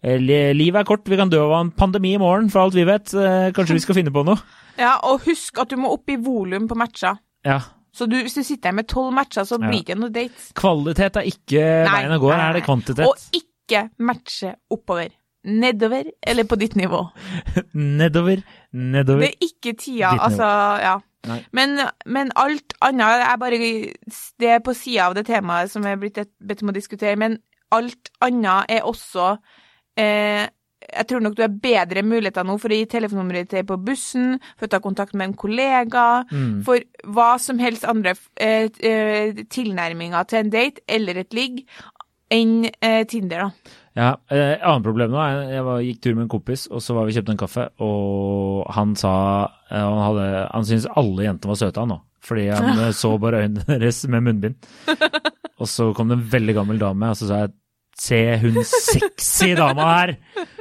Livet 0.00 0.80
er 0.80 0.86
kort, 0.88 1.04
vi 1.08 1.18
kan 1.20 1.28
dø 1.28 1.42
av 1.44 1.58
en 1.58 1.72
pandemi 1.76 2.14
i 2.16 2.20
morgen, 2.20 2.48
for 2.52 2.64
alt 2.64 2.76
vi 2.78 2.86
vet. 2.88 3.12
Eh, 3.12 3.50
Kanskje 3.56 3.76
vi 3.76 3.82
skal 3.84 3.98
finne 3.98 4.12
på 4.14 4.24
noe? 4.24 4.40
ja, 4.80 4.94
og 5.04 5.26
husk 5.26 5.60
at 5.60 5.72
du 5.72 5.76
må 5.80 5.92
opp 5.92 6.08
i 6.08 6.16
volum 6.20 6.70
på 6.70 6.78
matcher. 6.78 7.20
Ja. 7.44 7.60
Så 7.92 8.06
du, 8.06 8.16
hvis 8.22 8.36
du 8.38 8.42
sitter 8.46 8.70
her 8.70 8.78
med 8.78 8.88
tolv 8.88 9.12
matcher, 9.12 9.44
så 9.44 9.58
blir 9.58 9.80
det 9.80 9.82
ikke 9.84 9.98
noe 9.98 10.14
date. 10.14 10.44
Kvalitet 10.56 11.18
er 11.20 11.28
ikke 11.28 11.64
Nei, 11.84 11.94
veien 11.96 12.14
å 12.14 12.20
gå, 12.22 12.30
her 12.32 12.44
er 12.46 12.58
det 12.60 12.64
kvantitet. 12.64 13.04
Og 13.04 13.40
ikke 13.40 13.88
matche 14.06 14.54
oppover. 14.72 15.10
Nedover 15.50 16.10
eller 16.28 16.46
på 16.48 16.58
ditt 16.60 16.76
nivå. 16.76 17.00
Nedover, 18.00 18.42
nedover. 18.72 19.24
Det 19.24 19.30
er 19.30 19.46
ikke 19.48 19.72
tida, 19.80 20.14
altså, 20.20 20.48
ja. 20.84 20.96
Men, 21.52 21.80
men 22.08 22.30
alt 22.40 22.72
annet 22.80 23.26
er 23.26 23.36
bare 23.40 23.58
Det 23.60 24.48
er 24.48 24.62
på 24.64 24.72
sida 24.72 25.10
av 25.10 25.16
det 25.18 25.26
temaet 25.28 25.68
som 25.68 25.84
jeg 25.84 25.96
er 25.96 26.00
blitt 26.00 26.20
bedt 26.40 26.62
om 26.64 26.72
å 26.72 26.76
diskutere, 26.76 27.18
men 27.20 27.36
alt 27.76 28.08
annet 28.24 28.72
er 28.72 28.86
også 28.88 29.34
eh, 30.00 30.46
Jeg 30.90 31.06
tror 31.06 31.20
nok 31.22 31.36
du 31.38 31.42
har 31.44 31.52
bedre 31.62 32.02
muligheter 32.02 32.42
nå 32.48 32.56
for 32.58 32.72
å 32.72 32.78
gi 32.80 32.86
telefonnummeret 32.90 33.50
ditt 33.52 33.66
på 33.68 33.76
bussen, 33.84 34.38
for 34.58 34.66
å 34.66 34.70
ta 34.72 34.80
kontakt 34.82 35.14
med 35.14 35.28
en 35.28 35.34
kollega, 35.38 36.06
Mm. 36.32 36.62
for 36.66 36.80
hva 37.06 37.34
som 37.38 37.60
helst 37.62 37.84
andre 37.86 38.14
eh, 38.40 38.66
eh, 38.80 39.44
tilnærminger 39.52 40.26
til 40.26 40.38
en 40.40 40.50
date 40.50 40.80
eller 40.88 41.20
et 41.22 41.36
ligg 41.36 41.60
enn 42.32 42.64
eh, 42.80 43.04
Tinder, 43.10 43.44
da. 43.44 43.76
Ja, 43.98 44.10
eh, 44.30 44.56
annet 44.62 44.84
problem 44.86 45.10
nå 45.12 45.18
er 45.22 45.38
jeg 45.52 45.64
var, 45.66 45.80
gikk 45.82 46.00
tur 46.02 46.14
med 46.14 46.24
en 46.24 46.32
kompis, 46.32 46.66
og 46.70 46.80
så 46.82 46.94
var 46.96 47.06
vi 47.08 47.14
kjøpte 47.16 47.32
en 47.34 47.40
kaffe, 47.42 47.64
og 47.82 48.66
han 48.74 48.94
sa 48.98 49.14
eh, 49.70 49.78
Han, 49.82 49.98
hadde, 50.08 50.26
han 50.54 50.64
syntes 50.68 50.86
alle 50.96 51.26
jentene 51.26 51.50
var 51.52 51.58
søte, 51.60 51.82
han 51.82 51.90
nå. 51.94 52.00
Fordi 52.22 52.48
han 52.52 52.78
eh, 52.86 52.92
så 52.96 53.14
bare 53.20 53.44
øynene 53.46 53.66
deres 53.80 54.02
med 54.08 54.22
munnbind. 54.26 54.54
Og 55.60 55.68
så 55.68 55.90
kom 55.92 56.08
det 56.08 56.16
en 56.16 56.28
veldig 56.32 56.54
gammel 56.56 56.78
dame, 56.80 57.10
og 57.12 57.18
så 57.20 57.26
sa 57.28 57.38
jeg 57.42 57.50
Se 58.00 58.20
hun 58.40 58.60
sexy 58.64 59.52
dama 59.58 59.88
her! 59.98 60.14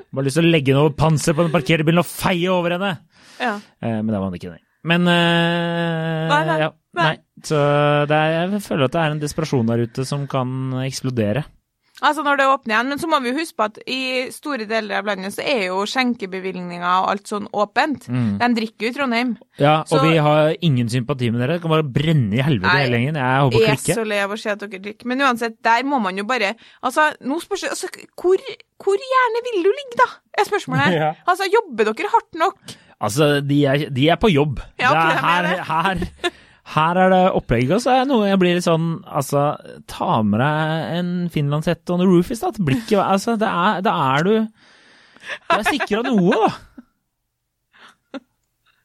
Bare 0.10 0.26
lyst 0.26 0.40
til 0.40 0.48
å 0.48 0.52
legge 0.52 0.74
noe 0.76 0.92
panser 0.98 1.36
på 1.38 1.46
den 1.46 1.54
parkerbilen 1.54 2.02
og 2.02 2.08
feie 2.10 2.50
over 2.52 2.76
henne! 2.76 2.96
Ja. 3.40 3.54
Eh, 3.80 4.00
men 4.02 4.10
det 4.12 4.18
var 4.18 4.28
han 4.28 4.36
ikke, 4.40 4.52
nei. 4.56 4.64
Men 4.90 5.08
eh, 5.12 6.26
Nei, 6.32 6.42
nei, 6.48 6.58
ja, 6.64 6.70
nei. 7.00 7.14
Så 7.46 7.60
det 8.10 8.18
er, 8.18 8.36
jeg 8.56 8.62
føler 8.66 8.88
at 8.88 8.96
det 8.96 9.02
er 9.04 9.16
en 9.16 9.22
desperasjon 9.24 9.72
der 9.72 9.86
ute 9.88 10.06
som 10.08 10.26
kan 10.32 10.52
eksplodere. 10.84 11.46
Altså 12.06 12.24
når 12.24 12.40
det 12.40 12.48
åpner 12.50 12.74
igjen. 12.76 12.90
Men 12.94 13.02
så 13.02 13.10
må 13.12 13.20
vi 13.24 13.32
jo 13.32 13.40
huske 13.40 13.58
på 13.60 13.68
at 13.68 13.80
i 13.90 14.00
store 14.34 14.68
deler 14.70 15.02
av 15.02 15.10
landet 15.10 15.36
så 15.36 15.44
er 15.44 15.66
jo 15.68 15.82
skjenkebevilgninger 15.90 16.86
og 16.86 17.10
alt 17.14 17.32
sånn 17.32 17.50
åpent. 17.52 18.08
De 18.10 18.50
drikker 18.58 18.88
jo 18.88 18.92
i 18.92 18.96
Trondheim. 18.96 19.36
Ja, 19.60 19.82
og 19.92 20.06
vi 20.08 20.16
har 20.24 20.54
ingen 20.66 20.90
sympati 20.92 21.32
med 21.34 21.44
dere. 21.44 21.58
Det 21.58 21.66
kan 21.66 21.74
bare 21.76 21.88
brenne 22.00 22.40
i 22.40 22.44
helvete 22.46 22.76
hele 22.78 23.00
gjengen. 23.02 23.20
Jeg 23.20 23.46
håper 23.46 23.60
å 23.60 23.64
Jeg 23.66 23.78
er 23.78 24.02
så 24.02 24.08
lei 24.08 24.22
av 24.24 24.36
å 24.36 24.40
se 24.40 24.54
at 24.54 24.64
dere 24.64 24.84
drikker. 24.88 25.10
Men 25.12 25.26
uansett, 25.28 25.60
der 25.66 25.88
må 25.88 26.02
man 26.04 26.18
jo 26.20 26.28
bare 26.30 26.54
Altså, 26.86 27.10
nå 27.26 27.40
spørs 27.44 27.66
det 27.66 27.72
altså, 27.74 27.90
hvor, 28.20 28.42
hvor 28.84 29.02
gjerne 29.12 29.42
vil 29.50 29.64
du 29.66 29.70
ligge, 29.72 29.98
da? 30.00 30.10
Er 30.40 30.48
spørsmålet. 30.50 30.96
Ja. 31.00 31.14
Altså, 31.32 31.46
jobber 31.52 31.92
dere 31.92 32.10
hardt 32.12 32.38
nok? 32.40 32.78
Altså, 33.00 33.28
de 33.46 33.60
er, 33.70 33.86
de 33.96 34.10
er 34.12 34.18
på 34.20 34.28
jobb. 34.34 34.60
Ja, 34.82 34.90
det 34.92 35.16
er 35.16 35.22
her, 35.24 35.64
her, 35.70 36.02
Her 36.70 37.00
er 37.02 37.10
det 37.14 37.20
opplegg, 37.34 37.72
og 37.74 37.80
så 37.82 37.96
er 37.98 38.06
noe 38.10 38.28
jeg 38.30 38.38
blir 38.42 38.54
litt 38.60 38.66
sånn 38.68 38.90
Altså, 39.10 39.44
ta 39.90 40.20
med 40.22 40.38
deg 40.44 40.98
en 41.00 41.08
finlandshette 41.34 41.96
og 41.96 42.02
noe 42.04 42.10
roofies, 42.12 42.44
da. 42.44 42.52
Blikket 42.62 43.00
Altså, 43.02 43.34
det 43.42 43.50
er, 43.50 43.80
det 43.88 43.94
er 43.94 44.28
du 44.28 44.34
Du 45.50 45.56
er 45.58 45.64
sikra 45.72 46.04
noe, 46.06 46.44
da. 46.44 46.52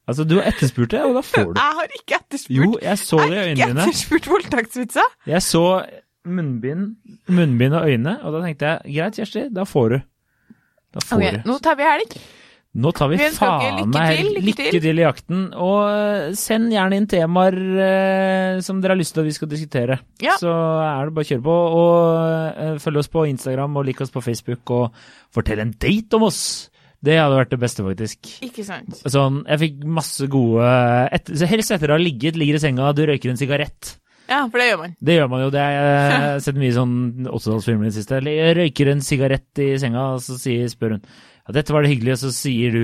Altså, 0.05 0.25
du 0.29 0.35
har 0.37 0.49
etterspurt 0.51 0.91
det, 0.93 1.01
og 1.01 1.15
da 1.17 1.23
får 1.25 1.47
du. 1.55 1.61
Jeg 1.61 1.77
har 1.79 1.93
ikke 1.99 2.17
etterspurt 2.19 2.57
Jo, 2.59 2.67
jeg 2.85 2.99
så 3.01 3.21
det 3.25 3.37
i 3.37 3.45
øynene. 3.45 3.55
Jeg 3.57 3.69
har 3.69 3.71
ikke 3.73 3.85
etterspurt 3.89 4.27
voldtektsvitsa. 4.29 5.05
Jeg 5.33 5.45
så 5.47 5.63
munnbind, 6.29 6.91
munnbind 7.33 7.77
og 7.79 7.89
øyne, 7.89 8.13
og 8.25 8.35
da 8.37 8.43
tenkte 8.45 8.73
jeg 8.75 8.97
greit, 8.99 9.17
Kjersti, 9.21 9.45
da 9.57 9.65
får 9.69 9.95
du. 9.95 9.97
Da 10.95 11.05
får 11.05 11.17
Ok, 11.25 11.39
du. 11.39 11.49
nå 11.49 11.57
tar 11.65 11.79
vi 11.81 11.87
helg. 11.89 12.17
Nå 12.75 12.91
tar 12.91 13.11
vi 13.13 13.19
faen 13.37 13.85
meg 13.93 14.25
lykke 14.35 14.67
lykke 14.67 14.81
til 14.83 14.99
i 14.99 15.05
jakten. 15.05 15.45
Og 15.63 15.79
eh, 15.87 16.33
send 16.39 16.73
gjerne 16.75 16.99
inn 16.99 17.07
temaer 17.11 17.57
eh, 17.87 18.63
som 18.67 18.81
dere 18.83 18.97
har 18.97 18.99
lyst 18.99 19.15
til 19.15 19.23
at 19.23 19.29
vi 19.29 19.35
skal 19.37 19.51
diskutere. 19.53 20.01
Ja. 20.23 20.35
Så 20.41 20.51
er 20.51 21.07
det 21.07 21.15
bare 21.15 21.27
å 21.27 21.31
kjøre 21.31 21.45
på. 21.47 21.57
Og 21.79 22.55
eh, 22.65 22.77
følg 22.83 23.03
oss 23.05 23.13
på 23.13 23.27
Instagram 23.31 23.79
og 23.79 23.87
lik 23.87 24.03
oss 24.03 24.11
på 24.15 24.23
Facebook, 24.25 24.75
og 24.75 25.05
fortell 25.35 25.63
en 25.63 25.75
date 25.79 26.19
om 26.19 26.27
oss! 26.27 26.45
Det 27.05 27.19
hadde 27.21 27.37
vært 27.37 27.53
det 27.53 27.61
beste, 27.61 27.85
faktisk. 27.85 28.31
Ikke 28.47 28.65
sant. 28.65 28.97
Sånn, 29.13 29.43
jeg 29.45 29.61
fikk 29.61 29.83
masse 29.99 30.27
gode 30.33 30.71
et, 31.13 31.29
så 31.37 31.49
Helst 31.51 31.75
etter 31.77 31.93
å 31.93 31.99
ha 31.99 32.01
ligget, 32.01 32.39
ligger 32.41 32.57
i 32.57 32.63
senga, 32.63 32.95
du 32.97 33.03
røyker 33.05 33.29
en 33.29 33.39
sigarett. 33.39 33.99
Ja, 34.25 34.39
for 34.49 34.57
det 34.57 34.71
gjør 34.71 34.81
man. 34.81 34.95
Det 35.05 35.19
gjør 35.19 35.29
man 35.29 35.43
jo. 35.45 35.51
det 35.53 35.61
er, 35.61 35.75
Jeg 35.77 36.23
har 36.23 36.41
sett 36.47 36.59
mye 36.59 36.73
sånn 36.73 36.97
80-tallsfilmer 37.29 37.85
i 37.85 37.93
det 37.93 37.99
siste. 37.99 38.23
Jeg 38.25 38.57
røyker 38.57 38.91
en 38.95 39.05
sigarett 39.05 39.63
i 39.63 39.69
senga, 39.83 40.07
og 40.17 40.25
så 40.25 40.39
sier, 40.41 40.65
spør 40.73 40.97
hun 40.97 41.05
ja, 41.47 41.53
dette 41.57 41.73
var 41.75 41.83
det 41.85 41.91
hyggelig, 41.95 42.13
og 42.17 42.19
så 42.25 42.31
sier 42.33 42.73
du 42.73 42.83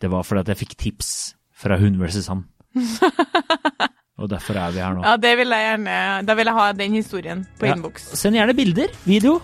det 0.00 0.10
var 0.12 0.22
fordi 0.28 0.40
at 0.44 0.48
jeg 0.52 0.60
fikk 0.66 0.74
tips 0.76 1.10
fra 1.56 1.78
hun 1.80 1.96
versus 1.98 2.26
han. 2.28 2.44
og 4.20 4.28
derfor 4.32 4.56
er 4.60 4.70
vi 4.74 4.80
her 4.84 4.94
nå. 4.96 5.04
Ja, 5.04 5.16
det 5.20 5.32
vil 5.38 5.48
jeg 5.54 5.64
gjerne 5.70 5.94
Da 6.28 6.34
vil 6.36 6.50
jeg 6.50 6.54
ha 6.58 6.66
den 6.76 6.92
historien 6.98 7.46
på 7.60 7.66
Ja. 7.70 7.74
innboks. 7.76 8.10
Send 8.20 8.36
gjerne 8.36 8.54
bilder, 8.56 8.92
video. 9.04 9.38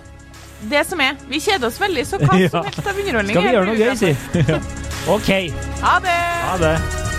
Det 0.70 0.85
som 0.87 1.01
er. 1.01 1.16
Vi 1.29 1.40
kjeder 1.42 1.66
oss 1.66 1.81
veldig, 1.81 2.05
så 2.07 2.20
hva 2.22 2.37
Ja. 2.44 2.48
som 2.53 2.64
helst 2.68 2.87
av 2.87 3.01
underholdning. 3.01 3.35
Skal 3.35 3.48
vi 3.48 3.57
gjøre 3.57 3.66
noe 3.66 3.81
gøy, 3.81 3.96
si. 3.96 4.12
ok, 5.16 5.33
Ha 5.83 5.96
det! 6.05 6.20
ha 6.51 6.57
det. 6.62 7.12